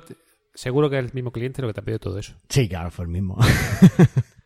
seguro 0.53 0.89
que 0.89 0.97
es 0.99 1.05
el 1.05 1.13
mismo 1.13 1.32
cliente 1.32 1.61
lo 1.61 1.67
que 1.67 1.74
te 1.74 1.80
ha 1.82 1.84
pedido 1.84 1.99
todo 1.99 2.17
eso. 2.17 2.34
Sí, 2.47 2.69
claro, 2.69 2.91
fue 2.91 3.03
el 3.05 3.11
mismo. 3.11 3.38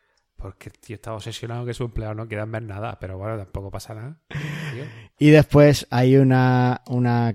Porque 0.45 0.71
está 0.89 1.11
obsesionado 1.15 1.65
que 1.65 1.73
su 1.73 1.85
empleado 1.85 2.13
no 2.13 2.27
quiera 2.27 2.45
ver 2.45 2.61
nada, 2.61 2.99
pero 2.99 3.17
bueno, 3.17 3.35
tampoco 3.35 3.71
pasa 3.71 3.95
nada. 3.95 4.19
Y 5.17 5.31
después 5.31 5.87
hay 5.89 6.17
una, 6.17 6.83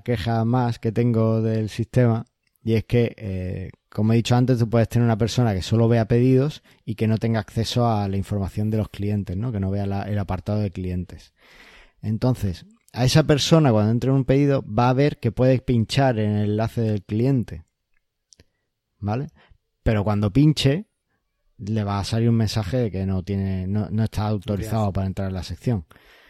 queja 0.04 0.44
más 0.44 0.78
que 0.78 0.92
tengo 0.92 1.42
del 1.42 1.70
sistema 1.70 2.24
y 2.62 2.74
es 2.74 2.84
que, 2.84 3.16
eh, 3.16 3.70
como 3.88 4.12
he 4.12 4.16
dicho 4.16 4.36
antes, 4.36 4.60
tú 4.60 4.70
puedes 4.70 4.88
tener 4.88 5.04
una 5.04 5.18
persona 5.18 5.52
que 5.54 5.62
solo 5.62 5.88
vea 5.88 6.04
pedidos 6.04 6.62
y 6.84 6.94
que 6.94 7.08
no 7.08 7.18
tenga 7.18 7.40
acceso 7.40 7.90
a 7.90 8.06
la 8.06 8.16
información 8.16 8.70
de 8.70 8.76
los 8.76 8.90
clientes, 8.90 9.36
¿no? 9.36 9.50
Que 9.50 9.58
no 9.58 9.72
vea 9.72 9.82
el 10.06 10.18
apartado 10.20 10.60
de 10.60 10.70
clientes. 10.70 11.34
Entonces, 12.02 12.64
a 12.92 13.04
esa 13.04 13.24
persona 13.24 13.72
cuando 13.72 13.90
entre 13.90 14.10
en 14.10 14.16
un 14.18 14.24
pedido 14.24 14.62
va 14.64 14.88
a 14.88 14.94
ver 14.94 15.18
que 15.18 15.32
puede 15.32 15.58
pinchar 15.58 16.20
en 16.20 16.30
el 16.36 16.50
enlace 16.50 16.82
del 16.82 17.02
cliente, 17.02 17.64
¿vale? 19.00 19.30
Pero 19.82 20.04
cuando 20.04 20.32
pinche 20.32 20.89
le 21.66 21.84
va 21.84 21.98
a 21.98 22.04
salir 22.04 22.28
un 22.28 22.36
mensaje 22.36 22.76
de 22.78 22.90
que 22.90 23.06
no 23.06 23.22
tiene, 23.22 23.66
no, 23.66 23.88
no 23.90 24.04
está 24.04 24.26
autorizado 24.26 24.92
para 24.92 25.06
entrar 25.06 25.28
en 25.28 25.34
la 25.34 25.42
sección. 25.42 25.84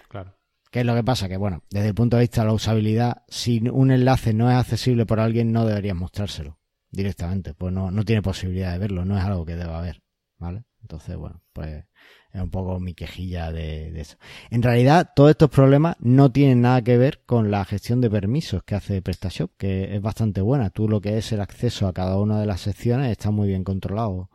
Claro. 0.09 0.37
¿Qué 0.71 0.81
es 0.81 0.87
lo 0.87 0.95
que 0.95 1.05
pasa? 1.05 1.29
Que 1.29 1.37
bueno, 1.37 1.63
desde 1.71 1.89
el 1.89 1.95
punto 1.95 2.17
de 2.17 2.23
vista 2.23 2.43
de 2.43 2.49
la 2.49 2.53
usabilidad, 2.53 3.23
si 3.29 3.61
un 3.69 3.91
enlace 3.91 4.33
no 4.33 4.51
es 4.51 4.57
accesible 4.57 5.07
por 5.07 5.21
alguien, 5.21 5.53
no 5.53 5.67
deberías 5.67 5.97
mostrárselo 5.97 6.59
directamente. 6.91 7.55
Pues 7.55 7.73
no, 7.73 7.91
no 7.91 8.05
tiene 8.05 8.23
posibilidad 8.23 8.73
de 8.73 8.79
verlo, 8.79 9.05
no 9.05 9.19
es 9.19 9.25
algo 9.25 9.45
que 9.45 9.57
deba 9.57 9.79
haber. 9.79 10.03
¿Vale? 10.39 10.65
Entonces, 10.81 11.17
bueno, 11.17 11.43
pues 11.53 11.85
es 12.33 12.41
un 12.41 12.51
poco 12.51 12.81
mi 12.81 12.95
quejilla 12.95 13.53
de, 13.53 13.91
de 13.91 14.01
eso. 14.01 14.17
En 14.51 14.63
realidad, 14.63 15.11
todos 15.15 15.31
estos 15.31 15.51
problemas 15.51 15.97
no 16.01 16.33
tienen 16.33 16.63
nada 16.63 16.83
que 16.83 16.97
ver 16.97 17.23
con 17.27 17.51
la 17.51 17.65
gestión 17.65 18.01
de 18.01 18.09
permisos 18.09 18.63
que 18.63 18.77
hace 18.77 19.03
PrestaShop, 19.03 19.51
que 19.59 19.95
es 19.95 20.01
bastante 20.01 20.41
buena. 20.41 20.71
Tú 20.71 20.89
lo 20.89 21.01
que 21.01 21.19
es 21.19 21.33
el 21.33 21.41
acceso 21.41 21.87
a 21.87 21.93
cada 21.93 22.17
una 22.17 22.41
de 22.41 22.47
las 22.47 22.63
secciones 22.63 23.11
está 23.11 23.31
muy 23.31 23.49
bien 23.49 23.65
controlado 23.65 24.31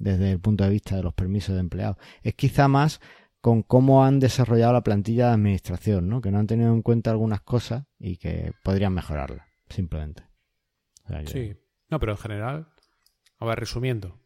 desde 0.00 0.32
el 0.32 0.40
punto 0.40 0.64
de 0.64 0.70
vista 0.70 0.96
de 0.96 1.02
los 1.04 1.14
permisos 1.14 1.54
de 1.54 1.60
empleados. 1.60 1.96
Es 2.22 2.34
quizá 2.34 2.66
más 2.66 3.00
con 3.40 3.62
cómo 3.62 4.04
han 4.04 4.18
desarrollado 4.18 4.72
la 4.72 4.82
plantilla 4.82 5.28
de 5.28 5.34
administración, 5.34 6.08
¿no? 6.08 6.20
Que 6.20 6.30
no 6.30 6.38
han 6.38 6.46
tenido 6.46 6.72
en 6.72 6.82
cuenta 6.82 7.10
algunas 7.10 7.42
cosas 7.42 7.84
y 7.98 8.16
que 8.16 8.52
podrían 8.64 8.92
mejorarla, 8.92 9.46
simplemente. 9.68 10.24
Sí. 11.26 11.54
No, 11.88 12.00
pero 12.00 12.12
en 12.12 12.18
general, 12.18 12.68
a 13.38 13.44
ver, 13.44 13.58
resumiendo, 13.60 14.18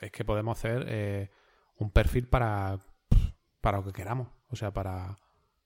es 0.00 0.10
que 0.10 0.24
podemos 0.24 0.58
hacer 0.58 0.84
eh, 0.88 1.30
un 1.76 1.90
perfil 1.90 2.28
para, 2.28 2.78
para 3.60 3.78
lo 3.78 3.84
que 3.84 3.92
queramos. 3.92 4.28
O 4.48 4.56
sea, 4.56 4.72
para 4.72 5.16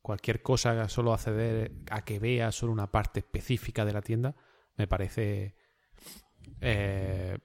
cualquier 0.01 0.43
cosa, 0.43 0.89
solo 0.89 1.13
acceder 1.13 1.73
a 1.91 2.05
que 2.05 2.19
vea 2.19 2.53
solo 2.53 2.73
una 2.73 2.91
parte 2.91 3.21
específica 3.21 3.85
de 3.85 3.93
la 3.93 4.03
tienda, 4.03 4.37
me 4.77 4.87
parece 4.87 5.57
eh, 6.61 7.39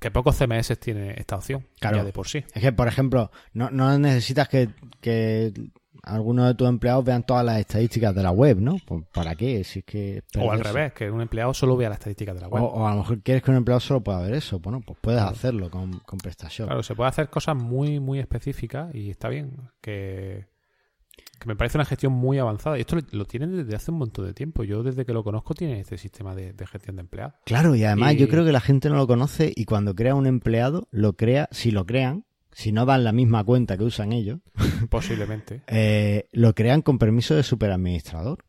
que 0.00 0.10
pocos 0.10 0.36
CMS 0.36 0.78
tiene 0.78 1.14
esta 1.18 1.36
opción, 1.36 1.66
Claro. 1.80 1.98
ya 1.98 2.04
de 2.04 2.12
por 2.12 2.28
sí. 2.28 2.44
Es 2.54 2.62
que, 2.62 2.72
por 2.72 2.88
ejemplo, 2.88 3.30
no, 3.52 3.70
no 3.70 3.98
necesitas 3.98 4.48
que, 4.48 4.68
que 5.00 5.52
algunos 6.04 6.46
de 6.46 6.54
tus 6.54 6.68
empleados 6.68 7.04
vean 7.04 7.24
todas 7.24 7.44
las 7.44 7.58
estadísticas 7.58 8.14
de 8.14 8.22
la 8.22 8.30
web, 8.30 8.58
¿no? 8.60 8.76
Pues, 8.86 9.04
¿Para 9.12 9.34
qué? 9.34 9.64
Si 9.64 9.80
es 9.80 9.84
que 9.84 10.22
O 10.38 10.52
al 10.52 10.60
revés, 10.60 10.92
que 10.92 11.10
un 11.10 11.20
empleado 11.20 11.52
solo 11.52 11.76
vea 11.76 11.88
las 11.88 11.98
estadísticas 11.98 12.34
de 12.36 12.40
la 12.42 12.46
O, 12.48 12.50
web. 12.50 12.62
o 12.62 12.86
a 12.86 12.90
lo 12.92 12.98
mejor 12.98 13.20
quieres 13.22 13.42
que 13.42 13.50
un 13.50 13.56
empleado 13.56 13.80
solo 13.80 14.00
pueda 14.02 14.20
ver 14.20 14.34
eso. 14.34 14.60
Bueno, 14.60 14.80
pues 14.86 14.96
puedes 15.00 15.20
Claro. 15.20 15.34
hacerlo 15.34 15.70
con, 15.70 15.98
con 16.00 16.18
PrestaShop. 16.18 16.66
Claro, 16.66 16.82
se 16.82 16.94
puede 16.94 17.08
hacer 17.08 17.28
cosas 17.30 17.56
muy, 17.56 17.98
muy 17.98 18.20
específicas 18.20 18.94
y 18.94 19.10
está 19.10 19.28
bien. 19.28 19.56
Que, 19.80 20.46
que 21.38 21.46
me 21.46 21.54
parece 21.56 21.76
una 21.78 21.84
gestión 21.84 22.12
muy 22.12 22.38
avanzada. 22.38 22.78
Y 22.78 22.80
esto 22.80 22.96
lo, 23.12 23.24
tienen 23.24 23.56
desde 23.56 23.76
hace 23.76 23.90
un 23.90 23.98
montón 23.98 24.26
de 24.26 24.34
tiempo. 24.34 24.64
Yo 24.64 24.82
desde 24.82 25.04
que 25.06 25.12
lo 25.12 25.22
conozco 25.22 25.54
tiene 25.54 25.80
este 25.80 25.96
sistema 25.98 26.34
de, 26.34 26.52
de 26.52 26.66
gestión 26.66 26.96
de 26.96 27.00
empleados. 27.02 27.34
Claro, 27.44 27.74
y 27.76 27.84
además 27.84 28.14
Y- 28.14 28.18
yo 28.18 28.28
creo 28.28 28.44
que 28.44 28.52
la 28.52 28.60
gente 28.60 28.88
no 28.90 28.96
lo 28.96 29.06
conoce 29.06 29.52
y 29.54 29.64
cuando 29.64 29.94
crea 29.94 30.14
un 30.14 30.26
empleado, 30.26 30.88
lo 30.90 31.12
crea, 31.14 31.48
si 31.52 31.70
lo 31.70 31.86
crean, 31.86 32.24
si 32.50 32.72
no 32.72 32.86
dan 32.86 33.04
la 33.04 33.12
misma 33.12 33.44
cuenta 33.44 33.76
que 33.76 33.84
usan 33.84 34.12
ellos, 34.12 34.40
Posiblemente. 34.90 35.62
eh, 35.68 36.28
lo 36.32 36.54
crean 36.54 36.82
con 36.82 36.98
permiso 36.98 37.34
de 37.36 37.42
superadministrador, 37.44 38.44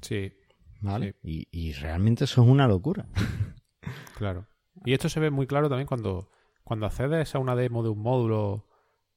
Sí, 0.00 0.32
¿vale? 0.80 1.14
Y, 1.22 1.46
y 1.52 1.72
realmente 1.74 2.24
eso 2.24 2.42
es 2.42 2.48
una 2.48 2.66
locura. 2.66 3.06
claro. 4.16 4.46
Y 4.84 4.94
esto 4.94 5.08
se 5.08 5.20
ve 5.20 5.30
muy 5.30 5.46
claro 5.46 5.68
también 5.68 5.86
cuando, 5.86 6.30
cuando 6.64 6.86
accedes 6.86 7.34
a 7.34 7.38
una 7.38 7.54
demo 7.54 7.82
de 7.84 7.90
un 7.90 8.00
módulo 8.00 8.66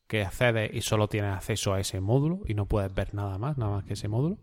que 0.08 0.24
accedes 0.24 0.72
y 0.74 0.82
solo 0.82 1.08
tienes 1.08 1.34
acceso 1.34 1.74
a 1.74 1.80
ese 1.80 1.99
módulo 1.99 2.41
y 2.45 2.53
no 2.53 2.68
puedes 2.68 2.93
ver 2.93 3.14
nada 3.14 3.38
más, 3.38 3.58
nada 3.58 3.72
más 3.72 3.84
que 3.86 3.93
ese 3.93 4.08
módulo. 4.08 4.38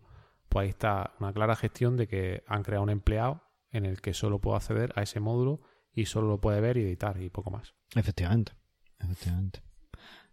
Pues 0.49 0.63
ahí 0.63 0.69
está 0.69 1.13
una 1.19 1.33
clara 1.33 1.55
gestión 1.55 1.97
de 1.97 2.07
que 2.07 2.43
han 2.47 2.63
creado 2.63 2.83
un 2.83 2.89
empleado 2.89 3.43
en 3.71 3.85
el 3.85 4.01
que 4.01 4.13
solo 4.13 4.39
puedo 4.39 4.55
acceder 4.57 4.93
a 4.95 5.01
ese 5.01 5.19
módulo 5.19 5.61
y 5.93 6.05
solo 6.05 6.27
lo 6.27 6.39
puede 6.41 6.61
ver 6.61 6.77
y 6.77 6.81
editar 6.81 7.19
y 7.21 7.29
poco 7.29 7.49
más. 7.51 7.73
Efectivamente, 7.95 8.53
efectivamente. 8.99 9.61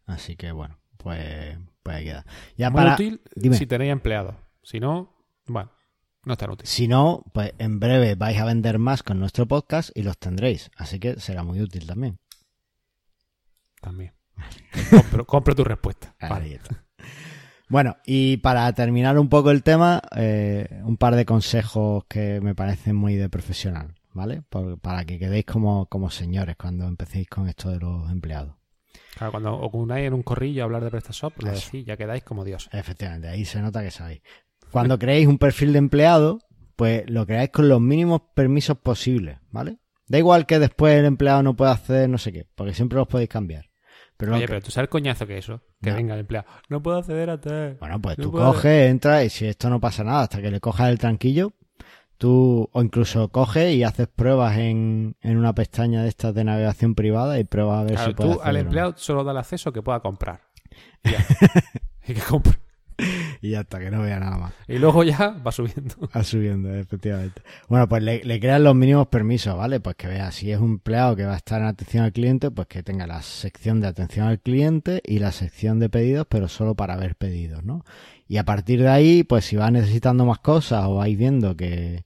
Así 0.06 0.36
que 0.36 0.52
bueno, 0.52 0.78
pues, 0.96 1.58
pues 1.82 1.96
ahí 1.96 2.04
queda. 2.04 2.26
Ya 2.56 2.70
Muy 2.70 2.80
para, 2.80 2.94
útil 2.94 3.20
dime. 3.34 3.56
si 3.56 3.66
tenéis 3.66 3.92
empleados. 3.92 4.34
Si 4.62 4.80
no, 4.80 5.14
bueno, 5.46 5.70
no 6.24 6.32
es 6.34 6.38
tan 6.38 6.50
útil. 6.50 6.66
si 6.66 6.86
no, 6.88 7.24
pues 7.32 7.54
en 7.58 7.80
breve 7.80 8.14
vais 8.14 8.38
a 8.38 8.44
vender 8.44 8.78
más 8.78 9.02
con 9.02 9.18
nuestro 9.20 9.46
podcast 9.46 9.90
y 9.94 10.02
los 10.02 10.18
tendréis. 10.18 10.70
Así 10.76 10.98
que 10.98 11.18
será 11.20 11.42
muy 11.44 11.60
útil 11.62 11.86
también. 11.86 12.18
También. 13.80 14.12
Compro, 14.90 15.26
compro 15.26 15.54
tu 15.54 15.64
respuesta. 15.64 16.14
Ahí 16.20 16.28
Vale. 16.30 16.54
está. 16.54 16.84
Bueno, 17.68 17.96
y 18.04 18.38
para 18.38 18.72
terminar 18.72 19.18
un 19.18 19.28
poco 19.28 19.50
el 19.52 19.62
tema, 19.62 20.02
eh, 20.16 20.80
un 20.84 20.96
par 20.96 21.14
de 21.14 21.24
consejos 21.24 22.04
que 22.08 22.40
me 22.40 22.54
parecen 22.54 22.96
muy 22.96 23.14
de 23.14 23.28
profesional, 23.28 23.94
¿vale? 24.12 24.42
Por- 24.48 24.78
para 24.80 25.04
que 25.04 25.18
quedéis 25.20 25.44
como, 25.44 25.86
como 25.86 26.10
señores 26.10 26.56
cuando 26.56 26.88
empecéis 26.88 27.28
con 27.28 27.48
esto 27.48 27.70
de 27.70 27.78
los 27.78 28.10
empleados. 28.10 28.54
Claro, 29.16 29.30
cuando 29.32 29.60
os 29.60 29.70
unáis 29.72 30.06
en 30.08 30.14
un 30.14 30.22
corrillo 30.24 30.62
a 30.62 30.64
hablar 30.64 30.82
de 30.82 30.90
PrestaShop, 30.90 31.42
lo 31.42 31.52
Eso. 31.52 31.64
decís, 31.66 31.86
ya 31.86 31.96
quedáis 31.96 32.24
como 32.24 32.44
Dios. 32.44 32.68
Efectivamente, 32.72 33.28
ahí 33.28 33.44
se 33.44 33.60
nota 33.60 33.82
que 33.82 33.90
sabéis. 33.92 34.22
Cuando 34.72 34.98
creéis 34.98 35.26
un 35.28 35.38
perfil 35.38 35.72
de 35.72 35.78
empleado, 35.78 36.40
pues 36.76 37.08
lo 37.08 37.24
creáis 37.26 37.50
con 37.50 37.68
los 37.68 37.80
mínimos 37.80 38.22
permisos 38.34 38.78
posibles, 38.78 39.38
¿vale? 39.50 39.78
Da 40.08 40.18
igual 40.18 40.44
que 40.46 40.58
después 40.58 40.98
el 40.98 41.04
empleado 41.04 41.42
no 41.44 41.54
pueda 41.54 41.72
acceder 41.72 42.08
no 42.08 42.18
sé 42.18 42.32
qué, 42.32 42.48
porque 42.56 42.74
siempre 42.74 42.98
los 42.98 43.06
podéis 43.06 43.28
cambiar. 43.28 43.69
Pero, 44.20 44.32
Oye, 44.34 44.42
que- 44.42 44.48
pero 44.48 44.60
tú 44.60 44.70
sabes 44.70 44.84
el 44.86 44.90
coñazo 44.90 45.26
que 45.26 45.38
es 45.38 45.44
eso. 45.46 45.60
Que 45.82 45.90
No. 45.90 45.96
venga 45.96 46.14
el 46.14 46.20
empleado. 46.20 46.46
No 46.68 46.82
puedo 46.82 46.98
acceder 46.98 47.30
a. 47.30 47.36
Bueno, 47.80 48.00
pues 48.00 48.18
No 48.18 48.24
tú 48.24 48.32
coges, 48.32 48.90
entras 48.90 49.24
y 49.24 49.30
si 49.30 49.46
esto 49.46 49.68
no 49.70 49.80
pasa 49.80 50.04
nada, 50.04 50.22
hasta 50.22 50.40
que 50.42 50.50
le 50.50 50.60
cojas 50.60 50.90
el 50.90 50.98
tranquillo, 50.98 51.52
tú 52.18 52.68
o 52.70 52.82
incluso 52.82 53.28
coges 53.30 53.74
y 53.74 53.82
haces 53.82 54.06
pruebas 54.08 54.58
en, 54.58 55.16
en 55.22 55.38
una 55.38 55.54
pestaña 55.54 56.02
de 56.02 56.08
estas 56.10 56.34
de 56.34 56.44
navegación 56.44 56.94
privada 56.94 57.38
y 57.38 57.44
pruebas 57.44 57.80
a 57.80 57.84
ver 57.84 57.94
Claro, 57.94 58.10
si 58.10 58.14
puedes 58.14 58.36
tú 58.36 58.42
al 58.42 58.56
empleado 58.56 58.94
solo 58.96 59.24
da 59.24 59.32
el 59.32 59.38
acceso 59.38 59.72
que 59.72 59.80
pueda 59.82 60.00
comprar. 60.00 60.42
Y 61.02 61.10
ya. 61.12 61.26
y 62.06 62.14
que 62.14 62.20
compre. 62.20 62.58
y 63.40 63.50
ya 63.50 63.60
está, 63.60 63.78
que 63.78 63.90
no 63.90 64.02
vea 64.02 64.18
nada 64.20 64.38
más. 64.38 64.52
Y 64.68 64.78
luego 64.78 65.04
ya 65.04 65.30
va 65.44 65.52
subiendo. 65.52 65.94
Va 66.14 66.22
subiendo, 66.24 66.74
efectivamente. 66.74 67.42
Bueno, 67.68 67.88
pues 67.88 68.02
le, 68.02 68.24
le 68.24 68.40
crean 68.40 68.64
los 68.64 68.74
mínimos 68.74 69.08
permisos, 69.08 69.56
¿vale? 69.56 69.80
Pues 69.80 69.96
que 69.96 70.08
vea, 70.08 70.30
si 70.32 70.50
es 70.50 70.58
un 70.58 70.72
empleado 70.72 71.16
que 71.16 71.24
va 71.24 71.34
a 71.34 71.36
estar 71.36 71.60
en 71.60 71.68
atención 71.68 72.04
al 72.04 72.12
cliente, 72.12 72.50
pues 72.50 72.68
que 72.68 72.82
tenga 72.82 73.06
la 73.06 73.22
sección 73.22 73.80
de 73.80 73.88
atención 73.88 74.26
al 74.26 74.40
cliente 74.40 75.02
y 75.04 75.18
la 75.18 75.32
sección 75.32 75.78
de 75.78 75.88
pedidos, 75.88 76.26
pero 76.28 76.48
solo 76.48 76.74
para 76.74 76.96
ver 76.96 77.16
pedidos, 77.16 77.64
¿no? 77.64 77.84
Y 78.28 78.36
a 78.36 78.44
partir 78.44 78.80
de 78.80 78.88
ahí, 78.88 79.24
pues 79.24 79.44
si 79.44 79.56
va 79.56 79.70
necesitando 79.70 80.24
más 80.24 80.38
cosas 80.38 80.84
o 80.86 80.96
vais 80.96 81.18
viendo 81.18 81.56
que, 81.56 82.04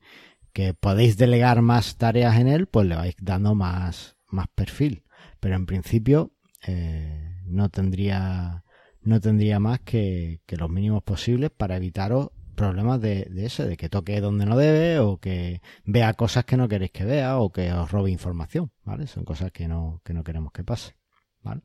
que 0.54 0.72
podéis 0.72 1.18
delegar 1.18 1.60
más 1.60 1.98
tareas 1.98 2.38
en 2.38 2.48
él, 2.48 2.66
pues 2.66 2.86
le 2.86 2.96
vais 2.96 3.14
dando 3.20 3.54
más, 3.54 4.16
más 4.28 4.48
perfil. 4.54 5.02
Pero 5.40 5.56
en 5.56 5.66
principio, 5.66 6.32
eh, 6.66 7.36
no 7.44 7.68
tendría 7.68 8.63
no 9.04 9.20
tendría 9.20 9.60
más 9.60 9.80
que, 9.80 10.40
que 10.46 10.56
los 10.56 10.70
mínimos 10.70 11.02
posibles 11.02 11.50
para 11.50 11.76
evitaros 11.76 12.30
problemas 12.54 13.00
de, 13.00 13.26
de 13.30 13.46
ese, 13.46 13.66
de 13.66 13.76
que 13.76 13.88
toque 13.88 14.20
donde 14.20 14.46
no 14.46 14.56
debe 14.56 14.98
o 14.98 15.18
que 15.18 15.60
vea 15.84 16.14
cosas 16.14 16.44
que 16.44 16.56
no 16.56 16.68
queréis 16.68 16.92
que 16.92 17.04
vea 17.04 17.38
o 17.38 17.50
que 17.50 17.72
os 17.72 17.90
robe 17.90 18.10
información, 18.10 18.70
¿vale? 18.84 19.06
Son 19.06 19.24
cosas 19.24 19.52
que 19.52 19.68
no, 19.68 20.00
que 20.04 20.14
no 20.14 20.24
queremos 20.24 20.52
que 20.52 20.64
pase, 20.64 20.96
¿vale? 21.42 21.62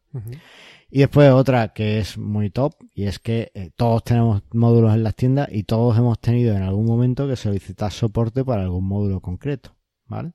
Y 0.89 0.99
después 0.99 1.31
otra 1.31 1.69
que 1.69 1.99
es 1.99 2.17
muy 2.17 2.49
top 2.49 2.73
y 2.93 3.05
es 3.05 3.19
que 3.19 3.51
eh, 3.53 3.69
todos 3.75 4.03
tenemos 4.03 4.43
módulos 4.51 4.93
en 4.93 5.03
las 5.03 5.15
tiendas 5.15 5.47
y 5.51 5.63
todos 5.63 5.97
hemos 5.97 6.19
tenido 6.19 6.55
en 6.55 6.63
algún 6.63 6.85
momento 6.85 7.27
que 7.27 7.35
solicitar 7.35 7.91
soporte 7.91 8.43
para 8.43 8.63
algún 8.63 8.85
módulo 8.85 9.21
concreto, 9.21 9.75
¿vale? 10.05 10.33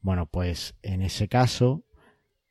Bueno, 0.00 0.26
pues 0.26 0.74
en 0.82 1.02
ese 1.02 1.28
caso 1.28 1.84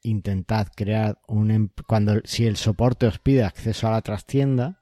intentad 0.01 0.67
crear 0.75 1.19
un 1.27 1.51
em- 1.51 1.69
cuando 1.87 2.21
si 2.23 2.45
el 2.45 2.57
soporte 2.57 3.07
os 3.07 3.19
pide 3.19 3.43
acceso 3.43 3.87
a 3.87 3.91
la 3.91 4.01
trastienda, 4.01 4.81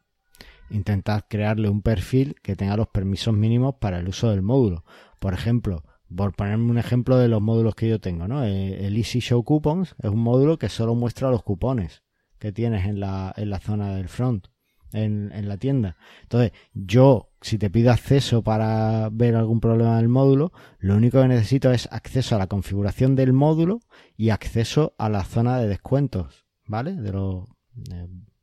intentad 0.70 1.24
crearle 1.30 1.70
un 1.70 1.82
perfil 1.82 2.36
que 2.42 2.56
tenga 2.56 2.78
los 2.78 2.88
permisos 2.88 3.34
mínimos 3.34 3.76
para 3.80 4.00
el 4.00 4.08
uso 4.08 4.30
del 4.30 4.42
módulo. 4.42 4.84
Por 5.20 5.34
ejemplo, 5.34 5.84
por 6.16 6.36
ponerme 6.36 6.70
un 6.72 6.78
ejemplo 6.78 7.18
de 7.18 7.28
los 7.28 7.42
módulos 7.42 7.76
que 7.76 7.90
yo 7.90 8.00
tengo, 8.00 8.28
¿no? 8.28 8.44
Eh, 8.44 8.86
El 8.86 8.98
Easy 8.98 9.20
Show 9.20 9.44
Coupons 9.44 9.96
es 10.02 10.10
un 10.10 10.20
módulo 10.20 10.58
que 10.58 10.70
solo 10.70 10.96
muestra 10.96 11.30
los 11.32 11.44
cupones 11.44 12.04
que 12.40 12.52
tienes 12.52 12.86
en 12.86 13.00
la, 13.00 13.34
en 13.38 13.50
la 13.50 13.60
zona 13.60 13.96
del 13.96 14.08
front, 14.10 14.48
en, 14.96 15.48
la 15.48 15.58
tienda. 15.58 15.98
Entonces, 16.24 16.52
yo, 16.74 17.30
si 17.42 17.58
te 17.58 17.70
pido 17.70 17.92
acceso 17.92 18.44
para 18.44 19.10
ver 19.12 19.36
algún 19.36 19.60
problema 19.60 19.98
del 19.98 20.10
módulo, 20.10 20.52
lo 20.80 20.96
único 20.96 21.22
que 21.22 21.28
necesito 21.28 21.72
es 21.72 21.88
acceso 21.92 22.36
a 22.36 22.40
la 22.40 22.48
configuración 22.48 23.16
del 23.16 23.34
módulo 23.34 23.82
y 24.18 24.30
acceso 24.30 24.96
a 24.98 25.10
la 25.10 25.24
zona 25.24 25.60
de 25.60 25.68
descuentos, 25.68 26.46
¿vale? 26.66 26.96
De 26.96 27.12
las 27.12 27.46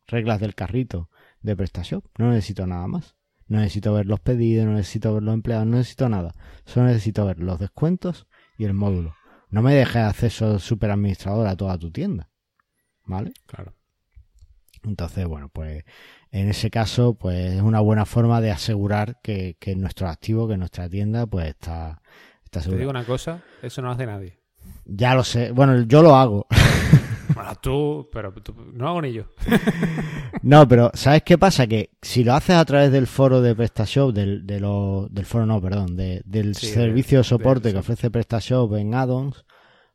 reglas 0.07 0.41
del 0.41 0.55
carrito 0.55 1.11
de 1.41 1.57
PrestaShop. 1.57 2.05
No 2.19 2.31
necesito 2.31 2.67
nada 2.67 2.87
más. 2.87 3.17
No 3.49 3.59
necesito 3.59 3.93
ver 3.93 4.07
los 4.07 4.21
pedidos, 4.21 4.67
no 4.67 4.73
necesito 4.73 5.13
ver 5.15 5.23
los 5.23 5.35
empleados, 5.35 5.67
no 5.67 5.77
necesito 5.77 6.09
nada. 6.09 6.33
Solo 6.65 6.87
necesito 6.87 7.27
ver 7.27 7.39
los 7.39 7.59
descuentos 7.59 8.27
y 8.57 8.65
el 8.65 8.73
módulo. 8.73 9.15
No 9.51 9.61
me 9.61 9.75
dejes 9.75 9.97
acceso 9.97 10.59
super 10.59 10.91
administrador 10.91 11.47
a 11.47 11.57
toda 11.57 11.77
tu 11.77 11.91
tienda. 11.91 12.31
¿Vale? 13.05 13.33
Claro. 13.47 13.75
Entonces, 14.85 15.27
bueno, 15.27 15.49
pues 15.49 15.85
en 16.31 16.49
ese 16.49 16.71
caso, 16.71 17.15
pues 17.15 17.53
es 17.53 17.63
una 17.63 17.81
buena 17.81 18.05
forma 18.05 18.41
de 18.41 18.51
asegurar 18.51 19.21
que, 19.23 19.57
que 19.61 19.77
nuestro 19.77 20.09
activo, 20.09 20.49
que 20.49 20.57
nuestra 20.57 20.89
tienda, 20.89 21.27
pues 21.27 21.49
está, 21.49 22.01
está 22.45 22.61
Te 22.61 22.65
segura. 22.65 22.79
digo 22.81 22.91
una 22.91 23.05
cosa, 23.05 23.43
eso 23.63 23.81
no 23.83 23.89
lo 23.89 23.95
hace 23.95 24.07
nadie. 24.07 24.39
Ya 24.85 25.15
lo 25.15 25.25
sé. 25.25 25.53
Bueno, 25.53 25.83
yo 25.83 26.03
lo 26.03 26.15
hago. 26.17 26.47
Bueno, 27.35 27.55
tú, 27.63 28.11
pero 28.13 28.31
tú- 28.35 28.55
no 28.75 28.85
lo 28.85 28.89
hago 28.91 29.03
ni 29.03 29.13
yo. 29.15 29.25
No, 30.43 30.67
pero 30.69 30.91
¿sabes 30.95 31.23
qué 31.23 31.39
pasa? 31.39 31.67
Que 31.67 31.91
si 32.03 32.25
lo 32.25 32.35
haces 32.35 32.57
a 32.57 32.65
través 32.65 32.91
del 32.93 33.07
foro 33.07 33.41
de 33.41 33.55
PrestaShop, 33.55 34.13
del, 34.13 34.47
de 34.47 34.61
lo- 34.61 35.07
del 35.11 35.25
foro 35.25 35.47
no, 35.47 35.61
perdón, 35.61 35.97
de- 35.97 36.21
del 36.27 36.55
Sí, 36.57 36.67
servicio 36.67 37.19
de 37.19 37.25
soporte 37.25 37.69
de- 37.69 37.75
que 37.75 37.81
ofrece 37.81 38.11
PrestaShop 38.11 38.75
en 38.75 38.95
addons, 38.95 39.45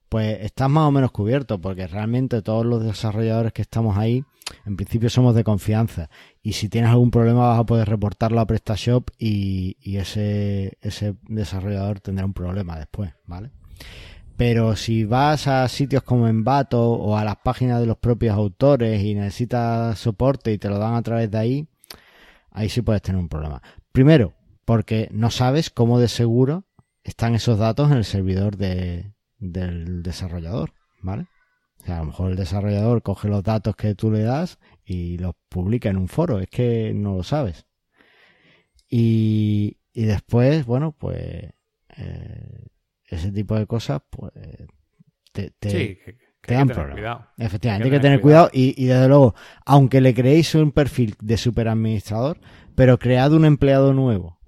pues 0.09 0.37
estás 0.41 0.69
más 0.69 0.85
o 0.87 0.91
menos 0.91 1.11
cubierto, 1.11 1.59
porque 1.59 1.85
realmente 1.85 2.41
todos 2.41 2.65
los 2.65 2.83
desarrolladores 2.83 3.51
que 3.53 3.61
estamos 3.61 3.97
ahí, 3.97 4.23
en 4.65 4.75
principio 4.75 5.09
somos 5.09 5.35
de 5.35 5.43
confianza. 5.43 6.09
Y 6.41 6.53
si 6.53 6.69
tienes 6.69 6.91
algún 6.91 7.11
problema 7.11 7.49
vas 7.49 7.59
a 7.59 7.65
poder 7.65 7.87
reportarlo 7.89 8.39
a 8.39 8.47
PrestaShop 8.47 9.09
y, 9.17 9.77
ese, 9.97 10.77
desarrollador 11.23 11.99
tendrá 11.99 12.25
un 12.25 12.33
problema 12.33 12.77
después, 12.77 13.13
¿vale? 13.25 13.51
Pero 14.35 14.75
si 14.75 15.03
vas 15.03 15.47
a 15.47 15.67
sitios 15.67 16.03
como 16.03 16.27
Envato 16.27 16.91
o 16.91 17.17
a 17.17 17.25
las 17.25 17.37
páginas 17.37 17.79
de 17.79 17.87
los 17.87 17.97
propios 17.97 18.35
autores 18.35 19.01
y 19.03 19.15
necesitas 19.15 19.97
soporte 19.97 20.53
y 20.53 20.59
te 20.59 20.69
lo 20.69 20.77
dan 20.77 20.93
a 20.93 21.01
través 21.01 21.31
de 21.31 21.37
ahí, 21.37 21.67
ahí 22.51 22.69
sí 22.69 22.81
puedes 22.81 23.01
tener 23.01 23.19
un 23.19 23.29
problema. 23.29 23.61
Primero, 23.91 24.35
porque 24.63 25.09
no 25.11 25.31
sabes 25.31 25.71
cómo 25.71 25.99
de 25.99 26.07
seguro 26.07 26.65
están 27.03 27.33
esos 27.33 27.57
datos 27.57 27.89
en 27.89 27.97
el 27.97 28.05
servidor 28.05 28.57
de, 28.57 29.13
del 29.39 30.03
desarrollador, 30.03 30.73
¿vale? 31.01 31.27
O 31.81 31.85
sea, 31.85 31.95
a 31.97 31.99
lo 31.99 32.05
mejor 32.05 32.31
el 32.31 32.37
desarrollador 32.37 33.01
coge 33.01 33.29
los 33.29 33.43
datos 33.43 33.75
que 33.75 33.95
tú 33.95 34.11
le 34.11 34.21
das 34.21 34.59
y 34.85 35.17
los 35.17 35.33
publica 35.49 35.89
en 35.89 35.97
un 35.97 36.07
foro, 36.07 36.39
es 36.39 36.49
que 36.49 36.93
no 36.93 37.15
lo 37.15 37.23
sabes. 37.23 37.65
Y, 38.89 39.77
y 39.93 40.05
después, 40.05 40.65
bueno, 40.65 40.93
pues 40.93 41.51
eh, 41.97 42.67
ese 43.05 43.31
tipo 43.31 43.55
de 43.55 43.65
cosas, 43.65 44.01
pues 44.09 44.31
te, 45.31 45.51
te- 45.59 45.69
sí, 45.69 45.97
que, 46.05 46.17
te 46.41 46.53
dan 46.53 46.67
problemas. 46.67 46.95
cuidado. 46.95 47.27
Efectivamente, 47.37 47.85
Hay 47.87 47.91
que 47.91 47.99
tener 47.99 48.21
cuidado 48.21 48.49
y, 48.53 48.81
y 48.81 48.87
desde 48.87 49.07
luego, 49.07 49.35
aunque 49.65 50.01
le 50.01 50.13
creéis 50.13 50.55
un 50.55 50.71
perfil 50.71 51.15
de 51.21 51.37
superadministrador, 51.37 52.39
pero 52.75 52.97
cread 52.97 53.33
un 53.33 53.45
empleado 53.45 53.93
nuevo 53.93 54.39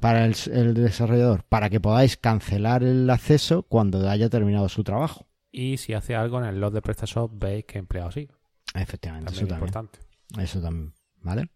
para 0.00 0.26
el, 0.26 0.34
el 0.52 0.74
desarrollador, 0.74 1.44
para 1.48 1.70
que 1.70 1.80
podáis 1.80 2.16
cancelar 2.16 2.82
el 2.84 3.08
acceso 3.10 3.64
cuando 3.64 4.08
haya 4.08 4.28
terminado 4.30 4.68
su 4.68 4.84
trabajo. 4.84 5.25
Y 5.58 5.78
si 5.78 5.94
hace 5.94 6.14
algo 6.14 6.38
en 6.38 6.44
el 6.44 6.60
log 6.60 6.70
de 6.72 6.82
PrestaShop, 6.82 7.32
veis 7.34 7.64
que 7.64 7.78
empleado 7.78 8.10
sí. 8.10 8.28
Efectivamente, 8.74 9.26
También 9.26 9.32
eso 9.32 9.44
es 9.44 9.48
también. 9.48 9.56
importante. 9.56 9.98
Eso 10.38 10.60
también, 10.60 10.92
¿vale? 11.22 11.50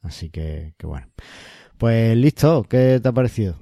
Así 0.00 0.28
que, 0.30 0.74
que 0.76 0.86
bueno. 0.88 1.06
Pues 1.78 2.16
listo, 2.16 2.64
¿qué 2.64 2.98
te 3.00 3.08
ha 3.08 3.12
parecido? 3.12 3.56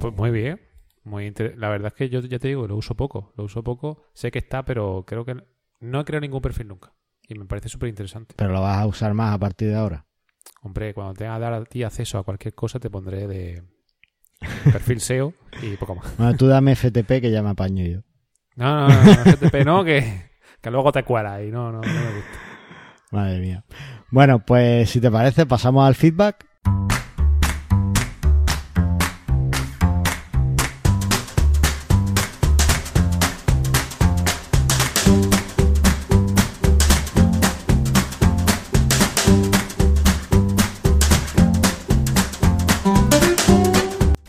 Pues 0.00 0.14
muy 0.14 0.30
bien. 0.30 0.60
Muy 1.04 1.26
inter- 1.26 1.58
La 1.58 1.68
verdad 1.68 1.88
es 1.88 1.94
que 1.94 2.08
yo 2.08 2.20
ya 2.20 2.38
te 2.38 2.48
digo, 2.48 2.66
lo 2.66 2.76
uso 2.76 2.94
poco. 2.94 3.32
Lo 3.36 3.44
uso 3.44 3.62
poco. 3.62 4.04
Sé 4.14 4.30
que 4.30 4.38
está, 4.38 4.64
pero 4.64 5.04
creo 5.06 5.24
que 5.26 5.36
no 5.80 6.00
he 6.00 6.04
creado 6.06 6.22
ningún 6.22 6.40
perfil 6.40 6.68
nunca. 6.68 6.94
Y 7.28 7.34
me 7.34 7.44
parece 7.44 7.68
súper 7.68 7.90
interesante. 7.90 8.34
Pero 8.38 8.52
lo 8.52 8.62
vas 8.62 8.78
a 8.78 8.86
usar 8.86 9.12
más 9.12 9.34
a 9.34 9.38
partir 9.38 9.68
de 9.68 9.74
ahora. 9.76 10.06
Hombre, 10.62 10.94
cuando 10.94 11.12
tenga 11.12 11.34
que 11.36 11.40
dar 11.40 11.52
a 11.52 11.64
ti 11.64 11.82
acceso 11.82 12.16
a 12.16 12.24
cualquier 12.24 12.54
cosa, 12.54 12.80
te 12.80 12.88
pondré 12.88 13.26
de 13.26 13.62
perfil 14.72 15.00
SEO 15.00 15.34
y 15.62 15.76
poco 15.76 15.96
más. 15.96 16.16
Bueno, 16.16 16.34
tú 16.36 16.46
dame 16.46 16.72
FTP 16.74 17.20
que 17.20 17.30
ya 17.30 17.42
me 17.42 17.50
apaño 17.50 17.84
yo. 17.84 18.00
No, 18.58 18.88
no, 18.88 18.88
no, 18.88 19.04
no, 19.04 19.24
FTP 19.24 19.64
no, 19.64 19.84
que, 19.84 20.30
que 20.60 20.70
luego 20.72 20.90
te 20.90 21.04
cuela 21.04 21.40
y 21.40 21.52
no, 21.52 21.70
no, 21.70 21.80
no 21.80 21.86
me 21.86 22.14
gusta. 22.16 22.38
Madre 23.12 23.38
mía. 23.38 23.64
Bueno, 24.10 24.40
pues 24.44 24.90
si 24.90 25.00
te 25.00 25.12
parece, 25.12 25.46
pasamos 25.46 25.86
al 25.86 25.94
feedback. 25.94 26.44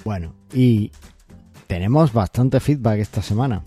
Bueno, 0.05 0.36
y 0.53 0.91
tenemos 1.65 2.13
bastante 2.13 2.59
feedback 2.59 2.99
esta 2.99 3.23
semana. 3.23 3.63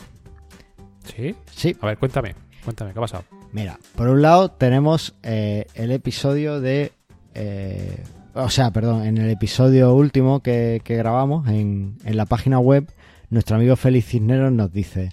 ¿Sí? 1.05 1.35
Sí, 1.55 1.77
A 1.81 1.87
ver, 1.87 1.99
cuéntame. 1.99 2.35
Cuéntame, 2.65 2.93
¿qué 2.93 2.99
ha 2.99 3.03
pasado? 3.03 3.25
Mira, 3.53 3.79
por 3.97 4.09
un 4.09 4.23
lado 4.23 4.51
tenemos 4.51 5.15
eh, 5.23 5.67
el 5.75 5.91
episodio 5.91 6.61
de... 6.61 6.93
eh, 7.35 8.03
o 8.35 8.49
sea, 8.49 8.71
perdón, 8.71 9.05
en 9.05 9.19
el 9.19 9.29
episodio 9.31 9.93
último 9.95 10.41
que, 10.43 10.81
que 10.85 10.97
grabamos 10.97 11.49
en, 11.49 11.97
en 12.05 12.17
la 12.17 12.25
página 12.25 12.59
web, 12.61 12.89
nuestro 13.31 13.57
amigo 13.57 13.77
Félix 13.77 14.07
Cisneros 14.07 14.53
nos 14.53 14.73
dice, 14.73 15.11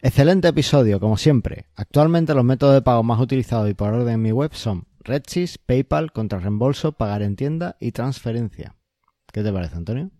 excelente 0.00 0.48
episodio, 0.48 1.00
como 1.00 1.16
siempre. 1.18 1.66
Actualmente 1.76 2.34
los 2.34 2.44
métodos 2.44 2.74
de 2.74 2.82
pago 2.82 3.02
más 3.02 3.20
utilizados 3.20 3.68
y 3.68 3.74
por 3.74 3.92
orden 3.92 4.14
en 4.14 4.22
mi 4.22 4.32
web 4.32 4.54
son 4.54 4.84
Redsys, 5.00 5.58
PayPal, 5.58 6.12
contra 6.12 6.38
reembolso, 6.38 6.92
pagar 6.92 7.22
en 7.22 7.36
tienda 7.36 7.76
y 7.80 7.92
transferencia. 7.92 8.76
¿Qué 9.32 9.42
te 9.42 9.52
parece, 9.52 9.76
Antonio? 9.76 10.10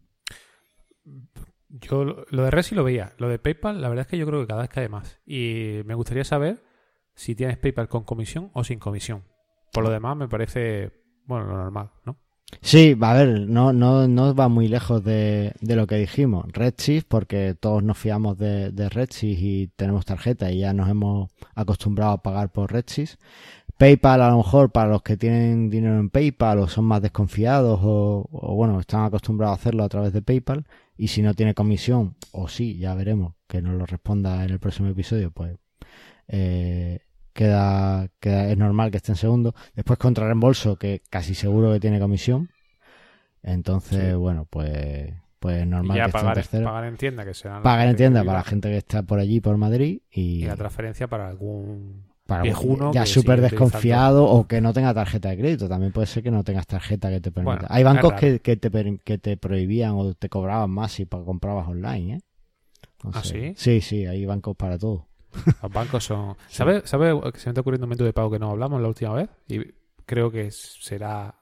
Yo 1.80 2.04
lo 2.04 2.44
de 2.44 2.50
Resi 2.50 2.74
lo 2.74 2.84
veía. 2.84 3.12
Lo 3.18 3.28
de 3.28 3.38
PayPal, 3.38 3.80
la 3.80 3.88
verdad 3.88 4.02
es 4.02 4.08
que 4.08 4.18
yo 4.18 4.26
creo 4.26 4.40
que 4.40 4.46
cada 4.46 4.62
vez 4.62 4.70
cae 4.70 4.88
más. 4.88 5.20
Y 5.26 5.80
me 5.86 5.94
gustaría 5.94 6.24
saber 6.24 6.62
si 7.14 7.34
tienes 7.34 7.58
PayPal 7.58 7.88
con 7.88 8.04
comisión 8.04 8.50
o 8.52 8.64
sin 8.64 8.78
comisión. 8.78 9.24
Por 9.72 9.84
lo 9.84 9.90
demás, 9.90 10.16
me 10.16 10.28
parece, 10.28 10.92
bueno, 11.24 11.46
lo 11.46 11.56
normal, 11.56 11.90
¿no? 12.04 12.18
Sí, 12.60 12.96
a 13.00 13.14
ver, 13.14 13.48
no, 13.48 13.72
no, 13.72 14.06
no 14.06 14.34
va 14.34 14.48
muy 14.48 14.68
lejos 14.68 15.02
de, 15.02 15.54
de 15.60 15.76
lo 15.76 15.86
que 15.86 15.96
dijimos. 15.96 16.44
Redsys, 16.52 17.04
porque 17.04 17.56
todos 17.58 17.82
nos 17.82 17.96
fiamos 17.96 18.36
de, 18.38 18.70
de 18.70 18.88
Redsys 18.90 19.38
y 19.40 19.68
tenemos 19.74 20.04
tarjeta 20.04 20.50
y 20.52 20.58
ya 20.58 20.74
nos 20.74 20.90
hemos 20.90 21.30
acostumbrado 21.54 22.12
a 22.12 22.22
pagar 22.22 22.52
por 22.52 22.70
Redsys. 22.70 23.18
PayPal 23.78 24.22
a 24.22 24.28
lo 24.28 24.36
mejor 24.36 24.70
para 24.70 24.90
los 24.90 25.02
que 25.02 25.16
tienen 25.16 25.70
dinero 25.70 25.98
en 25.98 26.10
PayPal 26.10 26.58
o 26.58 26.68
son 26.68 26.84
más 26.84 27.02
desconfiados 27.02 27.80
o, 27.82 28.28
o, 28.30 28.54
bueno, 28.54 28.78
están 28.78 29.04
acostumbrados 29.04 29.56
a 29.56 29.60
hacerlo 29.60 29.82
a 29.82 29.88
través 29.88 30.12
de 30.12 30.22
PayPal 30.22 30.66
y 31.02 31.08
si 31.08 31.20
no 31.20 31.34
tiene 31.34 31.52
comisión 31.52 32.14
o 32.30 32.46
sí, 32.46 32.78
ya 32.78 32.94
veremos 32.94 33.34
que 33.48 33.60
nos 33.60 33.74
lo 33.74 33.86
responda 33.86 34.44
en 34.44 34.50
el 34.50 34.60
próximo 34.60 34.88
episodio, 34.88 35.32
pues 35.32 35.58
eh, 36.28 37.00
queda, 37.32 38.06
queda, 38.20 38.48
es 38.48 38.56
normal 38.56 38.92
que 38.92 38.98
esté 38.98 39.10
en 39.10 39.16
segundo. 39.16 39.52
Después 39.74 39.98
contra 39.98 40.26
reembolso, 40.26 40.76
que 40.76 41.02
casi 41.10 41.34
seguro 41.34 41.72
que 41.72 41.80
tiene 41.80 41.98
comisión. 41.98 42.50
Entonces, 43.42 44.10
sí. 44.10 44.14
bueno, 44.14 44.46
pues 44.48 45.12
pues 45.40 45.66
normal 45.66 45.96
y 45.96 45.98
ya 45.98 46.06
que 46.06 46.12
pagar, 46.12 46.38
esté 46.38 46.38
en 46.38 46.44
tercero. 46.44 46.64
pagar 46.66 46.84
en 46.84 46.96
tienda 46.96 47.24
que 47.24 47.34
será 47.34 47.62
Pagar 47.62 47.88
en 47.88 47.96
tienda 47.96 48.22
para 48.22 48.38
la 48.38 48.44
gente 48.44 48.68
que 48.68 48.76
está 48.76 49.02
por 49.02 49.18
allí 49.18 49.40
por 49.40 49.56
Madrid 49.56 50.02
y, 50.08 50.44
y 50.44 50.44
la 50.44 50.54
transferencia 50.54 51.08
para 51.08 51.26
algún 51.26 52.11
para 52.26 52.42
viejuno 52.42 52.92
ya 52.92 53.04
súper 53.04 53.40
desconfiado 53.40 54.22
utilizando. 54.22 54.40
o 54.44 54.48
que 54.48 54.60
no 54.60 54.72
tenga 54.72 54.94
tarjeta 54.94 55.28
de 55.30 55.38
crédito. 55.38 55.68
También 55.68 55.92
puede 55.92 56.06
ser 56.06 56.22
que 56.22 56.30
no 56.30 56.44
tengas 56.44 56.66
tarjeta 56.66 57.10
que 57.10 57.20
te 57.20 57.30
permita. 57.32 57.54
Bueno, 57.56 57.66
Hay 57.70 57.82
bancos 57.84 58.12
que, 58.14 58.40
que, 58.40 58.56
te, 58.56 58.98
que 59.04 59.18
te 59.18 59.36
prohibían 59.36 59.92
o 59.94 60.14
te 60.14 60.28
cobraban 60.28 60.70
más 60.70 60.92
si 60.92 61.06
comprabas 61.06 61.68
online, 61.68 62.14
¿eh? 62.14 62.20
¿Ah, 63.12 63.22
sí? 63.24 63.52
Sí, 63.56 63.80
sí, 63.80 64.06
hay 64.06 64.24
bancos 64.26 64.56
para 64.56 64.78
todo. 64.78 65.08
Los 65.62 65.72
bancos 65.72 66.04
son. 66.04 66.36
¿Sabes 66.48 66.88
sabe 66.88 67.18
que 67.32 67.38
se 67.40 67.48
me 67.48 67.52
está 67.52 67.60
ocurriendo 67.62 67.86
un 67.86 67.90
método 67.90 68.06
de 68.06 68.12
pago 68.12 68.30
que 68.30 68.38
no 68.38 68.50
hablamos 68.50 68.80
la 68.80 68.88
última 68.88 69.14
vez? 69.14 69.28
Y 69.48 69.60
creo 70.06 70.30
que 70.30 70.50
será 70.52 71.34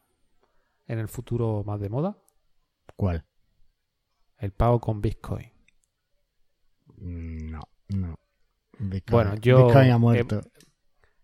en 0.87 0.99
el 0.99 1.09
futuro 1.09 1.63
más 1.67 1.79
de 1.81 1.89
moda. 1.91 2.17
¿Cuál? 2.97 3.25
El 4.39 4.53
pago 4.53 4.81
con 4.81 5.01
Bitcoin. 5.03 5.51
Mm, 6.97 7.51
No, 7.51 7.61
no. 7.89 8.15
Bitcoin, 8.79 9.13
Bueno, 9.13 9.35
yo- 9.37 9.67
Bitcoin 9.67 9.91
ha 9.91 9.99
muerto. 9.99 10.41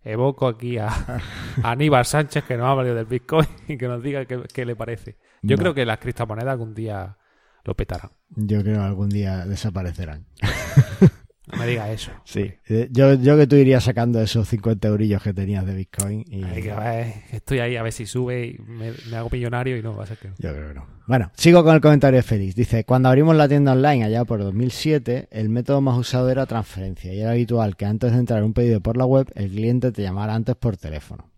Evoco 0.07 0.47
aquí 0.49 0.79
a, 0.79 0.89
a 1.63 1.71
Aníbal 1.71 2.05
Sánchez 2.05 2.45
que 2.45 2.57
nos 2.57 2.67
hable 2.69 2.95
del 2.95 3.07
Bitcoin 3.07 3.47
y 3.69 3.77
que 3.77 3.89
nos 3.89 4.03
diga 4.03 4.25
qué, 4.25 4.43
qué 4.53 4.65
le 4.65 4.77
parece. 4.77 5.19
Yo 5.43 5.57
No. 5.57 5.63
creo 5.63 5.75
que 5.75 5.85
las 5.85 5.99
criptomonedas 5.99 6.53
algún 6.53 6.75
día 6.75 7.17
lo 7.65 7.75
petarán. 7.75 8.11
Yo 8.31 8.63
creo 8.63 8.79
que 8.79 8.85
algún 8.85 9.09
día 9.09 9.45
desaparecerán. 9.47 10.27
No 11.47 11.59
me 11.59 11.67
digas 11.67 11.91
eso. 11.91 12.11
Sí. 12.25 12.53
Eh, 12.69 12.89
Yo, 12.91 13.15
yo 13.15 13.37
que 13.37 13.47
tú 13.47 13.55
irías 13.57 13.85
sacando 13.85 14.21
esos 14.21 14.49
50 14.49 14.89
eurillos 14.89 15.23
que 15.23 15.33
tenías 15.33 15.65
de 15.65 15.75
Bitcoin 15.75 16.25
y... 16.27 16.43
Que 16.43 16.75
ver, 16.75 17.15
estoy 17.31 17.61
ahí 17.61 17.77
a 17.77 17.83
ver 17.83 17.93
si 17.93 18.05
sube 18.05 18.47
y 18.47 18.59
me, 18.63 18.93
me 19.11 19.17
hago 19.17 19.29
millonario 19.31 19.77
y 19.77 19.83
no 19.83 19.95
va 19.95 20.05
a 20.05 20.07
ser 20.07 20.19
que. 20.19 20.29
Yo 20.39 20.53
creo 20.53 20.69
que 20.69 20.75
no. 20.75 20.87
Bueno, 21.07 21.31
sigo 21.37 21.63
con 21.63 21.75
el 21.77 21.81
comentario 21.81 22.17
de 22.17 22.25
Félix. 22.25 22.57
Dice, 22.57 22.85
cuando 22.85 23.09
abrimos 23.09 23.37
la 23.37 23.49
tienda 23.49 23.73
online 23.73 24.05
allá 24.05 24.25
por 24.25 24.41
2007, 24.41 25.29
el 25.31 25.49
método 25.49 25.81
más 25.81 25.97
usado 25.97 26.29
era 26.31 26.47
transferencia 26.47 27.15
y 27.15 27.21
era 27.21 27.31
habitual 27.31 27.77
que 27.77 27.87
antes 27.87 28.11
de 28.13 28.19
entrar 28.19 28.43
un 28.43 28.53
pedido 28.53 28.81
por 28.81 28.97
la 28.97 29.05
web, 29.07 29.31
el 29.37 29.51
cliente 29.51 29.93
te 29.93 30.03
llamara 30.03 30.35
antes 30.35 30.57
por 30.57 30.77
teléfono. 30.77 31.31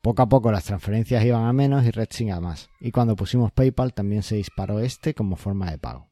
Poco 0.00 0.22
a 0.22 0.28
poco 0.28 0.52
las 0.52 0.62
transferencias 0.62 1.24
iban 1.24 1.44
a 1.44 1.52
menos 1.52 1.84
y 1.84 1.90
Redsing 1.90 2.30
a 2.30 2.38
más. 2.38 2.70
Y 2.78 2.92
cuando 2.92 3.16
pusimos 3.16 3.50
PayPal 3.50 3.92
también 3.92 4.22
se 4.22 4.36
disparó 4.36 4.78
este 4.78 5.14
como 5.14 5.34
forma 5.34 5.68
de 5.72 5.78
pago. 5.78 6.06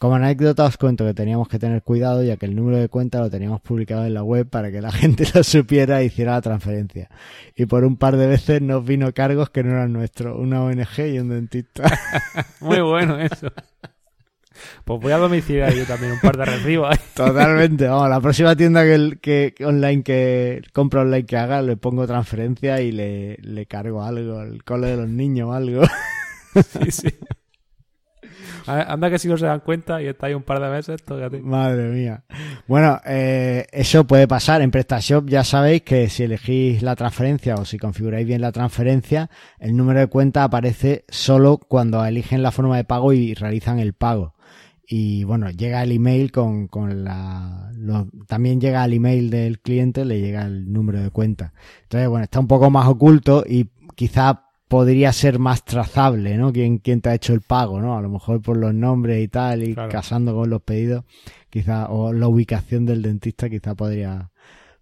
Como 0.00 0.14
anécdota 0.14 0.64
os 0.64 0.78
cuento 0.78 1.04
que 1.04 1.12
teníamos 1.12 1.46
que 1.46 1.58
tener 1.58 1.82
cuidado 1.82 2.22
ya 2.22 2.38
que 2.38 2.46
el 2.46 2.56
número 2.56 2.78
de 2.78 2.88
cuenta 2.88 3.20
lo 3.20 3.28
teníamos 3.28 3.60
publicado 3.60 4.06
en 4.06 4.14
la 4.14 4.22
web 4.22 4.48
para 4.48 4.72
que 4.72 4.80
la 4.80 4.90
gente 5.02 5.24
lo 5.34 5.44
supiera 5.44 6.00
e 6.00 6.06
hiciera 6.06 6.32
la 6.32 6.40
transferencia. 6.40 7.10
Y 7.54 7.66
por 7.66 7.84
un 7.84 7.98
par 7.98 8.16
de 8.16 8.26
veces 8.26 8.62
nos 8.62 8.82
vino 8.82 9.12
cargos 9.12 9.50
que 9.50 9.62
no 9.62 9.72
eran 9.72 9.92
nuestros, 9.92 10.38
una 10.38 10.62
ONG 10.62 11.00
y 11.00 11.18
un 11.18 11.28
dentista. 11.28 11.82
Muy 12.60 12.80
bueno 12.80 13.20
eso. 13.20 13.48
Pues 14.86 15.00
voy 15.02 15.12
a 15.12 15.18
domiciliar 15.18 15.74
yo 15.74 15.84
también 15.84 16.12
un 16.12 16.20
par 16.20 16.38
de 16.38 16.46
recibos. 16.46 16.96
Totalmente, 17.14 17.86
vamos, 17.86 18.08
la 18.08 18.22
próxima 18.22 18.56
tienda 18.56 18.84
que 18.84 19.18
que 19.20 19.66
online 19.66 20.02
que 20.02 20.62
compra 20.72 21.02
online 21.02 21.26
que 21.26 21.36
haga, 21.36 21.60
le 21.60 21.76
pongo 21.76 22.06
transferencia 22.06 22.80
y 22.80 22.90
le, 22.90 23.36
le 23.42 23.66
cargo 23.66 24.02
algo, 24.02 24.40
el 24.40 24.64
cole 24.64 24.86
de 24.86 24.96
los 24.96 25.10
niños 25.10 25.50
o 25.50 25.52
algo. 25.52 25.82
Sí, 26.54 26.90
sí. 26.90 27.08
Anda 28.70 29.10
que 29.10 29.18
si 29.18 29.28
no 29.28 29.36
se 29.36 29.46
dan 29.46 29.60
cuenta 29.60 30.00
y 30.02 30.06
está 30.06 30.26
ahí 30.26 30.34
un 30.34 30.42
par 30.42 30.60
de 30.60 30.68
meses, 30.68 31.02
tócate. 31.02 31.40
Madre 31.40 31.88
mía. 31.90 32.24
Bueno, 32.66 33.00
eh, 33.04 33.66
eso 33.72 34.06
puede 34.06 34.28
pasar. 34.28 34.62
En 34.62 34.70
PrestaShop 34.70 35.28
ya 35.28 35.44
sabéis 35.44 35.82
que 35.82 36.08
si 36.08 36.24
elegís 36.24 36.82
la 36.82 36.96
transferencia 36.96 37.54
o 37.56 37.64
si 37.64 37.78
configuráis 37.78 38.26
bien 38.26 38.40
la 38.40 38.52
transferencia, 38.52 39.30
el 39.58 39.76
número 39.76 40.00
de 40.00 40.06
cuenta 40.06 40.44
aparece 40.44 41.04
solo 41.08 41.58
cuando 41.58 42.04
eligen 42.04 42.42
la 42.42 42.52
forma 42.52 42.76
de 42.76 42.84
pago 42.84 43.12
y 43.12 43.34
realizan 43.34 43.78
el 43.78 43.92
pago. 43.92 44.34
Y 44.92 45.22
bueno, 45.22 45.50
llega 45.50 45.82
el 45.84 45.92
email 45.92 46.32
con, 46.32 46.66
con 46.66 47.04
la... 47.04 47.70
también 48.26 48.60
llega 48.60 48.82
al 48.82 48.92
email 48.92 49.30
del 49.30 49.60
cliente, 49.60 50.04
le 50.04 50.20
llega 50.20 50.42
el 50.42 50.72
número 50.72 51.00
de 51.00 51.10
cuenta. 51.10 51.52
Entonces, 51.82 52.08
bueno, 52.08 52.24
está 52.24 52.40
un 52.40 52.48
poco 52.48 52.70
más 52.70 52.88
oculto 52.88 53.44
y 53.46 53.70
quizá 53.94 54.49
podría 54.70 55.12
ser 55.12 55.40
más 55.40 55.64
trazable, 55.64 56.36
¿no? 56.38 56.52
¿Quién, 56.52 56.78
quién 56.78 57.00
te 57.00 57.08
ha 57.08 57.14
hecho 57.14 57.34
el 57.34 57.40
pago, 57.40 57.80
¿no? 57.80 57.98
A 57.98 58.00
lo 58.00 58.08
mejor 58.08 58.40
por 58.40 58.56
los 58.56 58.72
nombres 58.72 59.20
y 59.20 59.26
tal 59.26 59.64
y 59.64 59.74
Claro. 59.74 59.90
casando 59.90 60.32
con 60.32 60.48
los 60.48 60.62
pedidos, 60.62 61.04
quizá, 61.50 61.88
o 61.88 62.12
la 62.12 62.28
ubicación 62.28 62.86
del 62.86 63.02
dentista 63.02 63.50
quizá 63.50 63.74
podría, 63.74 64.30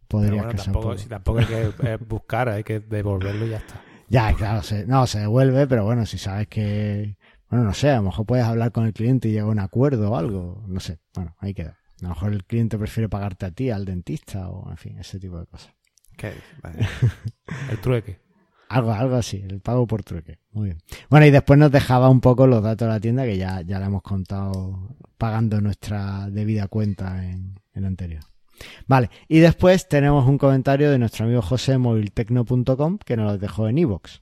podría 0.06 0.42
bueno, 0.42 0.50
casar 0.50 0.64
tampoco, 0.66 0.88
poco. 0.88 0.98
si 0.98 1.08
tampoco 1.08 1.38
hay 1.38 1.46
que 1.46 1.72
eh, 1.84 1.96
buscar, 2.06 2.50
hay 2.50 2.64
que 2.64 2.80
devolverlo 2.80 3.46
y 3.46 3.48
ya 3.48 3.56
está. 3.56 3.80
Ya, 4.10 4.32
claro, 4.34 4.62
se, 4.62 4.86
no, 4.86 5.06
se 5.06 5.20
devuelve, 5.20 5.66
pero 5.66 5.84
bueno, 5.84 6.04
si 6.06 6.16
sabes 6.18 6.48
que, 6.48 7.16
bueno, 7.50 7.64
no 7.64 7.72
sé, 7.74 7.90
a 7.90 7.96
lo 7.96 8.02
mejor 8.04 8.24
puedes 8.26 8.44
hablar 8.44 8.72
con 8.72 8.84
el 8.86 8.92
cliente 8.94 9.28
y 9.28 9.32
llegar 9.32 9.48
a 9.48 9.52
un 9.52 9.58
acuerdo 9.58 10.10
o 10.12 10.16
algo, 10.16 10.64
no 10.66 10.80
sé, 10.80 10.98
bueno, 11.14 11.34
ahí 11.40 11.52
queda. 11.54 11.78
A 12.00 12.02
lo 12.04 12.08
mejor 12.10 12.32
el 12.34 12.44
cliente 12.44 12.76
prefiere 12.78 13.08
pagarte 13.08 13.46
a 13.46 13.50
ti, 13.50 13.70
al 13.70 13.84
dentista, 13.86 14.48
o 14.50 14.70
en 14.70 14.76
fin, 14.76 14.98
ese 14.98 15.18
tipo 15.18 15.38
de 15.38 15.46
cosas. 15.46 15.72
¿Qué? 16.16 16.32
Vale. 16.62 16.86
El 17.70 17.78
trueque. 17.78 18.27
Algo, 18.68 18.92
algo 18.92 19.16
así, 19.16 19.42
el 19.48 19.60
pago 19.60 19.86
por 19.86 20.02
truque. 20.02 20.38
Muy 20.52 20.66
bien. 20.66 20.78
Bueno, 21.08 21.26
y 21.26 21.30
después 21.30 21.58
nos 21.58 21.70
dejaba 21.70 22.08
un 22.08 22.20
poco 22.20 22.46
los 22.46 22.62
datos 22.62 22.86
de 22.86 22.94
la 22.94 23.00
tienda 23.00 23.24
que 23.24 23.38
ya, 23.38 23.62
ya 23.62 23.78
le 23.78 23.86
hemos 23.86 24.02
contado 24.02 24.96
pagando 25.16 25.60
nuestra 25.60 26.28
debida 26.30 26.68
cuenta 26.68 27.24
en 27.24 27.60
el 27.72 27.84
anterior. 27.84 28.22
Vale, 28.86 29.10
y 29.28 29.38
después 29.38 29.88
tenemos 29.88 30.26
un 30.26 30.38
comentario 30.38 30.90
de 30.90 30.98
nuestro 30.98 31.24
amigo 31.24 31.42
José 31.42 31.78
moviltecno.com 31.78 32.98
que 32.98 33.16
nos 33.16 33.32
lo 33.32 33.38
dejó 33.38 33.68
en 33.68 33.78
iVoox. 33.78 34.20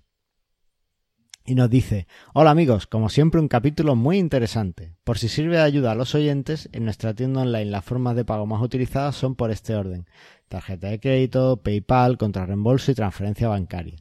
Y 1.49 1.55
nos 1.55 1.71
dice, 1.71 2.09
hola 2.35 2.51
amigos, 2.51 2.89
como 2.89 3.09
siempre 3.09 3.41
un 3.41 3.47
capítulo 3.47 3.95
muy 3.95 4.19
interesante. 4.19 4.97
Por 5.05 5.17
si 5.17 5.29
sirve 5.29 5.57
de 5.57 5.63
ayuda 5.63 5.93
a 5.93 5.95
los 5.95 6.15
oyentes, 6.17 6.69
en 6.73 6.85
nuestra 6.85 7.15
tienda 7.15 7.43
online 7.43 7.67
las 7.67 7.85
formas 7.85 8.17
de 8.17 8.25
pago 8.25 8.47
más 8.47 8.61
utilizadas 8.61 9.15
son 9.15 9.37
por 9.37 9.53
este 9.53 9.77
orden. 9.77 10.07
Tarjeta 10.49 10.89
de 10.89 10.99
crédito, 10.99 11.63
PayPal, 11.63 12.19
contrarreembolso 12.19 12.91
y 12.91 12.97
transferencia 12.97 13.49
bancaria. 13.49 13.97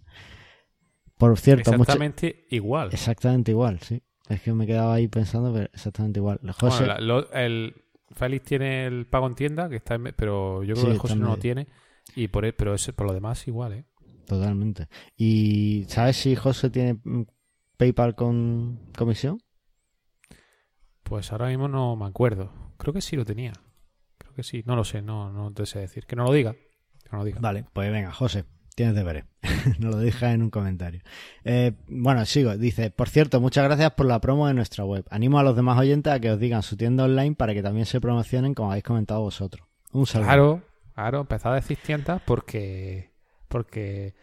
Por 1.18 1.38
cierto, 1.40 1.72
Exactamente 1.72 2.46
igual. 2.50 2.90
exactamente 2.92 3.52
igual, 3.52 3.80
sí. 3.80 4.02
Es 4.28 4.42
que 4.42 4.52
me 4.54 4.66
quedaba 4.68 4.96
ahí 4.96 5.08
pensando, 5.08 5.54
pero 5.54 5.66
exactamente 5.74 6.20
igual. 6.20 6.40
José, 6.60 6.80
Bueno, 6.80 6.94
la- 6.96 7.00
lo- 7.00 7.32
el 7.32 7.76
Félix 8.12 8.46
tiene 8.46 8.86
el 8.86 9.06
pago 9.08 9.28
en 9.28 9.36
tienda, 9.36 9.70
que 9.70 9.78
está 9.78 9.96
en- 9.96 10.14
pero 10.18 10.64
yo 10.64 10.74
creo 10.74 10.88
Sí, 10.88 10.92
que 10.94 10.98
José 11.00 11.16
no 11.16 11.28
lo 11.28 11.38
tiene. 11.38 11.68
Y 12.16 12.28
por, 12.28 12.46
e- 12.46 12.54
pero 12.54 12.76
por 12.96 13.08
lo 13.08 13.14
demás 13.14 13.48
igual, 13.48 13.74
¿eh? 13.74 13.86
totalmente. 14.28 14.88
¿Y 15.16 15.86
sabes 15.88 16.18
si 16.18 16.36
José 16.36 16.70
tiene 16.72 17.00
mm, 17.04 17.22
PayPal 17.78 18.16
con 18.16 18.80
comisión? 18.98 19.40
Pues 21.04 21.32
ahora 21.32 21.48
mismo 21.50 21.68
no 21.68 21.96
me 21.96 22.06
acuerdo. 22.06 22.52
Creo 22.78 22.94
que 22.94 23.02
sí 23.02 23.16
lo 23.16 23.26
tenía. 23.26 23.54
Creo 24.18 24.34
que 24.34 24.44
sí. 24.44 24.64
No 24.66 24.76
lo 24.76 24.84
sé, 24.84 25.02
no, 25.02 25.32
no 25.32 25.52
te 25.54 25.66
sé 25.66 25.80
decir. 25.80 26.06
Que 26.06 26.16
no 26.16 26.24
lo 26.24 26.32
diga. 26.34 26.54
Que 26.54 27.10
no 27.12 27.20
lo 27.20 27.24
diga. 27.24 27.40
Vale, 27.40 27.66
pues 27.74 27.92
venga, 27.92 28.12
José, 28.12 28.46
tienes 28.76 28.96
deberes. 28.96 29.26
Nos 29.80 29.96
lo 29.96 29.98
dejas 29.98 30.34
en 30.34 30.44
un 30.44 30.50
comentario. 30.50 31.02
Eh, 31.44 31.74
bueno, 31.88 32.26
sigo. 32.26 32.56
Dice, 32.58 32.92
por 32.92 33.10
cierto, 33.10 33.42
muchas 33.42 33.64
gracias 33.64 33.92
por 33.92 34.06
la 34.06 34.22
promo 34.22 34.48
de 34.48 34.54
nuestra 34.54 34.86
web. 34.86 35.06
Animo 35.10 35.40
a 35.40 35.44
los 35.44 35.56
demás 35.56 35.80
oyentes 35.80 36.14
a 36.14 36.20
que 36.20 36.32
os 36.32 36.40
digan 36.40 36.62
su 36.62 36.78
tienda 36.78 37.06
online 37.06 37.36
para 37.36 37.54
que 37.54 37.64
también 37.64 37.86
se 37.86 38.00
promocionen 38.00 38.54
como 38.54 38.72
habéis 38.72 38.84
comentado 38.84 39.22
vosotros. 39.22 39.66
Un 39.92 40.06
saludo. 40.06 40.28
Claro, 40.28 40.62
claro, 40.94 41.22
empezad 41.22 41.54
a 41.54 41.56
decir 41.56 41.78
tiendas 41.82 42.22
porque, 42.26 43.12
porque 43.48 44.14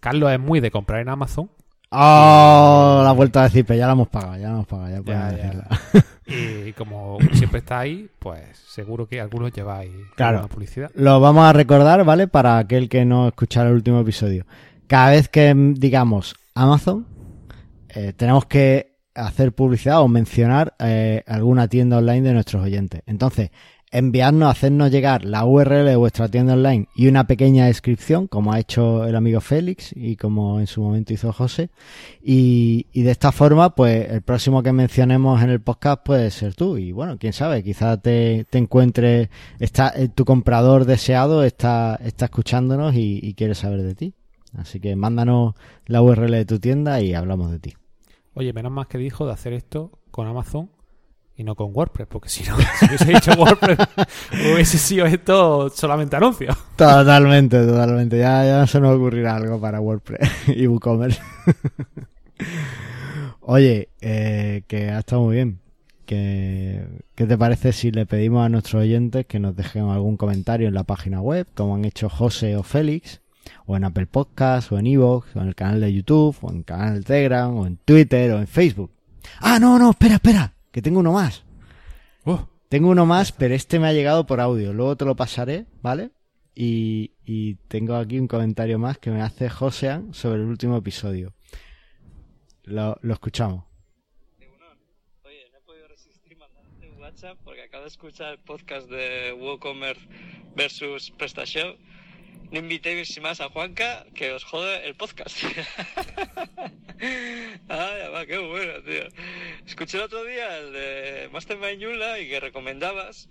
Carlos 0.00 0.30
es 0.30 0.38
muy 0.38 0.60
de 0.60 0.70
comprar 0.70 1.00
en 1.00 1.08
Amazon 1.08 1.50
¡Oh! 1.94 3.02
La 3.04 3.12
vuelta 3.12 3.42
de 3.42 3.50
Cipe, 3.50 3.76
ya 3.76 3.86
la 3.86 3.92
hemos 3.92 4.08
pagado, 4.08 4.36
ya 4.36 4.48
la 4.48 4.54
hemos 4.54 4.66
pagado, 4.66 4.90
ya 4.90 5.02
podemos 5.02 5.36
Ya, 5.36 5.52
ya. 5.52 6.04
Y 6.32 6.72
como 6.72 7.18
siempre 7.34 7.58
está 7.60 7.80
ahí, 7.80 8.08
pues 8.18 8.40
seguro 8.68 9.06
que 9.06 9.20
algunos 9.20 9.52
lleváis 9.52 9.90
Claro. 10.16 10.48
publicidad. 10.48 10.90
Lo 10.94 11.20
vamos 11.20 11.44
a 11.44 11.52
recordar, 11.52 12.04
¿vale? 12.04 12.28
Para 12.28 12.58
aquel 12.58 12.88
que 12.88 13.04
no 13.04 13.28
escuchara 13.28 13.68
el 13.68 13.74
último 13.76 14.00
episodio. 14.00 14.46
Cada 14.86 15.10
vez 15.10 15.28
que 15.28 15.54
mm, 15.54 15.74
digamos 15.74 16.34
Amazon, 16.54 17.06
eh, 17.88 18.12
tenemos 18.16 18.46
que 18.46 18.96
hacer 19.14 19.52
publicidad 19.52 20.00
o 20.00 20.08
mencionar 20.08 20.74
eh, 20.78 21.22
alguna 21.26 21.68
tienda 21.68 21.98
online 21.98 22.22
de 22.28 22.32
nuestros 22.34 22.62
oyentes. 22.64 23.02
Entonces, 23.06 23.50
enviarnos, 23.92 24.50
hacernos 24.50 24.90
llegar 24.90 25.24
la 25.24 25.44
URL 25.44 25.84
de 25.84 25.96
vuestra 25.96 26.26
tienda 26.28 26.54
online 26.54 26.88
y 26.94 27.08
una 27.08 27.26
pequeña 27.26 27.66
descripción, 27.66 28.26
como 28.26 28.52
ha 28.52 28.58
hecho 28.58 29.04
el 29.04 29.14
amigo 29.14 29.40
Félix 29.40 29.92
y 29.94 30.16
como 30.16 30.58
en 30.60 30.66
su 30.66 30.82
momento 30.82 31.12
hizo 31.12 31.32
José. 31.32 31.70
Y, 32.22 32.86
de 32.94 33.10
esta 33.10 33.30
forma, 33.32 33.74
pues 33.74 34.10
el 34.10 34.22
próximo 34.22 34.62
que 34.62 34.72
mencionemos 34.72 35.42
en 35.42 35.50
el 35.50 35.60
podcast 35.60 36.02
puede 36.04 36.30
ser 36.30 36.54
tú. 36.54 36.78
Y 36.78 36.92
bueno, 36.92 37.18
quién 37.18 37.34
sabe, 37.34 37.62
quizá 37.62 37.98
te, 37.98 38.46
te 38.48 38.58
encuentre, 38.58 39.28
está, 39.58 39.92
eh, 39.94 40.08
tu 40.08 40.24
comprador 40.24 40.86
deseado 40.86 41.44
está, 41.44 42.00
está 42.02 42.24
escuchándonos 42.24 42.94
y, 42.94 43.20
y 43.22 43.34
quiere 43.34 43.54
saber 43.54 43.82
de 43.82 43.94
ti. 43.94 44.14
Así 44.56 44.80
que 44.80 44.96
mándanos 44.96 45.54
la 45.86 46.02
URL 46.02 46.30
de 46.30 46.44
tu 46.46 46.58
tienda 46.58 47.00
y 47.00 47.14
hablamos 47.14 47.50
de 47.50 47.58
ti. 47.58 47.74
Oye, 48.34 48.52
menos 48.54 48.72
más 48.72 48.86
que 48.86 48.96
dijo 48.96 49.26
de 49.26 49.32
hacer 49.32 49.52
esto 49.52 49.92
con 50.10 50.26
Amazon 50.26 50.70
y 51.36 51.44
no 51.44 51.54
con 51.54 51.74
WordPress, 51.74 52.08
porque 52.08 52.28
si 52.28 52.44
no, 52.44 52.56
si 52.78 52.86
hubiese 52.86 53.04
dicho 53.06 53.32
WordPress, 53.32 53.78
hubiese 54.30 54.78
sido 54.78 55.06
esto 55.06 55.70
solamente 55.70 56.16
anuncio. 56.16 56.56
Totalmente, 56.76 57.64
totalmente. 57.64 58.18
Ya, 58.18 58.44
ya 58.44 58.66
se 58.66 58.80
nos 58.80 58.96
ocurrirá 58.96 59.36
algo 59.36 59.60
para 59.60 59.80
WordPress 59.80 60.30
y 60.48 60.66
WooCommerce. 60.66 61.20
Oye, 63.40 63.88
eh, 64.00 64.62
que 64.66 64.90
ha 64.90 65.00
estado 65.00 65.22
muy 65.22 65.36
bien. 65.36 65.58
¿Qué, 66.06 66.84
¿Qué 67.14 67.26
te 67.26 67.38
parece 67.38 67.72
si 67.72 67.90
le 67.90 68.06
pedimos 68.06 68.44
a 68.44 68.48
nuestros 68.48 68.82
oyentes 68.82 69.24
que 69.26 69.38
nos 69.38 69.56
dejen 69.56 69.88
algún 69.88 70.16
comentario 70.16 70.68
en 70.68 70.74
la 70.74 70.84
página 70.84 71.20
web, 71.20 71.46
como 71.54 71.76
han 71.76 71.84
hecho 71.84 72.08
José 72.08 72.56
o 72.56 72.62
Félix, 72.62 73.20
o 73.66 73.76
en 73.76 73.84
Apple 73.84 74.06
Podcasts, 74.06 74.70
o 74.72 74.78
en 74.78 74.86
Evox, 74.86 75.34
o 75.36 75.40
en 75.40 75.48
el 75.48 75.54
canal 75.54 75.80
de 75.80 75.92
YouTube, 75.92 76.36
o 76.42 76.50
en 76.50 76.58
el 76.58 76.64
canal 76.64 76.94
de 76.94 77.02
Telegram, 77.02 77.56
o 77.56 77.66
en 77.66 77.78
Twitter, 77.78 78.32
o 78.32 78.38
en 78.38 78.46
Facebook? 78.46 78.90
Ah, 79.40 79.58
no, 79.58 79.78
no, 79.78 79.90
espera, 79.90 80.14
espera, 80.14 80.52
que 80.72 80.82
tengo 80.82 81.00
uno 81.00 81.12
más. 81.12 81.44
Uh, 82.24 82.38
Tengo 82.68 82.88
uno 82.88 83.04
más, 83.04 83.32
pero 83.32 83.54
este 83.54 83.78
me 83.78 83.86
ha 83.86 83.92
llegado 83.92 84.26
por 84.26 84.40
audio. 84.40 84.72
Luego 84.72 84.96
te 84.96 85.04
lo 85.04 85.14
pasaré, 85.14 85.66
¿vale? 85.82 86.10
Y, 86.54 87.12
y 87.24 87.56
tengo 87.68 87.96
aquí 87.96 88.18
un 88.18 88.28
comentario 88.28 88.78
más 88.78 88.98
que 88.98 89.10
me 89.10 89.20
hace 89.22 89.48
Josean 89.50 90.14
sobre 90.14 90.40
el 90.40 90.46
último 90.46 90.76
episodio. 90.78 91.34
Lo, 92.64 92.96
lo 93.02 93.12
escuchamos. 93.14 93.64
Oye, 95.24 95.46
no 95.52 95.58
he 95.58 95.62
podido 95.62 95.88
resistir 95.88 96.36
mandarte 96.36 96.88
un 96.88 96.98
WhatsApp 96.98 97.38
porque 97.44 97.62
acabo 97.62 97.82
de 97.82 97.88
escuchar 97.88 98.32
el 98.32 98.38
podcast 98.38 98.88
de 98.88 99.32
WooCommerce 99.38 100.06
versus 100.56 101.10
PrestaShop. 101.10 101.76
No 102.52 102.58
invitéis 102.58 103.18
más 103.22 103.40
a 103.40 103.48
Juanca 103.48 104.04
que 104.14 104.30
os 104.30 104.44
jode 104.44 104.84
el 104.86 104.94
podcast. 104.94 105.42
Ay, 107.00 108.10
va, 108.12 108.26
qué 108.26 108.36
bueno, 108.36 108.82
tío. 108.82 109.08
Escuché 109.66 109.96
el 109.96 110.02
otro 110.02 110.22
día 110.24 110.58
el 110.58 110.72
de 110.74 111.30
Mastermind 111.32 111.80
Yula 111.80 112.18
y 112.18 112.28
que 112.28 112.40
recomendabas. 112.40 113.26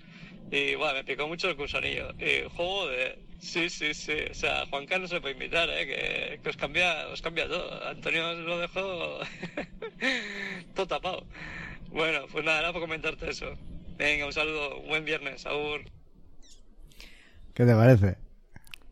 Y 0.50 0.74
bueno, 0.74 0.96
me 0.96 1.04
picó 1.04 1.28
mucho 1.28 1.52
el 1.52 1.56
cursonillo. 1.56 2.16
Y 2.18 2.50
joder, 2.50 3.20
sí, 3.40 3.70
sí, 3.70 3.94
sí. 3.94 4.16
O 4.32 4.34
sea, 4.34 4.66
Juanca 4.66 4.98
no 4.98 5.08
se 5.08 5.22
puede 5.22 5.36
invitar, 5.36 5.70
¿eh? 5.70 5.86
Que, 5.86 6.40
que 6.42 6.50
os, 6.50 6.58
cambia, 6.58 7.08
os 7.10 7.22
cambia 7.22 7.48
todo. 7.48 7.88
Antonio 7.90 8.28
os 8.28 8.40
lo 8.40 8.58
dejó 8.58 9.20
todo 10.74 10.88
tapado. 10.88 11.28
Bueno, 11.90 12.26
pues 12.32 12.44
nada, 12.44 12.62
era 12.62 12.74
por 12.74 12.82
comentarte 12.82 13.30
eso. 13.30 13.56
Venga, 14.00 14.26
un 14.26 14.34
saludo, 14.34 14.80
un 14.80 14.88
buen 14.88 15.06
viernes, 15.06 15.46
Agur. 15.46 15.84
¿Qué 17.54 17.66
te 17.66 17.76
parece? 17.76 18.31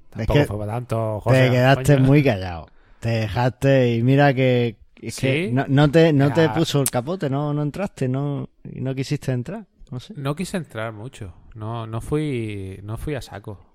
Tampoco 0.09 0.39
que 0.39 0.45
fue 0.45 0.57
para 0.57 0.73
tanto, 0.73 1.21
te 1.25 1.49
quedaste 1.51 1.95
coño. 1.95 2.05
muy 2.05 2.23
callado. 2.23 2.67
Te 2.99 3.09
dejaste 3.09 3.95
y 3.95 4.03
mira 4.03 4.33
que, 4.33 4.77
es 4.95 5.19
que 5.19 5.47
¿Sí? 5.47 5.53
no, 5.53 5.65
no 5.67 5.89
te, 5.89 6.11
no 6.11 6.33
te 6.33 6.49
puso 6.49 6.81
el 6.81 6.89
capote, 6.89 7.29
no, 7.29 7.53
no 7.53 7.61
entraste, 7.61 8.07
no, 8.07 8.49
no 8.63 8.95
quisiste 8.95 9.31
entrar. 9.31 9.65
No 9.91 9.99
sé. 9.99 10.13
No 10.17 10.35
quise 10.35 10.57
entrar 10.57 10.93
mucho. 10.93 11.33
No, 11.55 11.87
no 11.87 12.01
fui, 12.01 12.79
no 12.83 12.97
fui 12.97 13.15
a 13.15 13.21
saco. 13.21 13.65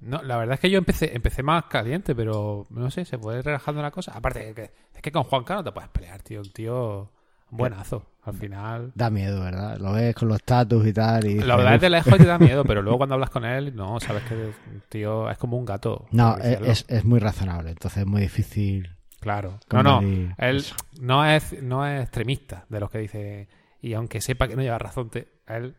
No, 0.00 0.22
la 0.22 0.36
verdad 0.36 0.54
es 0.54 0.60
que 0.60 0.70
yo 0.70 0.78
empecé, 0.78 1.14
empecé 1.14 1.42
más 1.42 1.64
caliente, 1.66 2.14
pero 2.14 2.66
no 2.70 2.90
sé, 2.90 3.04
se 3.04 3.16
fue 3.18 3.40
relajando 3.42 3.80
la 3.80 3.90
cosa. 3.90 4.12
Aparte, 4.12 4.46
de 4.46 4.54
que, 4.54 4.70
es 4.94 5.02
que 5.02 5.12
con 5.12 5.24
Juanca 5.24 5.54
no 5.54 5.64
te 5.64 5.72
puedes 5.72 5.88
pelear, 5.90 6.22
tío. 6.22 6.40
Un 6.40 6.52
tío 6.52 7.10
buenazo. 7.50 8.06
Al 8.22 8.34
final. 8.34 8.90
Da 8.96 9.08
miedo, 9.08 9.40
¿verdad? 9.40 9.78
Lo 9.78 9.92
ves 9.92 10.12
con 10.16 10.26
los 10.26 10.42
tatus 10.42 10.84
y 10.84 10.92
tal. 10.92 11.24
Y 11.26 11.38
La 11.38 11.54
verdad 11.54 11.76
es 11.76 11.80
de 11.80 11.90
lejos 11.90 12.16
te 12.18 12.24
da 12.24 12.38
miedo, 12.38 12.64
pero 12.64 12.82
luego 12.82 12.98
cuando 12.98 13.14
hablas 13.14 13.30
con 13.30 13.44
él, 13.44 13.74
no, 13.76 14.00
sabes 14.00 14.24
que 14.24 14.50
tío 14.88 15.30
es 15.30 15.38
como 15.38 15.56
un 15.56 15.64
gato. 15.64 16.06
No, 16.10 16.36
es, 16.38 16.84
es, 16.88 17.04
muy 17.04 17.20
razonable, 17.20 17.70
entonces 17.70 17.98
es 17.98 18.06
muy 18.06 18.22
difícil. 18.22 18.90
Claro. 19.20 19.60
No, 19.72 19.82
no. 19.84 20.00
Él 20.38 20.56
eso. 20.56 20.74
no 21.00 21.24
es, 21.24 21.62
no 21.62 21.86
es 21.86 22.02
extremista 22.02 22.64
de 22.68 22.80
los 22.80 22.90
que 22.90 22.98
dice. 22.98 23.48
Y 23.80 23.94
aunque 23.94 24.20
sepa 24.20 24.48
que 24.48 24.56
no 24.56 24.62
lleva 24.62 24.78
razón, 24.78 25.08
te- 25.08 25.28
él 25.46 25.76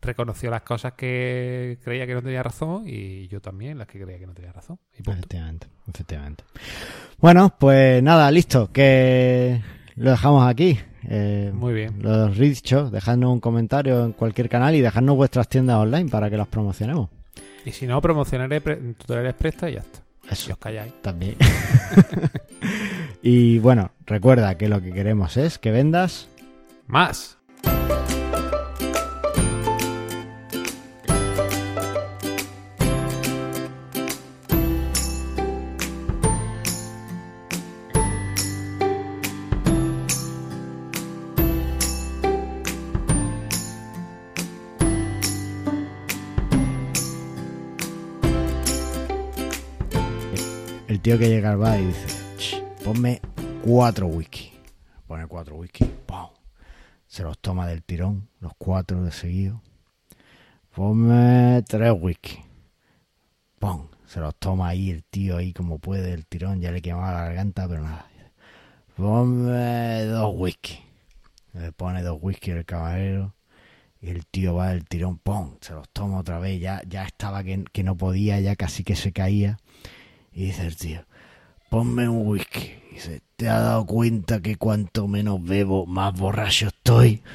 reconoció 0.00 0.50
las 0.50 0.62
cosas 0.62 0.94
que 0.94 1.78
creía 1.84 2.06
que 2.06 2.14
no 2.14 2.22
tenía 2.22 2.42
razón 2.42 2.84
y 2.86 3.28
yo 3.28 3.40
también 3.40 3.76
las 3.78 3.88
que 3.88 4.00
creía 4.00 4.18
que 4.18 4.26
no 4.26 4.32
tenía 4.32 4.52
razón. 4.52 4.78
Y. 4.98 5.10
Efectivamente, 5.10 5.66
efectivamente. 5.86 6.44
Bueno, 7.18 7.54
pues 7.58 8.02
nada, 8.02 8.30
listo, 8.30 8.72
que 8.72 9.62
lo 9.96 10.10
dejamos 10.10 10.48
aquí. 10.48 10.78
Eh, 11.08 11.50
Muy 11.54 11.72
bien. 11.74 11.94
Lo 12.02 12.28
dicho, 12.28 12.90
dejadnos 12.90 13.32
un 13.32 13.40
comentario 13.40 14.04
en 14.04 14.12
cualquier 14.12 14.48
canal 14.48 14.74
y 14.74 14.80
dejadnos 14.80 15.16
vuestras 15.16 15.48
tiendas 15.48 15.76
online 15.76 16.10
para 16.10 16.30
que 16.30 16.36
las 16.36 16.48
promocionemos. 16.48 17.08
Y 17.64 17.70
si 17.72 17.86
no, 17.86 18.00
promocionaré 18.00 18.60
pre- 18.60 18.76
tutoriales 18.76 19.34
presta 19.34 19.70
y 19.70 19.74
ya 19.74 19.80
está. 19.80 20.00
Eso 20.30 20.46
Si 20.46 20.52
os 20.52 20.58
calláis. 20.58 20.92
también. 21.02 21.36
y 23.22 23.58
bueno, 23.58 23.90
recuerda 24.06 24.56
que 24.56 24.68
lo 24.68 24.80
que 24.82 24.92
queremos 24.92 25.36
es 25.36 25.58
que 25.58 25.70
vendas 25.70 26.28
¡Más! 26.86 27.38
Tío 51.04 51.18
que 51.18 51.28
llega 51.28 51.52
al 51.52 51.82
y 51.82 51.86
dice, 51.88 52.06
"Ch, 52.38 52.62
ponme 52.82 53.20
cuatro 53.62 54.06
whisky. 54.06 54.52
Pone 55.06 55.26
cuatro 55.26 55.56
whisky. 55.56 55.84
¡pum! 56.06 56.30
Se 57.06 57.22
los 57.22 57.38
toma 57.40 57.66
del 57.66 57.82
tirón, 57.82 58.30
los 58.40 58.52
cuatro 58.56 59.04
de 59.04 59.12
seguido. 59.12 59.60
Ponme 60.74 61.62
tres 61.68 61.92
whisky. 62.00 62.38
¡Pum! 63.58 63.88
Se 64.06 64.18
los 64.18 64.34
toma 64.36 64.68
ahí 64.68 64.90
el 64.90 65.04
tío 65.04 65.36
ahí 65.36 65.52
como 65.52 65.78
puede, 65.78 66.10
el 66.14 66.24
tirón, 66.24 66.62
ya 66.62 66.72
le 66.72 66.80
quemaba 66.80 67.12
la 67.12 67.24
garganta, 67.24 67.68
pero 67.68 67.82
nada. 67.82 68.08
Ponme 68.96 70.04
dos 70.04 70.32
whisky. 70.34 70.78
Le 71.52 71.70
pone 71.72 72.02
dos 72.02 72.16
whisky 72.18 72.52
el 72.52 72.64
caballero. 72.64 73.34
Y 74.00 74.08
el 74.08 74.24
tío 74.24 74.54
va 74.54 74.68
del 74.68 74.86
tirón, 74.86 75.18
¡pum! 75.18 75.58
Se 75.60 75.74
los 75.74 75.86
toma 75.90 76.20
otra 76.20 76.38
vez. 76.38 76.62
Ya, 76.62 76.80
ya 76.88 77.04
estaba 77.04 77.44
que, 77.44 77.62
que 77.70 77.82
no 77.82 77.94
podía, 77.94 78.40
ya 78.40 78.56
casi 78.56 78.84
que 78.84 78.96
se 78.96 79.12
caía. 79.12 79.58
Y 80.34 80.46
dice 80.46 80.66
el 80.66 80.76
tío, 80.76 81.04
ponme 81.70 82.08
un 82.08 82.26
whisky. 82.26 82.72
Y 82.90 82.94
dice, 82.94 83.22
¿te 83.36 83.48
has 83.48 83.62
dado 83.62 83.86
cuenta 83.86 84.40
que 84.40 84.56
cuanto 84.56 85.08
menos 85.08 85.42
bebo, 85.42 85.86
más 85.86 86.18
borracho 86.18 86.68
estoy? 86.68 87.22